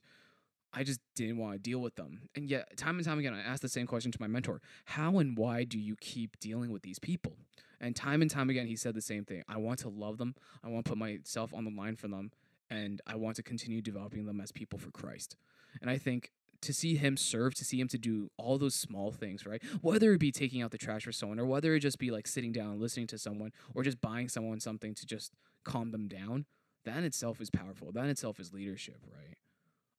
I 0.73 0.83
just 0.83 1.01
didn't 1.15 1.37
want 1.37 1.53
to 1.53 1.59
deal 1.59 1.79
with 1.79 1.95
them. 1.95 2.29
And 2.35 2.49
yet, 2.49 2.75
time 2.77 2.97
and 2.97 3.05
time 3.05 3.19
again, 3.19 3.33
I 3.33 3.41
asked 3.41 3.61
the 3.61 3.69
same 3.69 3.85
question 3.85 4.11
to 4.11 4.21
my 4.21 4.27
mentor: 4.27 4.61
How 4.85 5.19
and 5.19 5.37
why 5.37 5.65
do 5.65 5.77
you 5.77 5.95
keep 5.99 6.39
dealing 6.39 6.71
with 6.71 6.81
these 6.81 6.99
people? 6.99 7.33
And 7.79 7.95
time 7.95 8.21
and 8.21 8.31
time 8.31 8.49
again, 8.49 8.65
he 8.65 8.75
said 8.75 8.95
the 8.95 9.01
same 9.01 9.25
thing: 9.25 9.43
I 9.47 9.57
want 9.57 9.79
to 9.79 9.89
love 9.89 10.17
them. 10.17 10.35
I 10.63 10.69
want 10.69 10.85
to 10.85 10.89
put 10.89 10.97
myself 10.97 11.53
on 11.53 11.65
the 11.65 11.71
line 11.71 11.95
for 11.95 12.07
them, 12.07 12.31
and 12.69 13.01
I 13.05 13.15
want 13.15 13.35
to 13.35 13.43
continue 13.43 13.81
developing 13.81 14.25
them 14.25 14.39
as 14.39 14.51
people 14.51 14.79
for 14.79 14.91
Christ. 14.91 15.35
And 15.81 15.89
I 15.89 15.97
think 15.97 16.31
to 16.63 16.73
see 16.73 16.95
him 16.95 17.17
serve, 17.17 17.53
to 17.55 17.65
see 17.65 17.79
him 17.79 17.87
to 17.89 17.97
do 17.97 18.29
all 18.37 18.57
those 18.57 18.75
small 18.75 19.11
things, 19.11 19.45
right? 19.45 19.61
Whether 19.81 20.13
it 20.13 20.19
be 20.19 20.31
taking 20.31 20.61
out 20.61 20.71
the 20.71 20.77
trash 20.77 21.03
for 21.03 21.11
someone, 21.11 21.39
or 21.39 21.45
whether 21.45 21.75
it 21.75 21.79
just 21.79 21.99
be 21.99 22.11
like 22.11 22.27
sitting 22.27 22.51
down 22.51 22.71
and 22.71 22.81
listening 22.81 23.07
to 23.07 23.17
someone, 23.17 23.51
or 23.75 23.83
just 23.83 24.01
buying 24.01 24.29
someone 24.29 24.59
something 24.59 24.95
to 24.95 25.05
just 25.05 25.31
calm 25.63 25.91
them 25.91 26.07
down, 26.07 26.45
that 26.85 26.97
in 26.97 27.03
itself 27.03 27.39
is 27.39 27.49
powerful. 27.49 27.91
That 27.91 28.05
in 28.05 28.09
itself 28.09 28.39
is 28.39 28.53
leadership, 28.53 28.97
right? 29.11 29.37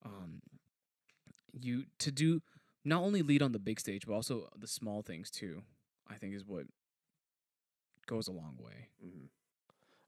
Um, 0.05 0.43
you 1.53 1.85
to 2.01 2.11
do 2.11 2.43
not 2.85 3.03
only 3.03 3.23
lead 3.23 3.43
on 3.43 3.53
the 3.53 3.59
big 3.59 3.81
stage, 3.81 4.07
but 4.07 4.15
also 4.15 4.49
the 4.59 4.67
small 4.67 5.03
things 5.03 5.31
too. 5.31 5.63
I 6.09 6.15
think 6.15 6.35
is 6.35 6.45
what 6.45 6.67
goes 8.07 8.29
a 8.29 8.33
long 8.33 8.57
way. 8.59 8.89
hmm 9.03 9.27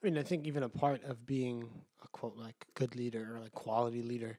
I 0.02 0.06
mean, 0.06 0.18
I 0.18 0.22
think 0.22 0.46
even 0.46 0.62
a 0.62 0.68
part 0.68 1.02
of 1.04 1.26
being 1.26 1.68
a 2.04 2.08
quote 2.08 2.36
like 2.36 2.66
good 2.74 2.94
leader 2.94 3.34
or 3.34 3.40
like 3.40 3.52
quality 3.52 4.02
leader 4.02 4.38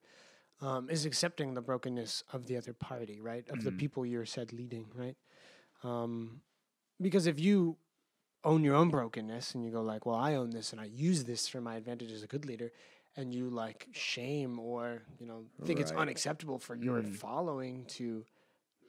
um, 0.61 0.89
is 0.89 1.05
accepting 1.05 1.53
the 1.53 1.61
brokenness 1.61 2.23
of 2.33 2.47
the 2.47 2.57
other 2.57 2.73
party, 2.73 3.19
right? 3.21 3.47
Of 3.49 3.63
the 3.63 3.71
Mhm. 3.71 3.77
people 3.77 4.05
you're 4.05 4.25
said 4.25 4.51
leading, 4.53 4.89
right? 4.95 5.15
Um, 5.83 6.41
because 6.99 7.27
if 7.27 7.39
you 7.39 7.77
own 8.43 8.63
your 8.63 8.75
own 8.75 8.89
brokenness 8.89 9.53
and 9.55 9.63
you 9.63 9.71
go 9.71 9.81
like, 9.81 10.05
well, 10.05 10.15
I 10.15 10.35
own 10.35 10.49
this 10.51 10.71
and 10.71 10.81
I 10.81 10.85
use 10.85 11.25
this 11.25 11.47
for 11.47 11.61
my 11.61 11.75
advantage 11.75 12.11
as 12.11 12.23
a 12.23 12.27
good 12.27 12.45
leader, 12.45 12.71
and 13.15 13.33
you 13.33 13.49
like 13.49 13.87
shame 13.91 14.59
or 14.59 15.03
you 15.19 15.25
know 15.25 15.45
think 15.65 15.79
it's 15.79 15.91
unacceptable 15.91 16.59
for 16.59 16.75
your 16.75 17.01
Mm. 17.01 17.15
following 17.15 17.85
to 17.97 18.25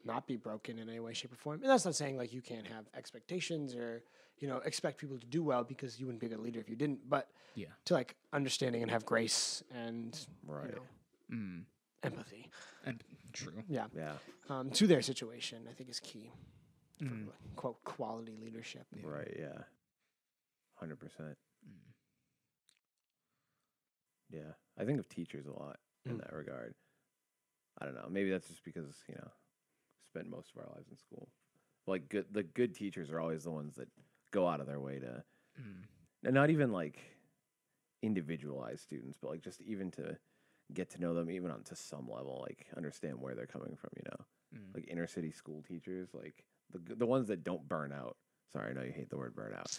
not 0.05 0.27
be 0.27 0.37
broken 0.37 0.79
in 0.79 0.89
any 0.89 1.01
way, 1.01 1.13
shape, 1.13 1.33
or 1.33 1.37
form. 1.37 1.61
And 1.63 1.71
that's 1.71 1.85
not 1.85 1.95
saying 1.95 2.17
like 2.17 2.33
you 2.33 2.41
can't 2.41 2.67
have 2.67 2.89
expectations 2.95 3.75
or 3.75 4.03
you 4.39 4.49
know 4.49 4.59
expect 4.59 4.99
people 4.99 5.19
to 5.19 5.27
do 5.27 5.43
well 5.43 5.65
because 5.65 5.99
you 5.99 6.07
wouldn't 6.07 6.21
be 6.21 6.27
a 6.27 6.31
good 6.31 6.41
leader 6.41 6.61
if 6.61 6.69
you 6.69 6.77
didn't. 6.77 7.09
But 7.09 7.31
Yeah. 7.55 7.69
to 7.87 7.95
like 7.95 8.17
understanding 8.33 8.83
and 8.83 8.91
have 8.91 9.05
grace 9.05 9.63
and 9.71 10.19
Right. 10.47 10.67
you 10.67 10.73
know 10.77 10.83
Mm. 11.31 11.65
empathy, 12.03 12.51
And 12.85 13.03
true. 13.33 13.63
yeah, 13.69 13.87
Yeah. 13.95 14.17
um, 14.49 14.71
to 14.71 14.87
their 14.87 15.03
situation, 15.03 15.67
I 15.69 15.73
think 15.75 15.91
is 15.91 16.01
key. 16.01 16.31
For, 16.99 17.05
Mm. 17.05 17.29
quote 17.57 17.83
quality 17.85 18.37
leadership. 18.37 18.87
Yeah. 18.93 19.07
Right. 19.07 19.37
Yeah. 19.39 19.63
Hundred 20.75 20.99
percent. 20.99 21.39
Mm. 21.65 21.93
Yeah. 24.31 24.53
I 24.77 24.85
think 24.85 24.99
of 24.99 25.09
teachers 25.09 25.47
a 25.47 25.53
lot 25.53 25.79
in 26.05 26.17
Mm. 26.17 26.21
that 26.21 26.33
regard. 26.33 26.75
I 27.79 27.85
don't 27.85 27.95
know. 27.95 28.09
Maybe 28.09 28.31
that's 28.31 28.49
just 28.49 28.65
because 28.65 29.05
you 29.09 29.15
know, 29.15 29.31
spent 30.11 30.29
most 30.29 30.51
of 30.51 30.59
our 30.59 30.69
lives 30.75 30.89
in 30.91 30.97
school. 30.97 31.31
Like 31.87 32.09
good, 32.09 32.33
the 32.33 32.43
good 32.43 32.75
teachers 32.75 33.11
are 33.11 33.21
always 33.21 33.45
the 33.45 33.51
ones 33.51 33.77
that 33.77 33.89
go 34.31 34.47
out 34.49 34.61
of 34.61 34.67
their 34.67 34.81
way 34.81 34.99
to, 34.99 35.25
Mm. 35.61 35.85
and 36.25 36.35
not 36.35 36.51
even 36.51 36.71
like 36.73 36.99
individualize 38.03 38.81
students, 38.81 39.19
but 39.21 39.31
like 39.31 39.41
just 39.41 39.61
even 39.63 39.91
to 39.93 40.19
get 40.73 40.91
to 40.91 41.01
know 41.01 41.15
them, 41.15 41.31
even 41.31 41.51
on 41.51 41.63
to 41.65 41.77
some 41.77 42.09
level, 42.09 42.45
like 42.49 42.67
understand 42.77 43.21
where 43.21 43.35
they're 43.35 43.47
coming 43.47 43.77
from. 43.77 43.91
You 43.97 44.03
know, 44.11 44.25
Mm. 44.57 44.75
like 44.75 44.89
inner 44.89 45.07
city 45.07 45.31
school 45.31 45.63
teachers, 45.63 46.09
like 46.15 46.45
the 46.73 46.95
the 46.95 47.07
ones 47.07 47.29
that 47.29 47.45
don't 47.45 47.69
burn 47.69 47.93
out. 47.93 48.17
Sorry, 48.51 48.71
I 48.71 48.73
know 48.73 48.81
you 48.83 48.93
hate 48.93 49.11
the 49.11 49.19
word 49.19 49.35
burnout, 49.37 49.79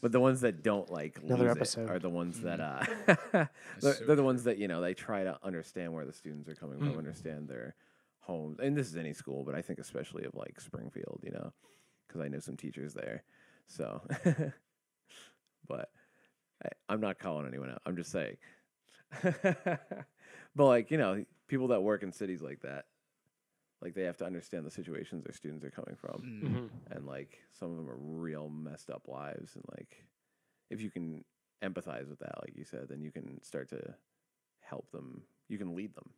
but 0.00 0.10
the 0.10 0.18
ones 0.18 0.40
that 0.40 0.64
don't 0.64 0.90
like 0.90 1.20
Another 1.22 1.44
lose 1.44 1.52
it 1.54 1.58
episode. 1.60 1.88
are 1.90 1.98
the 2.00 2.08
ones 2.08 2.40
that 2.40 2.58
uh, 2.60 2.84
they're, 3.80 3.96
they're 4.06 4.16
the 4.16 4.24
ones 4.24 4.42
that 4.44 4.58
you 4.58 4.66
know 4.66 4.80
they 4.80 4.92
try 4.92 5.22
to 5.22 5.38
understand 5.44 5.92
where 5.92 6.04
the 6.04 6.12
students 6.12 6.48
are 6.48 6.56
coming 6.56 6.78
from, 6.80 6.94
Mm. 6.94 6.98
understand 6.98 7.48
their 7.48 7.76
homes, 8.18 8.58
and 8.60 8.76
this 8.76 8.88
is 8.88 8.96
any 8.96 9.12
school, 9.12 9.44
but 9.44 9.54
I 9.54 9.62
think 9.62 9.78
especially 9.78 10.24
of 10.24 10.34
like 10.34 10.60
Springfield, 10.60 11.20
you 11.22 11.30
know, 11.30 11.52
because 12.08 12.20
I 12.20 12.26
know 12.26 12.40
some 12.40 12.56
teachers 12.56 12.92
there. 12.94 13.22
So 13.68 14.02
but 15.68 15.90
I, 16.64 16.68
I'm 16.88 17.00
not 17.00 17.18
calling 17.18 17.46
anyone 17.46 17.70
out. 17.70 17.82
I'm 17.86 17.96
just 17.96 18.10
saying. 18.10 18.36
but 19.22 19.86
like 20.56 20.90
you 20.90 20.98
know, 20.98 21.24
people 21.46 21.68
that 21.68 21.82
work 21.82 22.02
in 22.02 22.12
cities 22.12 22.42
like 22.42 22.60
that, 22.62 22.86
like 23.82 23.94
they 23.94 24.02
have 24.04 24.16
to 24.18 24.24
understand 24.26 24.66
the 24.66 24.70
situations 24.70 25.24
their 25.24 25.32
students 25.34 25.64
are 25.64 25.70
coming 25.70 25.96
from, 25.96 26.22
Mm. 26.22 26.42
Mm-hmm. 26.42 26.66
and 26.92 27.06
like 27.06 27.38
some 27.58 27.70
of 27.70 27.76
them 27.76 27.88
are 27.88 27.96
real 27.96 28.48
messed 28.48 28.90
up 28.90 29.08
lives, 29.08 29.54
and 29.54 29.64
like 29.76 30.04
if 30.70 30.80
you 30.82 30.90
can 30.90 31.24
empathize 31.62 32.08
with 32.08 32.18
that, 32.20 32.38
like 32.42 32.54
you 32.56 32.64
said, 32.64 32.88
then 32.88 33.00
you 33.02 33.10
can 33.10 33.42
start 33.42 33.68
to 33.70 33.94
help 34.60 34.90
them. 34.92 35.22
You 35.48 35.58
can 35.58 35.74
lead 35.74 35.94
them. 35.94 36.10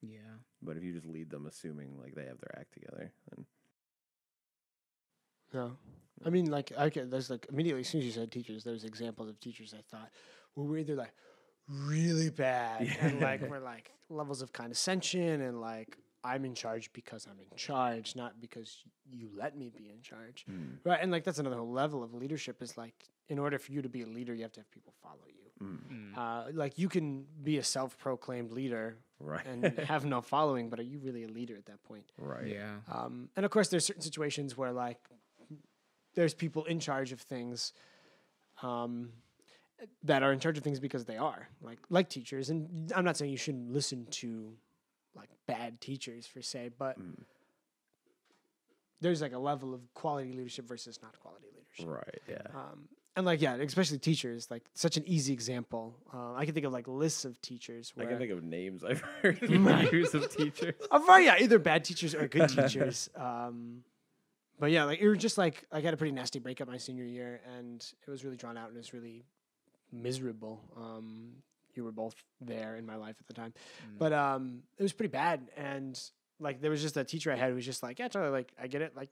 Yeah. 0.00 0.18
But 0.62 0.76
if 0.76 0.82
you 0.82 0.92
just 0.92 1.06
lead 1.06 1.28
them 1.30 1.46
assuming 1.46 1.98
like 2.00 2.14
they 2.14 2.24
have 2.24 2.38
their 2.40 2.58
act 2.58 2.72
together, 2.72 3.12
then 3.30 3.44
No. 5.52 5.76
I 6.24 6.30
mean, 6.30 6.50
like, 6.50 6.72
okay, 6.76 7.02
there's 7.02 7.30
like 7.30 7.46
immediately 7.50 7.82
as 7.82 7.88
soon 7.88 8.00
as 8.00 8.06
you 8.06 8.12
said 8.12 8.32
teachers, 8.32 8.64
there's 8.64 8.84
examples 8.84 9.28
of 9.28 9.38
teachers 9.40 9.74
I 9.76 9.82
thought 9.90 10.10
were 10.56 10.64
we 10.64 10.80
either 10.80 10.94
like 10.96 11.12
really 11.68 12.30
bad 12.30 12.96
and 13.00 13.20
like 13.20 13.42
we're 13.50 13.58
like 13.58 13.90
levels 14.08 14.42
of 14.42 14.52
condescension 14.52 15.40
and 15.42 15.60
like 15.60 15.96
I'm 16.24 16.44
in 16.44 16.54
charge 16.54 16.92
because 16.92 17.26
I'm 17.26 17.38
in 17.38 17.56
charge, 17.56 18.16
not 18.16 18.40
because 18.40 18.82
you 19.10 19.28
let 19.36 19.56
me 19.56 19.70
be 19.74 19.88
in 19.88 20.02
charge. 20.02 20.44
Mm. 20.50 20.78
Right. 20.84 20.98
And 21.00 21.12
like 21.12 21.24
that's 21.24 21.38
another 21.38 21.56
whole 21.56 21.70
level 21.70 22.02
of 22.02 22.12
leadership 22.12 22.60
is 22.62 22.76
like 22.76 22.94
in 23.28 23.38
order 23.38 23.58
for 23.58 23.72
you 23.72 23.82
to 23.82 23.88
be 23.88 24.02
a 24.02 24.06
leader, 24.06 24.34
you 24.34 24.42
have 24.42 24.52
to 24.52 24.60
have 24.60 24.70
people 24.70 24.92
follow 25.02 25.26
you. 25.28 25.66
Mm. 25.66 26.14
Mm. 26.14 26.18
Uh, 26.18 26.50
like 26.52 26.78
you 26.78 26.88
can 26.88 27.24
be 27.42 27.58
a 27.58 27.62
self-proclaimed 27.62 28.50
leader 28.50 28.96
right, 29.20 29.44
and 29.46 29.78
have 29.86 30.04
no 30.04 30.20
following, 30.20 30.68
but 30.68 30.78
are 30.78 30.84
you 30.84 30.98
really 30.98 31.24
a 31.24 31.28
leader 31.28 31.56
at 31.56 31.66
that 31.66 31.82
point? 31.84 32.04
right, 32.16 32.46
Yeah. 32.46 32.76
Um, 32.92 33.28
and 33.36 33.44
of 33.44 33.50
course, 33.50 33.68
there's 33.68 33.84
certain 33.84 34.02
situations 34.02 34.56
where 34.56 34.72
like 34.72 34.98
there's 36.14 36.34
people 36.34 36.64
in 36.64 36.80
charge 36.80 37.12
of 37.12 37.20
things 37.20 37.72
um, 38.62 39.10
that 40.04 40.22
are 40.22 40.32
in 40.32 40.40
charge 40.40 40.58
of 40.58 40.64
things 40.64 40.80
because 40.80 41.04
they 41.04 41.16
are 41.16 41.48
like 41.62 41.78
like 41.90 42.08
teachers. 42.08 42.50
And 42.50 42.92
I'm 42.94 43.04
not 43.04 43.16
saying 43.16 43.30
you 43.30 43.36
shouldn't 43.36 43.72
listen 43.72 44.06
to 44.22 44.52
like 45.14 45.28
bad 45.46 45.80
teachers 45.80 46.26
per 46.32 46.40
se, 46.42 46.70
but 46.78 46.98
Mm. 47.00 47.22
there's 49.00 49.20
like 49.22 49.32
a 49.32 49.38
level 49.38 49.74
of 49.74 49.80
quality 49.94 50.32
leadership 50.32 50.66
versus 50.66 50.98
not 51.02 51.18
quality 51.20 51.46
leadership. 51.56 51.86
right, 51.88 52.20
yeah, 52.28 52.42
Um, 52.58 52.88
and 53.16 53.24
like 53.26 53.40
yeah, 53.40 53.54
especially 53.56 53.98
teachers, 53.98 54.48
like 54.50 54.64
such 54.74 54.96
an 54.96 55.04
easy 55.06 55.32
example. 55.32 55.96
Uh, 56.12 56.34
I 56.34 56.44
can 56.44 56.54
think 56.54 56.66
of 56.66 56.72
like 56.72 56.86
lists 56.88 57.24
of 57.24 57.40
teachers 57.42 57.92
I 57.98 58.04
can 58.04 58.18
think 58.18 58.30
of 58.32 58.42
names 58.44 58.84
I've 58.84 59.00
heard 59.00 59.42
of 59.42 59.48
teachers. 60.36 60.74
Oh, 60.90 61.04
right, 61.06 61.24
yeah, 61.24 61.36
either 61.40 61.58
bad 61.58 61.84
teachers 61.84 62.14
or 62.14 62.26
good 62.28 62.48
teachers. 62.48 63.10
Um, 63.16 63.82
but 64.60 64.72
yeah, 64.72 64.84
like 64.84 64.98
it 65.00 65.08
was 65.08 65.18
just 65.18 65.38
like 65.38 65.64
I 65.70 65.80
got 65.80 65.94
a 65.94 65.96
pretty 65.96 66.12
nasty 66.12 66.40
breakup 66.40 66.66
my 66.68 66.78
senior 66.78 67.04
year, 67.04 67.40
and 67.56 67.80
it 68.06 68.10
was 68.10 68.24
really 68.24 68.36
drawn 68.36 68.56
out 68.56 68.68
and 68.68 68.76
it 68.76 68.78
was 68.80 68.92
really 68.92 69.24
miserable. 69.92 70.60
Um, 70.76 71.42
you 71.74 71.84
were 71.84 71.92
both 71.92 72.14
there 72.40 72.76
in 72.76 72.84
my 72.86 72.96
life 72.96 73.16
at 73.20 73.26
the 73.26 73.32
time, 73.34 73.52
Mm. 73.86 73.98
but 73.98 74.12
um, 74.12 74.62
it 74.78 74.82
was 74.82 74.92
pretty 74.92 75.10
bad. 75.12 75.50
And 75.56 75.98
like 76.40 76.60
there 76.60 76.70
was 76.70 76.82
just 76.82 76.96
a 76.96 77.04
teacher 77.04 77.30
I 77.32 77.36
had 77.36 77.50
who 77.50 77.54
was 77.56 77.64
just 77.64 77.82
like, 77.82 77.98
"Yeah, 77.98 78.08
Charlie, 78.08 78.30
like 78.30 78.52
I 78.60 78.66
get 78.66 78.82
it. 78.82 78.96
Like, 78.96 79.10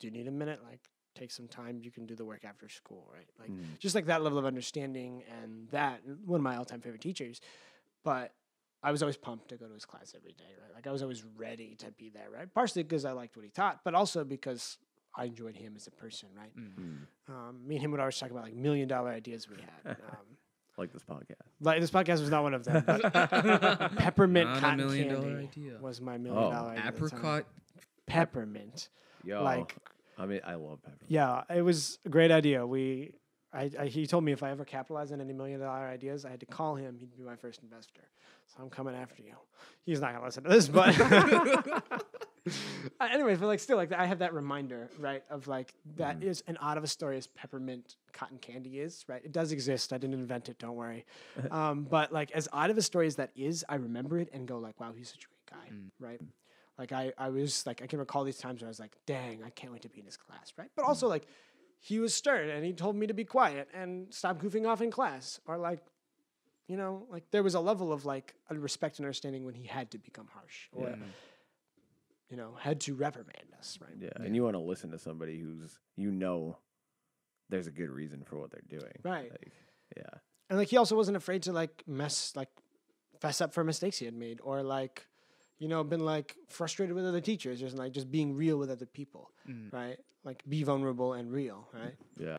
do 0.00 0.06
you 0.06 0.10
need 0.12 0.26
a 0.26 0.30
minute? 0.32 0.60
Like, 0.68 0.80
take 1.14 1.30
some 1.30 1.46
time. 1.48 1.80
You 1.82 1.90
can 1.90 2.06
do 2.06 2.14
the 2.14 2.24
work 2.24 2.44
after 2.44 2.68
school, 2.68 3.06
right? 3.12 3.28
Like, 3.38 3.50
Mm. 3.50 3.78
just 3.78 3.94
like 3.94 4.06
that 4.06 4.22
level 4.22 4.38
of 4.38 4.44
understanding 4.46 5.22
and 5.42 5.68
that 5.70 6.00
one 6.24 6.40
of 6.40 6.42
my 6.44 6.56
all-time 6.56 6.80
favorite 6.80 7.02
teachers 7.02 7.40
but 8.04 8.34
i 8.82 8.90
was 8.90 9.00
always 9.00 9.16
pumped 9.16 9.48
to 9.48 9.56
go 9.56 9.68
to 9.68 9.74
his 9.74 9.84
class 9.84 10.12
every 10.16 10.32
day 10.32 10.52
right 10.60 10.74
like 10.74 10.88
i 10.88 10.90
was 10.90 11.02
always 11.02 11.22
ready 11.36 11.76
to 11.76 11.88
be 11.92 12.08
there 12.10 12.28
right 12.30 12.52
partially 12.52 12.82
because 12.82 13.04
i 13.04 13.12
liked 13.12 13.36
what 13.36 13.44
he 13.44 13.50
taught 13.50 13.78
but 13.84 13.94
also 13.94 14.24
because 14.24 14.76
i 15.16 15.24
enjoyed 15.24 15.56
him 15.56 15.74
as 15.76 15.86
a 15.86 15.90
person 15.90 16.28
right 16.36 16.50
Mm. 16.56 16.74
Mm. 16.78 17.32
um, 17.32 17.66
me 17.66 17.76
and 17.76 17.84
him 17.84 17.90
would 17.92 18.00
always 18.00 18.18
talk 18.18 18.30
about 18.30 18.44
like 18.44 18.54
million 18.54 18.88
dollar 18.88 19.10
ideas 19.10 19.48
we 19.48 19.56
had 19.56 19.96
um, 19.96 19.96
Like 20.78 20.90
this 20.92 21.02
podcast. 21.04 21.34
like 21.60 21.80
this 21.82 21.90
podcast 21.90 22.20
was 22.20 22.30
not 22.30 22.42
one 22.42 22.54
of 22.54 22.64
them 22.64 22.82
but 22.86 23.02
peppermint 23.96 24.48
Not 24.48 24.56
a 24.56 24.60
cotton 24.60 24.76
million 24.78 25.08
candy 25.08 25.22
dollar 25.28 25.38
idea. 25.40 25.78
was 25.80 26.00
my 26.00 26.16
million 26.18 26.42
Oh. 26.44 26.50
dollar 26.50 26.70
idea 26.70 26.84
at. 26.84 26.94
Apricot. 26.94 27.44
peppermint 28.06 28.88
Yo, 29.24 29.42
like 29.44 29.76
I 30.18 30.26
mean, 30.26 30.40
I 30.44 30.54
love 30.54 30.82
peppermint. 30.82 31.04
Yeah, 31.08 31.42
it 31.54 31.62
was 31.62 31.98
a 32.04 32.08
great 32.10 32.30
idea. 32.30 32.66
We, 32.66 33.14
I, 33.52 33.70
I, 33.80 33.86
he 33.86 34.06
told 34.06 34.24
me 34.24 34.32
if 34.32 34.42
I 34.42 34.50
ever 34.50 34.64
capitalized 34.64 35.10
on 35.12 35.20
any 35.22 35.32
million 35.32 35.58
dollar 35.60 35.86
ideas, 35.86 36.24
I 36.26 36.30
had 36.30 36.40
to 36.40 36.46
call 36.46 36.74
him. 36.76 36.96
He'd 36.98 37.16
be 37.16 37.22
my 37.22 37.34
first 37.34 37.62
investor. 37.62 38.02
So 38.46 38.62
I'm 38.62 38.68
coming 38.68 38.94
after 38.94 39.22
you. 39.22 39.32
He's 39.84 40.00
not 40.02 40.12
gonna 40.12 40.24
listen 40.26 40.44
to 40.44 40.50
this, 40.50 40.68
but 40.68 40.94
anyways, 43.00 43.38
but 43.38 43.46
like 43.46 43.60
still, 43.60 43.76
like 43.76 43.92
I 43.92 44.06
have 44.06 44.18
that 44.20 44.34
reminder, 44.34 44.88
right, 44.98 45.22
of 45.30 45.46
like 45.48 45.74
that 45.96 46.22
is 46.22 46.42
an 46.46 46.56
odd 46.58 46.76
of 46.76 46.84
a 46.84 46.86
story 46.88 47.16
as 47.16 47.26
peppermint 47.28 47.96
cotton 48.12 48.38
candy 48.38 48.80
is, 48.80 49.04
right? 49.08 49.24
It 49.24 49.32
does 49.32 49.52
exist. 49.52 49.92
I 49.92 49.98
didn't 49.98 50.14
invent 50.14 50.48
it. 50.48 50.58
Don't 50.58 50.74
worry. 50.76 51.04
um, 51.50 51.84
but 51.88 52.12
like 52.12 52.30
as 52.32 52.48
odd 52.52 52.70
of 52.70 52.78
a 52.78 52.82
story 52.82 53.06
as 53.06 53.16
that 53.16 53.30
is, 53.36 53.64
I 53.68 53.76
remember 53.76 54.18
it 54.18 54.28
and 54.32 54.46
go 54.46 54.58
like, 54.58 54.80
wow, 54.80 54.92
he's 54.96 55.08
such 55.10 55.24
a 55.24 55.28
great 55.28 55.60
guy, 55.62 55.74
Mm. 55.74 55.90
right? 56.00 56.20
Like 56.78 56.90
I, 56.92 57.12
I 57.18 57.28
was 57.28 57.64
like 57.66 57.82
I 57.82 57.86
can 57.86 57.98
recall 57.98 58.24
these 58.24 58.38
times 58.38 58.60
where 58.60 58.66
I 58.68 58.70
was 58.70 58.80
like, 58.80 58.96
dang, 59.06 59.42
I 59.44 59.50
can't 59.50 59.72
wait 59.72 59.82
to 59.82 59.88
be 59.88 60.00
in 60.00 60.06
his 60.06 60.16
class, 60.16 60.52
right? 60.56 60.70
But 60.74 60.84
also 60.84 61.06
like 61.06 61.26
he 61.78 62.00
was 62.00 62.14
stern 62.14 62.48
and 62.48 62.64
he 62.64 62.72
told 62.72 62.96
me 62.96 63.06
to 63.06 63.14
be 63.14 63.24
quiet 63.24 63.68
and 63.74 64.12
stop 64.12 64.40
goofing 64.42 64.66
off 64.66 64.80
in 64.80 64.90
class, 64.90 65.38
or 65.46 65.58
like, 65.58 65.80
you 66.68 66.76
know, 66.76 67.06
like 67.10 67.24
there 67.30 67.42
was 67.42 67.54
a 67.54 67.60
level 67.60 67.92
of 67.92 68.04
like 68.04 68.34
a 68.50 68.54
respect 68.54 68.98
and 68.98 69.04
understanding 69.06 69.44
when 69.44 69.54
he 69.54 69.64
had 69.66 69.90
to 69.92 69.98
become 69.98 70.26
harsh, 70.32 70.68
or 70.72 70.88
Yeah. 70.88 70.94
You 72.32 72.36
know, 72.38 72.54
had 72.58 72.80
to 72.80 72.94
reprimand 72.94 73.52
us, 73.58 73.78
right? 73.80 73.94
Yeah, 74.00 74.08
and 74.16 74.34
you 74.34 74.42
want 74.42 74.54
to 74.56 74.60
listen 74.60 74.90
to 74.90 74.98
somebody 74.98 75.38
who's 75.38 75.78
you 75.96 76.10
know 76.10 76.56
there's 77.50 77.66
a 77.66 77.70
good 77.70 77.90
reason 77.90 78.24
for 78.24 78.36
what 78.40 78.50
they're 78.50 78.62
doing. 78.80 78.92
Right. 79.04 79.30
Like, 79.30 79.52
yeah. 79.96 80.18
And 80.48 80.58
like 80.58 80.68
he 80.68 80.78
also 80.78 80.96
wasn't 80.96 81.18
afraid 81.18 81.42
to 81.42 81.52
like 81.52 81.82
mess 81.86 82.32
like 82.34 82.48
fess 83.20 83.40
up 83.42 83.52
for 83.52 83.62
mistakes 83.62 83.98
he 83.98 84.06
had 84.06 84.14
made, 84.14 84.40
or 84.42 84.62
like, 84.62 85.06
you 85.58 85.68
know, 85.68 85.84
been 85.84 86.00
like 86.04 86.34
frustrated 86.48 86.96
with 86.96 87.04
other 87.06 87.20
teachers, 87.20 87.60
just 87.60 87.76
like 87.76 87.92
just 87.92 88.10
being 88.10 88.34
real 88.34 88.56
with 88.56 88.70
other 88.70 88.86
people, 88.86 89.30
Mm. 89.48 89.70
right? 89.72 89.98
Like 90.24 90.42
be 90.48 90.62
vulnerable 90.62 91.12
and 91.12 91.30
real, 91.30 91.68
right? 91.74 91.94
Yeah. 92.18 92.38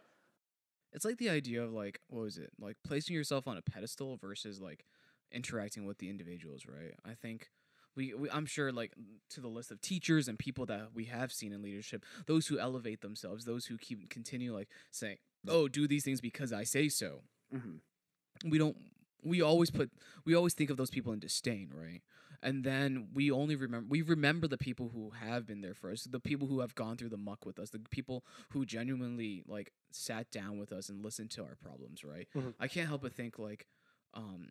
It's 0.93 1.05
like 1.05 1.17
the 1.17 1.29
idea 1.29 1.61
of 1.63 1.71
like 1.73 1.99
what 2.07 2.23
was 2.23 2.37
it? 2.39 2.51
Like 2.59 2.77
placing 2.83 3.15
yourself 3.15 3.47
on 3.47 3.57
a 3.57 3.61
pedestal 3.61 4.17
versus 4.17 4.59
like 4.59 4.85
interacting 5.31 5.85
with 5.85 5.99
the 5.99 6.09
individuals, 6.09 6.65
right? 6.67 6.93
I 7.05 7.13
think 7.13 7.49
we, 7.95 8.13
we 8.13 8.29
I'm 8.31 8.45
sure 8.45 8.71
like 8.71 8.93
to 9.31 9.41
the 9.41 9.47
list 9.47 9.71
of 9.71 9.81
teachers 9.81 10.27
and 10.27 10.37
people 10.39 10.65
that 10.67 10.89
we 10.93 11.05
have 11.05 11.31
seen 11.31 11.51
in 11.53 11.61
leadership, 11.61 12.05
those 12.25 12.47
who 12.47 12.59
elevate 12.59 13.01
themselves, 13.01 13.45
those 13.45 13.65
who 13.67 13.77
keep 13.77 14.09
continue 14.09 14.53
like 14.53 14.69
saying, 14.91 15.17
"Oh, 15.47 15.67
do 15.67 15.87
these 15.87 16.03
things 16.03 16.21
because 16.21 16.51
I 16.53 16.63
say 16.63 16.89
so." 16.89 17.21
Mm-hmm. 17.53 18.49
we 18.49 18.57
don't 18.57 18.75
we 19.23 19.41
always 19.41 19.69
put 19.71 19.91
we 20.25 20.33
always 20.35 20.53
think 20.53 20.69
of 20.69 20.77
those 20.77 20.89
people 20.89 21.13
in 21.13 21.19
disdain 21.19 21.69
right 21.73 22.01
and 22.41 22.63
then 22.63 23.09
we 23.13 23.29
only 23.31 23.55
remember 23.55 23.85
we 23.89 24.01
remember 24.01 24.47
the 24.47 24.57
people 24.57 24.89
who 24.93 25.11
have 25.11 25.45
been 25.45 25.61
there 25.61 25.75
for 25.75 25.91
us 25.91 26.03
the 26.05 26.19
people 26.19 26.47
who 26.47 26.59
have 26.61 26.73
gone 26.73 26.97
through 26.97 27.09
the 27.09 27.15
muck 27.17 27.45
with 27.45 27.59
us 27.59 27.69
the 27.69 27.79
people 27.91 28.25
who 28.49 28.65
genuinely 28.65 29.43
like 29.47 29.71
sat 29.91 30.29
down 30.31 30.57
with 30.57 30.71
us 30.73 30.89
and 30.89 31.05
listened 31.05 31.29
to 31.29 31.43
our 31.43 31.55
problems 31.55 32.03
right 32.03 32.27
Mhm. 32.35 32.53
i 32.59 32.67
can't 32.67 32.87
help 32.89 33.03
but 33.03 33.13
think 33.13 33.37
like 33.39 33.67
um 34.15 34.49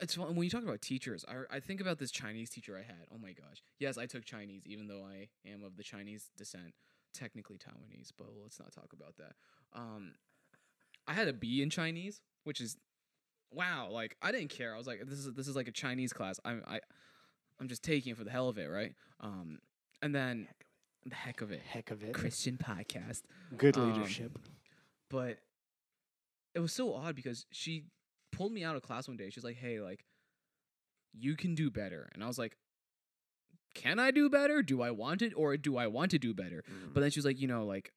it's 0.00 0.14
fun 0.16 0.34
when 0.34 0.44
you 0.44 0.50
talk 0.50 0.62
about 0.62 0.80
teachers 0.82 1.24
I, 1.28 1.56
I 1.56 1.60
think 1.60 1.80
about 1.80 1.98
this 1.98 2.10
chinese 2.10 2.50
teacher 2.50 2.76
i 2.76 2.82
had. 2.82 3.06
Oh 3.12 3.18
my 3.18 3.32
gosh. 3.32 3.62
Yes 3.78 3.96
i 3.98 4.06
took 4.06 4.24
chinese 4.24 4.62
even 4.66 4.86
though 4.88 5.04
i 5.04 5.28
am 5.48 5.62
of 5.64 5.76
the 5.76 5.82
chinese 5.82 6.30
descent 6.36 6.74
technically 7.12 7.58
taiwanese 7.58 8.10
but 8.18 8.26
let's 8.42 8.58
not 8.58 8.72
talk 8.72 8.92
about 8.92 9.16
that. 9.18 9.34
Um 9.72 10.12
i 11.06 11.12
had 11.12 11.28
a 11.28 11.32
b 11.32 11.62
in 11.62 11.70
chinese 11.70 12.20
which 12.44 12.60
is 12.60 12.76
wow 13.52 13.88
like 13.90 14.16
i 14.22 14.32
didn't 14.32 14.50
care. 14.50 14.74
I 14.74 14.78
was 14.78 14.86
like 14.86 15.00
this 15.06 15.18
is 15.18 15.32
this 15.34 15.46
is 15.48 15.54
like 15.56 15.68
a 15.68 15.72
chinese 15.72 16.12
class. 16.12 16.40
I'm 16.44 16.62
i 16.66 16.80
i'm 17.60 17.68
just 17.68 17.84
taking 17.84 18.10
it 18.12 18.16
for 18.18 18.24
the 18.24 18.30
hell 18.30 18.48
of 18.48 18.58
it 18.58 18.66
right? 18.66 18.94
Um 19.20 19.58
and 20.02 20.12
then 20.14 20.48
the 21.06 21.14
heck 21.14 21.40
of 21.40 21.52
it. 21.52 21.62
Heck 21.68 21.90
of 21.92 22.02
it. 22.02 22.14
christian 22.14 22.56
podcast. 22.56 23.22
Good 23.56 23.76
Um, 23.76 23.92
leadership. 23.92 24.38
but 25.08 25.38
it 26.54 26.60
was 26.60 26.72
so 26.72 26.94
odd 26.94 27.14
because 27.14 27.46
she 27.52 27.84
pulled 28.36 28.52
me 28.52 28.64
out 28.64 28.76
of 28.76 28.82
class 28.82 29.06
one 29.08 29.16
day 29.16 29.30
she's 29.30 29.44
like 29.44 29.56
hey 29.56 29.80
like 29.80 30.04
you 31.12 31.36
can 31.36 31.54
do 31.54 31.70
better 31.70 32.10
and 32.14 32.24
i 32.24 32.26
was 32.26 32.38
like 32.38 32.56
can 33.74 33.98
i 33.98 34.10
do 34.10 34.28
better 34.28 34.62
do 34.62 34.82
i 34.82 34.90
want 34.90 35.22
it 35.22 35.32
or 35.36 35.56
do 35.56 35.76
i 35.76 35.86
want 35.86 36.10
to 36.10 36.18
do 36.18 36.32
better 36.34 36.62
Mm-hmm. 36.68 36.92
but 36.92 37.00
then 37.00 37.10
she 37.10 37.18
was 37.18 37.24
like, 37.24 37.40
you 37.40 37.48
know, 37.48 37.64
like 37.64 37.92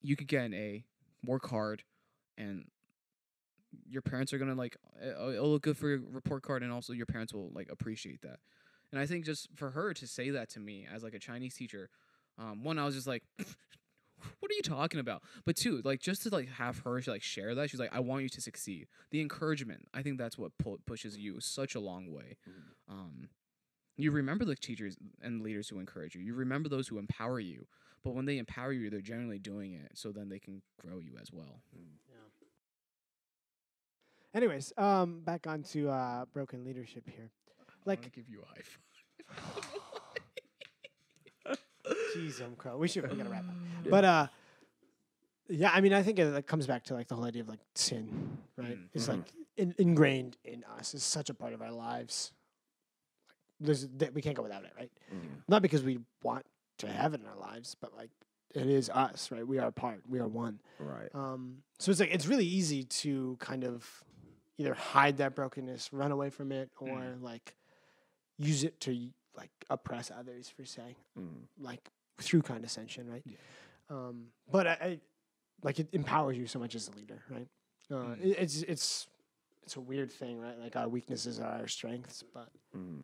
you 0.00 0.14
could 0.16 0.28
get 0.28 0.44
an 0.44 0.54
A, 0.54 0.84
work 1.24 1.48
hard, 1.50 1.82
and 2.36 2.66
your 3.86 4.00
parents 4.02 4.32
are 4.32 4.38
gonna 4.38 4.54
like 4.54 4.76
uh, 5.02 5.30
it'll 5.30 5.50
look 5.50 5.62
good 5.62 5.76
for 5.76 5.88
your 5.88 6.00
report 6.10 6.42
card, 6.42 6.62
and 6.62 6.72
also 6.72 6.92
your 6.92 7.06
parents 7.06 7.32
will 7.34 7.50
like 7.52 7.68
appreciate 7.70 8.22
that. 8.22 8.38
And 8.92 9.00
I 9.00 9.06
think 9.06 9.24
just 9.24 9.48
for 9.56 9.70
her 9.70 9.92
to 9.94 10.06
say 10.06 10.30
that 10.30 10.48
to 10.50 10.60
me 10.60 10.86
as 10.92 11.02
like 11.02 11.14
a 11.14 11.18
Chinese 11.18 11.54
teacher, 11.54 11.90
um, 12.38 12.62
one 12.64 12.78
I 12.78 12.84
was 12.84 12.94
just 12.94 13.06
like, 13.06 13.24
what 14.40 14.50
are 14.50 14.54
you 14.54 14.62
talking 14.62 15.00
about? 15.00 15.22
But 15.44 15.56
two, 15.56 15.80
like 15.84 16.00
just 16.00 16.22
to 16.22 16.28
like 16.30 16.48
have 16.48 16.78
her 16.80 17.00
she, 17.00 17.10
like 17.10 17.22
share 17.22 17.54
that, 17.54 17.70
she's 17.70 17.80
like, 17.80 17.94
I 17.94 18.00
want 18.00 18.22
you 18.22 18.28
to 18.30 18.40
succeed. 18.40 18.88
The 19.10 19.20
encouragement, 19.20 19.88
I 19.94 20.02
think 20.02 20.18
that's 20.18 20.36
what 20.38 20.56
pu- 20.58 20.78
pushes 20.86 21.16
you 21.18 21.40
such 21.40 21.74
a 21.74 21.80
long 21.80 22.10
way. 22.12 22.36
Mhm. 22.48 22.92
Um, 22.92 23.28
you 23.96 24.10
remember 24.12 24.44
the 24.44 24.54
teachers 24.54 24.96
and 25.20 25.42
leaders 25.42 25.68
who 25.68 25.78
encourage 25.80 26.14
you. 26.14 26.20
You 26.22 26.34
remember 26.34 26.68
those 26.68 26.88
who 26.88 26.98
empower 26.98 27.40
you. 27.40 27.66
but 28.04 28.14
when 28.14 28.26
they 28.26 28.38
empower 28.38 28.72
you, 28.72 28.88
they're 28.90 29.00
generally 29.00 29.40
doing 29.40 29.72
it 29.74 29.90
so 29.94 30.12
then 30.12 30.28
they 30.28 30.38
can 30.38 30.62
grow 30.80 30.98
you 31.00 31.16
as 31.20 31.32
well. 31.32 31.60
Yeah. 32.08 32.14
Anyways, 34.34 34.72
um, 34.76 35.20
back 35.24 35.46
onto 35.46 35.88
uh, 35.88 36.24
broken 36.32 36.64
leadership 36.64 37.04
here. 37.08 37.30
I 37.58 37.62
Like, 37.86 38.12
give 38.12 38.28
you 38.28 38.42
a 38.42 38.46
high 38.46 38.62
five. 38.62 39.64
jeez, 42.16 42.42
um, 42.42 42.54
crow. 42.56 42.76
We 42.76 42.88
should 42.88 43.08
we 43.10 43.16
gotta 43.16 43.30
wrap 43.30 43.44
up. 43.48 43.54
But 43.90 44.04
uh, 44.04 44.26
yeah, 45.48 45.70
I 45.72 45.80
mean, 45.80 45.92
I 45.92 46.02
think 46.02 46.18
it 46.18 46.26
like, 46.26 46.46
comes 46.46 46.66
back 46.66 46.84
to 46.84 46.94
like 46.94 47.08
the 47.08 47.14
whole 47.16 47.24
idea 47.24 47.42
of 47.42 47.48
like 47.48 47.60
sin, 47.74 48.38
right? 48.56 48.76
Mm. 48.78 48.88
It's 48.94 49.06
Mhm. 49.06 49.08
like 49.08 49.32
in, 49.56 49.74
ingrained 49.78 50.36
in 50.44 50.64
us. 50.78 50.94
It's 50.94 51.04
such 51.04 51.30
a 51.30 51.34
part 51.34 51.52
of 51.52 51.62
our 51.62 51.72
lives. 51.72 52.32
There's 53.60 53.88
that 53.96 54.14
we 54.14 54.22
can't 54.22 54.36
go 54.36 54.42
without 54.42 54.64
it, 54.64 54.72
right? 54.76 54.90
Mhm. 55.12 55.42
Not 55.48 55.62
because 55.62 55.82
we 55.82 55.98
want 56.22 56.46
to 56.78 56.88
have 56.88 57.14
it 57.14 57.20
in 57.20 57.26
our 57.26 57.36
lives, 57.36 57.74
but 57.80 57.94
like 57.96 58.10
it 58.54 58.66
is 58.66 58.88
us, 58.90 59.30
right? 59.30 59.46
We 59.46 59.58
are 59.58 59.68
a 59.68 59.72
part. 59.72 60.02
We 60.08 60.20
are 60.20 60.28
one. 60.28 60.60
Right. 60.78 61.08
Um, 61.14 61.62
so 61.78 61.90
it's 61.90 62.00
like 62.00 62.10
it's 62.12 62.26
really 62.26 62.46
easy 62.46 62.84
to 62.84 63.36
kind 63.40 63.64
of 63.64 64.04
either 64.58 64.74
hide 64.74 65.16
that 65.18 65.34
brokenness, 65.34 65.92
run 65.92 66.12
away 66.12 66.30
from 66.30 66.52
it, 66.52 66.70
or 66.78 66.88
Mm. 66.88 67.22
like 67.22 67.56
use 68.38 68.62
it 68.64 68.78
to 68.80 68.92
like 69.36 69.50
oppress 69.70 70.10
others 70.10 70.48
for 70.48 70.64
se, 70.64 70.96
Mhm. 71.18 71.46
like 71.58 71.90
through 72.18 72.42
condescension, 72.42 73.08
right? 73.08 73.22
Yeah. 73.26 73.36
Um, 73.90 74.28
but 74.50 74.66
I, 74.66 74.72
I 74.72 75.00
like 75.62 75.78
it 75.80 75.88
empowers 75.92 76.36
you 76.36 76.46
so 76.46 76.58
much 76.58 76.74
as 76.74 76.88
a 76.88 76.92
leader, 76.92 77.22
right? 77.30 77.48
Uh, 77.90 77.94
Mm. 78.14 78.20
it, 78.24 78.38
it's 78.38 78.62
it's 78.62 79.06
it's 79.62 79.76
a 79.76 79.80
weird 79.80 80.10
thing, 80.10 80.38
right? 80.40 80.58
Like 80.58 80.76
our 80.76 80.88
weaknesses 80.88 81.38
are 81.40 81.60
our 81.60 81.68
strengths, 81.68 82.22
but 82.34 82.50
Mhm. 82.74 83.02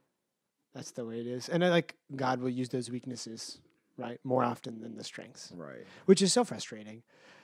that's 0.73 0.91
the 0.93 1.05
way 1.05 1.21
it 1.21 1.27
is. 1.27 1.49
And 1.49 1.65
I 1.65 1.69
like 1.71 1.97
God 2.17 2.41
will 2.41 2.51
use 2.51 2.69
those 2.71 2.91
weaknesses, 2.91 3.61
right, 3.97 4.19
more 4.25 4.43
often 4.45 4.81
than 4.81 4.97
the 4.97 5.05
strengths, 5.05 5.53
Right. 5.53 5.87
which 6.07 6.21
is 6.23 6.33
so 6.33 6.45
frustrating. 6.45 7.03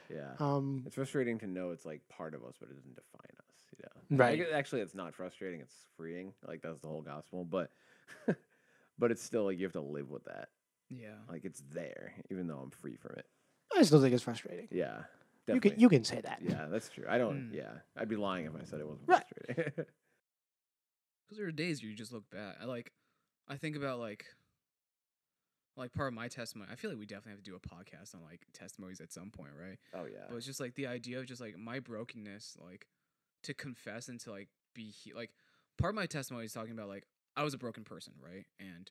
Yeah. 0.09 0.35
Um, 0.41 0.83
It's 0.87 0.97
frustrating 0.97 1.39
to 1.39 1.47
know 1.47 1.71
it's 1.71 1.85
like 1.87 2.07
part 2.09 2.35
of 2.35 2.45
us, 2.45 2.57
but 2.59 2.69
it 2.71 2.75
doesn't 2.75 2.97
define 2.97 3.37
us. 3.39 3.47
You 3.79 3.85
know. 4.17 4.25
Right. 4.25 4.39
Like, 4.41 4.49
actually, 4.53 4.81
it's 4.83 4.95
not 4.95 5.15
frustrating. 5.15 5.61
It's 5.61 5.87
freeing. 5.97 6.35
Like 6.47 6.61
that's 6.63 6.81
the 6.81 6.89
whole 6.89 7.03
gospel. 7.03 7.45
But, 7.45 7.71
but 9.01 9.11
it's 9.11 9.23
still 9.23 9.45
like 9.45 9.59
you 9.59 9.65
have 9.65 9.73
to 9.73 9.81
live 9.81 10.11
with 10.11 10.25
that. 10.27 10.49
yeah. 10.91 11.15
Like 11.29 11.45
it's 11.45 11.63
there, 11.73 12.13
even 12.31 12.47
though 12.47 12.59
I'm 12.59 12.71
free 12.71 12.95
from 12.97 13.17
it. 13.17 13.27
I 13.77 13.83
still 13.83 14.01
think 14.01 14.15
it's 14.15 14.23
frustrating. 14.23 14.69
Yeah. 14.71 15.03
You 15.49 15.61
can 15.61 15.75
you 15.81 15.89
can 15.89 16.05
say 16.05 16.21
that. 16.21 16.39
yeah, 16.43 16.67
that's 16.71 16.89
true. 16.91 17.05
I 17.09 17.19
don't. 17.19 17.51
Mm. 17.51 17.55
Yeah, 17.57 17.73
I'd 17.97 18.09
be 18.09 18.15
lying 18.17 18.47
if 18.47 18.53
I 18.55 18.65
said 18.65 18.79
it 18.81 18.87
wasn't 18.87 19.09
Right. 19.09 19.25
frustrating. 19.47 19.73
Because 21.27 21.39
there 21.39 21.47
are 21.47 21.53
days 21.53 21.81
where 21.83 21.89
you 21.91 21.97
just 21.97 22.13
look 22.13 22.29
back. 22.31 22.57
I 22.61 22.65
like, 22.65 22.93
I 23.49 23.57
think 23.57 23.77
about 23.77 24.01
like, 24.01 24.27
like 25.77 25.93
part 25.93 26.09
of 26.09 26.15
my 26.15 26.27
testimony. 26.29 26.69
I 26.73 26.75
feel 26.75 26.91
like 26.91 26.99
we 26.99 27.07
definitely 27.07 27.33
have 27.33 27.45
to 27.45 27.51
do 27.51 27.57
a 27.57 27.61
podcast 27.61 28.15
on 28.17 28.23
like 28.29 28.41
testimonies 28.53 29.01
at 29.01 29.13
some 29.13 29.31
point, 29.31 29.53
right? 29.59 29.79
oh 29.95 30.07
yeah. 30.11 30.25
But 30.29 30.37
it's 30.37 30.47
just 30.47 30.59
like 30.61 30.75
the 30.75 30.89
idea 30.89 31.21
of 31.21 31.27
just 31.27 31.41
like 31.41 31.57
my 31.57 31.79
brokenness, 31.79 32.57
like 32.65 32.89
to 33.45 33.55
confess 33.55 34.09
and 34.09 34.19
to 34.21 34.31
like 34.33 34.49
be 34.75 34.91
he- 34.91 35.13
like 35.15 35.31
part 35.79 35.91
of 35.93 35.95
my 35.95 36.07
testimony 36.07 36.47
is 36.47 36.53
talking 36.53 36.73
about 36.73 36.89
like 36.89 37.07
I 37.37 37.43
was 37.43 37.55
a 37.55 37.59
broken 37.59 37.85
person, 37.85 38.15
right? 38.23 38.47
And 38.59 38.91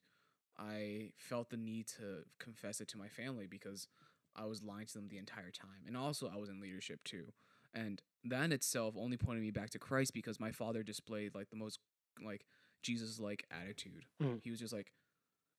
I 0.58 1.12
felt 1.18 1.50
the 1.50 1.58
need 1.58 1.88
to 1.98 2.24
confess 2.40 2.82
it 2.82 2.88
to 2.90 2.98
my 2.98 3.08
family 3.08 3.48
because 3.48 3.88
I 4.36 4.46
was 4.46 4.62
lying 4.62 4.86
to 4.88 4.94
them 4.94 5.08
the 5.10 5.18
entire 5.18 5.52
time. 5.52 5.86
And 5.88 5.96
also 5.98 6.32
I 6.34 6.38
was 6.38 6.50
in 6.50 6.62
leadership 6.62 7.04
too. 7.04 7.34
And 7.74 8.02
that 8.26 8.44
in 8.44 8.52
itself 8.52 8.96
only 8.98 9.18
pointed 9.18 9.44
me 9.44 9.52
back 9.52 9.70
to 9.72 9.80
Christ 9.80 10.14
because 10.14 10.40
my 10.40 10.52
father 10.52 10.84
displayed 10.84 11.36
like 11.36 11.50
the 11.50 11.56
most 11.56 11.80
like 12.24 12.46
Jesus 12.82 13.20
like 13.20 13.46
attitude. 13.52 14.06
Mm. 14.22 14.40
He 14.44 14.50
was 14.50 14.60
just 14.60 14.74
like 14.74 14.92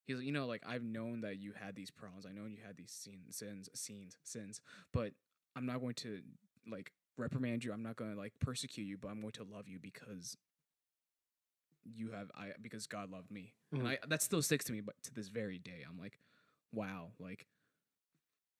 he's 0.06 0.16
like, 0.16 0.26
you 0.26 0.32
know, 0.32 0.46
like 0.46 0.62
I've 0.66 0.82
known 0.82 1.20
that 1.20 1.38
you 1.38 1.52
had 1.52 1.76
these 1.76 1.90
problems. 1.90 2.26
I 2.26 2.32
know 2.32 2.46
you 2.46 2.58
had 2.66 2.76
these 2.76 2.90
sins 2.92 3.36
sins 3.36 3.68
sins 3.74 4.18
sins, 4.24 4.60
but 4.92 5.12
I'm 5.56 5.66
not 5.66 5.80
going 5.80 5.94
to 5.94 6.20
like 6.70 6.92
reprimand 7.16 7.64
you. 7.64 7.72
I'm 7.72 7.82
not 7.82 7.96
going 7.96 8.12
to 8.12 8.18
like 8.18 8.32
persecute 8.40 8.84
you, 8.84 8.98
but 8.98 9.08
I'm 9.08 9.20
going 9.20 9.32
to 9.32 9.44
love 9.44 9.68
you 9.68 9.78
because 9.80 10.36
you 11.84 12.10
have 12.10 12.30
I 12.34 12.52
because 12.60 12.86
God 12.86 13.10
loved 13.10 13.30
me. 13.30 13.54
And 13.72 13.82
Mhm. 13.82 13.86
I 13.86 13.98
that 14.08 14.22
still 14.22 14.42
sticks 14.42 14.64
to 14.66 14.72
me 14.72 14.80
but 14.80 15.00
to 15.04 15.14
this 15.14 15.28
very 15.28 15.58
day. 15.58 15.84
I'm 15.88 15.98
like, 15.98 16.18
wow, 16.72 17.12
like 17.18 17.46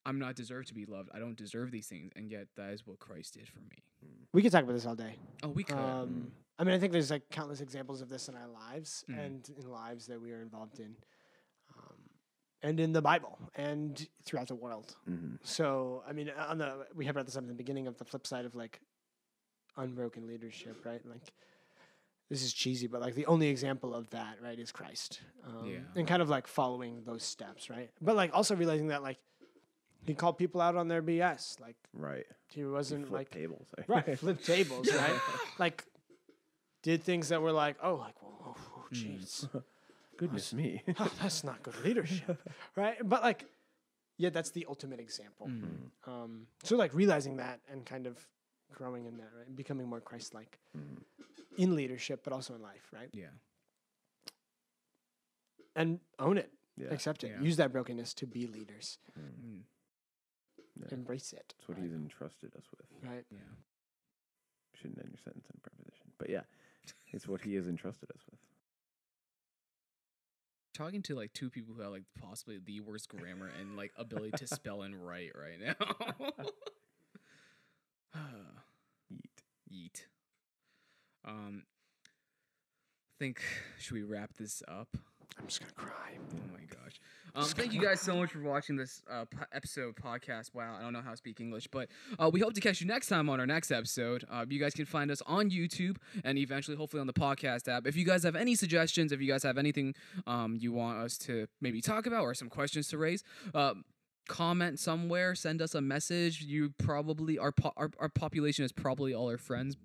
I'm 0.06 0.18
not 0.18 0.34
deserved 0.34 0.68
to 0.68 0.74
be 0.74 0.86
loved. 0.86 1.10
I 1.12 1.18
don't 1.18 1.36
deserve 1.36 1.70
these 1.70 1.86
things, 1.86 2.10
and 2.16 2.30
yet 2.30 2.48
that 2.56 2.70
is 2.72 2.86
what 2.86 2.98
Christ 2.98 3.34
did 3.34 3.48
for 3.48 3.60
me. 3.60 3.84
We 4.32 4.42
could 4.42 4.50
talk 4.52 4.62
about 4.64 4.72
this 4.72 4.86
all 4.86 4.94
day. 4.96 5.18
Oh, 5.42 5.48
we 5.50 5.62
could. 5.64 5.76
Um, 5.76 6.32
I 6.58 6.64
mean, 6.64 6.74
I 6.74 6.78
think 6.78 6.92
there's 6.92 7.10
like 7.10 7.28
countless 7.30 7.60
examples 7.60 8.00
of 8.00 8.08
this 8.08 8.28
in 8.28 8.34
our 8.34 8.48
lives 8.48 9.04
Mhm. 9.08 9.18
and 9.18 9.48
in 9.50 9.68
lives 9.70 10.06
that 10.06 10.20
we 10.20 10.32
are 10.32 10.40
involved 10.40 10.78
in, 10.80 10.96
um, 11.76 12.10
and 12.62 12.80
in 12.80 12.92
the 12.92 13.02
Bible 13.02 13.38
and 13.54 14.08
throughout 14.24 14.48
the 14.48 14.54
world. 14.54 14.96
hmm 15.04 15.36
So, 15.42 16.02
I 16.06 16.12
mean, 16.12 16.30
on 16.30 16.58
the 16.58 16.86
we 16.94 17.04
have 17.06 17.14
brought 17.14 17.26
this 17.26 17.36
up 17.36 17.42
in 17.42 17.48
the 17.48 17.54
beginning 17.54 17.86
of 17.86 17.98
the 17.98 18.04
flip 18.04 18.26
side 18.26 18.44
of 18.46 18.54
like 18.54 18.80
unbroken 19.76 20.26
leadership, 20.26 20.84
right? 20.84 21.04
Like 21.04 21.32
this 22.30 22.42
is 22.42 22.52
cheesy, 22.52 22.86
but 22.86 23.00
like 23.00 23.14
the 23.14 23.26
only 23.26 23.48
example 23.48 23.94
of 23.94 24.08
that, 24.10 24.36
right, 24.42 24.58
is 24.58 24.70
Christ. 24.72 25.20
Um, 25.46 25.66
Yeah. 25.66 25.78
And 25.96 26.06
kind 26.08 26.22
of 26.22 26.28
like 26.30 26.46
following 26.46 27.02
those 27.04 27.22
steps, 27.24 27.68
right? 27.68 27.90
But 28.00 28.16
like 28.16 28.30
also 28.34 28.54
realizing 28.56 28.88
that 28.88 29.02
like 29.02 29.18
he 30.06 30.14
called 30.14 30.38
people 30.38 30.60
out 30.60 30.76
on 30.76 30.88
their 30.88 31.02
BS. 31.02 31.60
Like 31.60 31.76
Right. 31.92 32.26
he 32.48 32.64
wasn't 32.64 33.08
flip 33.08 33.18
like 33.18 33.30
tables. 33.30 33.68
right 33.88 34.18
flip 34.18 34.42
tables, 34.44 34.88
right? 34.94 35.20
like 35.58 35.84
did 36.82 37.02
things 37.02 37.28
that 37.28 37.42
were 37.42 37.52
like, 37.52 37.76
oh, 37.82 37.96
like 37.96 38.16
whoa, 38.22 38.30
whoa, 38.30 38.52
whoa, 38.72 38.84
jeez. 38.92 39.48
Goodness 40.16 40.52
me. 40.52 40.82
Oh, 41.00 41.10
that's 41.20 41.42
not 41.44 41.62
good 41.62 41.78
leadership, 41.84 42.38
right? 42.76 42.96
But 43.02 43.22
like, 43.22 43.44
yeah, 44.18 44.30
that's 44.30 44.50
the 44.50 44.66
ultimate 44.68 45.00
example. 45.00 45.48
Mm. 45.48 45.90
Um, 46.06 46.46
so 46.62 46.76
like 46.76 46.94
realizing 46.94 47.38
that 47.38 47.60
and 47.72 47.84
kind 47.86 48.06
of 48.06 48.16
growing 48.72 49.06
in 49.06 49.16
that, 49.16 49.30
right, 49.36 49.46
and 49.48 49.56
becoming 49.56 49.88
more 49.88 50.00
Christ-like 50.00 50.58
Mhm. 50.76 51.02
In 51.56 51.74
leadership, 51.76 52.22
but 52.24 52.32
also 52.32 52.54
in 52.54 52.62
life, 52.62 52.88
right? 52.92 53.08
Yeah. 53.12 53.30
And 55.76 56.00
own 56.18 56.38
it, 56.38 56.52
Yeah. 56.76 56.88
accept 56.88 57.24
it, 57.24 57.28
Yeah. 57.30 57.40
use 57.42 57.56
that 57.56 57.72
brokenness 57.72 58.14
to 58.14 58.26
be 58.26 58.46
leaders, 58.46 58.98
Mm. 59.18 59.64
Yeah. 60.76 60.88
embrace 60.90 61.32
it, 61.32 61.54
That's 61.56 61.68
what 61.68 61.76
right? 61.76 61.84
he's 61.84 61.92
entrusted 61.94 62.54
us 62.56 62.64
with. 62.70 62.86
right? 63.02 63.24
Yeah. 63.30 63.38
Shouldn't 64.74 64.98
end 64.98 65.10
your 65.10 65.18
sentence 65.18 65.46
in 65.50 65.56
a 65.56 65.60
preposition. 65.60 66.12
But 66.18 66.30
yeah, 66.30 66.44
it's 67.12 67.26
what 67.28 67.42
he 67.42 67.54
has 67.54 67.66
entrusted 67.66 68.10
us 68.10 68.22
with. 68.30 68.40
Talking 70.72 71.02
to 71.02 71.14
like 71.14 71.32
two 71.34 71.50
people 71.50 71.74
who 71.74 71.82
have 71.82 71.90
like 71.90 72.04
possibly 72.18 72.58
the 72.58 72.80
worst 72.80 73.08
grammar 73.10 73.48
and 73.48 73.76
like 73.76 73.92
ability 73.96 74.32
to 74.38 74.46
spell 74.60 74.82
and 74.82 75.04
write 75.06 75.32
right 75.34 75.60
now. 75.60 75.74
Yeet. 79.12 79.42
Yeet. 79.70 80.06
Um, 81.24 81.64
think 83.20 83.42
should 83.78 83.92
we 83.92 84.02
wrap 84.02 84.32
this 84.38 84.62
up? 84.66 84.88
I'm 85.38 85.46
just 85.46 85.60
gonna 85.60 85.72
cry. 85.72 86.18
Oh 86.18 86.52
my 86.52 86.60
gosh. 86.60 87.00
Um, 87.34 87.44
thank 87.44 87.72
you 87.72 87.80
guys 87.80 88.00
so 88.00 88.16
much 88.16 88.30
for 88.32 88.40
watching 88.40 88.76
this 88.76 89.02
uh, 89.10 89.24
po- 89.26 89.44
episode 89.52 89.94
podcast. 89.94 90.54
Wow, 90.54 90.76
I 90.78 90.82
don't 90.82 90.92
know 90.92 91.02
how 91.02 91.12
to 91.12 91.16
speak 91.16 91.40
English, 91.40 91.68
but 91.68 91.88
uh, 92.18 92.30
we 92.32 92.40
hope 92.40 92.54
to 92.54 92.60
catch 92.60 92.80
you 92.80 92.86
next 92.86 93.06
time 93.08 93.28
on 93.28 93.38
our 93.38 93.46
next 93.46 93.70
episode. 93.70 94.24
Uh, 94.30 94.44
you 94.48 94.58
guys 94.58 94.74
can 94.74 94.86
find 94.86 95.10
us 95.10 95.22
on 95.26 95.50
YouTube 95.50 95.98
and 96.24 96.38
eventually, 96.38 96.76
hopefully, 96.76 97.00
on 97.00 97.06
the 97.06 97.12
podcast 97.12 97.68
app. 97.68 97.86
If 97.86 97.94
you 97.94 98.04
guys 98.04 98.24
have 98.24 98.36
any 98.36 98.54
suggestions, 98.54 99.12
if 99.12 99.20
you 99.20 99.28
guys 99.28 99.42
have 99.44 99.58
anything 99.58 99.94
um, 100.26 100.56
you 100.58 100.72
want 100.72 100.98
us 100.98 101.16
to 101.18 101.46
maybe 101.60 101.80
talk 101.80 102.06
about 102.06 102.22
or 102.22 102.34
some 102.34 102.48
questions 102.48 102.88
to 102.88 102.98
raise, 102.98 103.22
uh, 103.54 103.74
comment 104.28 104.78
somewhere, 104.80 105.34
send 105.34 105.62
us 105.62 105.74
a 105.74 105.80
message. 105.80 106.42
You 106.42 106.70
probably 106.78 107.38
our 107.38 107.52
po- 107.52 107.74
our, 107.76 107.90
our 108.00 108.08
population 108.08 108.64
is 108.64 108.72
probably 108.72 109.14
all 109.14 109.28
our 109.28 109.38
friends 109.38 109.76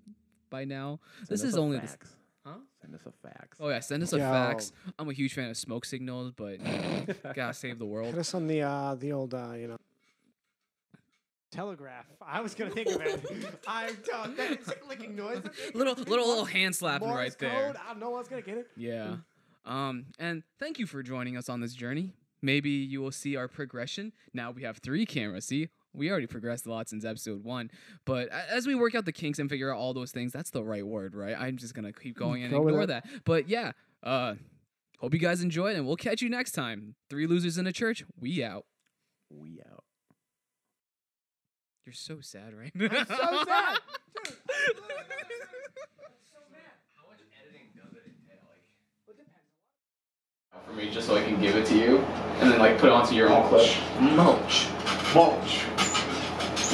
by 0.50 0.64
now. 0.64 1.00
this 1.28 1.40
Send 1.40 1.48
us 1.48 1.54
is 1.54 1.56
a 1.56 1.60
only 1.60 1.78
the, 1.78 1.86
fax. 1.86 2.16
huh? 2.44 2.54
Send 2.80 2.94
us 2.94 3.00
a 3.06 3.12
fax. 3.28 3.56
Oh 3.60 3.68
yeah, 3.68 3.80
send 3.80 4.02
us 4.02 4.12
a 4.12 4.18
Yo. 4.18 4.22
fax. 4.30 4.72
I'm 4.98 5.08
a 5.08 5.12
huge 5.12 5.34
fan 5.34 5.50
of 5.50 5.56
smoke 5.56 5.84
signals, 5.84 6.32
but 6.36 6.60
you 6.60 6.66
know, 7.24 7.32
gotta 7.34 7.54
save 7.54 7.78
the 7.78 7.84
Put 7.84 7.90
world. 7.90 8.18
us 8.18 8.34
on 8.34 8.46
the 8.46 8.62
uh, 8.62 8.94
the 8.94 9.12
old 9.12 9.34
uh, 9.34 9.52
you 9.56 9.68
know 9.68 9.76
telegraph. 11.50 12.06
I 12.20 12.40
was 12.40 12.54
gonna 12.54 12.70
think 12.70 12.88
of 12.90 13.00
it. 13.00 13.60
I 13.68 13.90
don't. 14.06 14.36
That 14.36 14.60
is 14.60 14.68
a 14.68 14.74
clicking 14.74 15.14
noise. 15.16 15.42
Little 15.74 15.94
little 15.94 16.26
little 16.28 16.44
hand 16.44 16.74
slapping 16.74 17.08
Morse 17.08 17.18
right 17.18 17.38
there. 17.38 17.66
Code. 17.68 17.76
I 17.84 17.90
don't 17.92 18.00
know 18.00 18.10
what's 18.10 18.28
gonna 18.28 18.42
get 18.42 18.58
it. 18.58 18.68
Yeah. 18.76 19.16
Um, 19.64 20.06
and 20.18 20.42
thank 20.60 20.78
you 20.78 20.86
for 20.86 21.02
joining 21.02 21.36
us 21.36 21.48
on 21.48 21.60
this 21.60 21.74
journey. 21.74 22.12
Maybe 22.42 22.70
you 22.70 23.00
will 23.00 23.10
see 23.10 23.34
our 23.34 23.48
progression. 23.48 24.12
Now 24.32 24.50
we 24.52 24.62
have 24.62 24.78
three 24.78 25.06
cameras. 25.06 25.46
See, 25.46 25.68
we 25.96 26.10
already 26.10 26.26
progressed 26.26 26.66
a 26.66 26.70
lot 26.70 26.88
since 26.88 27.04
episode 27.04 27.44
one. 27.44 27.70
But 28.04 28.28
as 28.28 28.66
we 28.66 28.74
work 28.74 28.94
out 28.94 29.04
the 29.04 29.12
kinks 29.12 29.38
and 29.38 29.48
figure 29.48 29.72
out 29.72 29.78
all 29.78 29.94
those 29.94 30.10
things, 30.12 30.32
that's 30.32 30.50
the 30.50 30.64
right 30.64 30.86
word, 30.86 31.14
right? 31.14 31.36
I'm 31.38 31.56
just 31.56 31.74
gonna 31.74 31.92
keep 31.92 32.16
going 32.16 32.42
and 32.42 32.52
Go 32.52 32.66
ignore 32.66 32.86
that. 32.86 33.06
But 33.24 33.48
yeah, 33.48 33.72
uh, 34.02 34.34
hope 34.98 35.14
you 35.14 35.20
guys 35.20 35.42
enjoyed, 35.42 35.76
and 35.76 35.86
we'll 35.86 35.96
catch 35.96 36.22
you 36.22 36.28
next 36.28 36.52
time. 36.52 36.94
Three 37.08 37.26
losers 37.26 37.56
in 37.58 37.66
a 37.66 37.72
church. 37.72 38.04
We 38.20 38.42
out. 38.44 38.66
We 39.30 39.60
out. 39.72 39.84
You're 41.84 41.92
so 41.92 42.20
sad, 42.20 42.52
right? 42.52 42.72
I'm 42.74 42.90
so 42.90 42.96
sad. 42.96 43.06
How 43.06 43.76
much 47.06 47.20
editing 47.40 47.68
does 47.76 47.92
it 47.92 48.02
entail? 48.06 48.42
Like, 50.52 50.66
for 50.66 50.72
me, 50.72 50.90
just 50.90 51.06
so 51.06 51.16
I 51.16 51.22
can 51.22 51.40
give 51.40 51.54
it 51.54 51.64
to 51.66 51.78
you, 51.78 51.98
and 52.40 52.50
then 52.50 52.56
then 52.56 52.72
like 52.72 52.78
put 52.78 52.86
it 52.86 52.92
onto 52.92 53.14
your 53.14 53.30
own 53.30 53.46
clothes. 53.48 53.76
Mulch. 54.00 54.66
Mulch. 55.14 55.64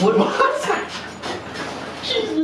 What 0.02 0.18
was 0.18 0.64
that? 0.66 0.90
She's 2.02 2.41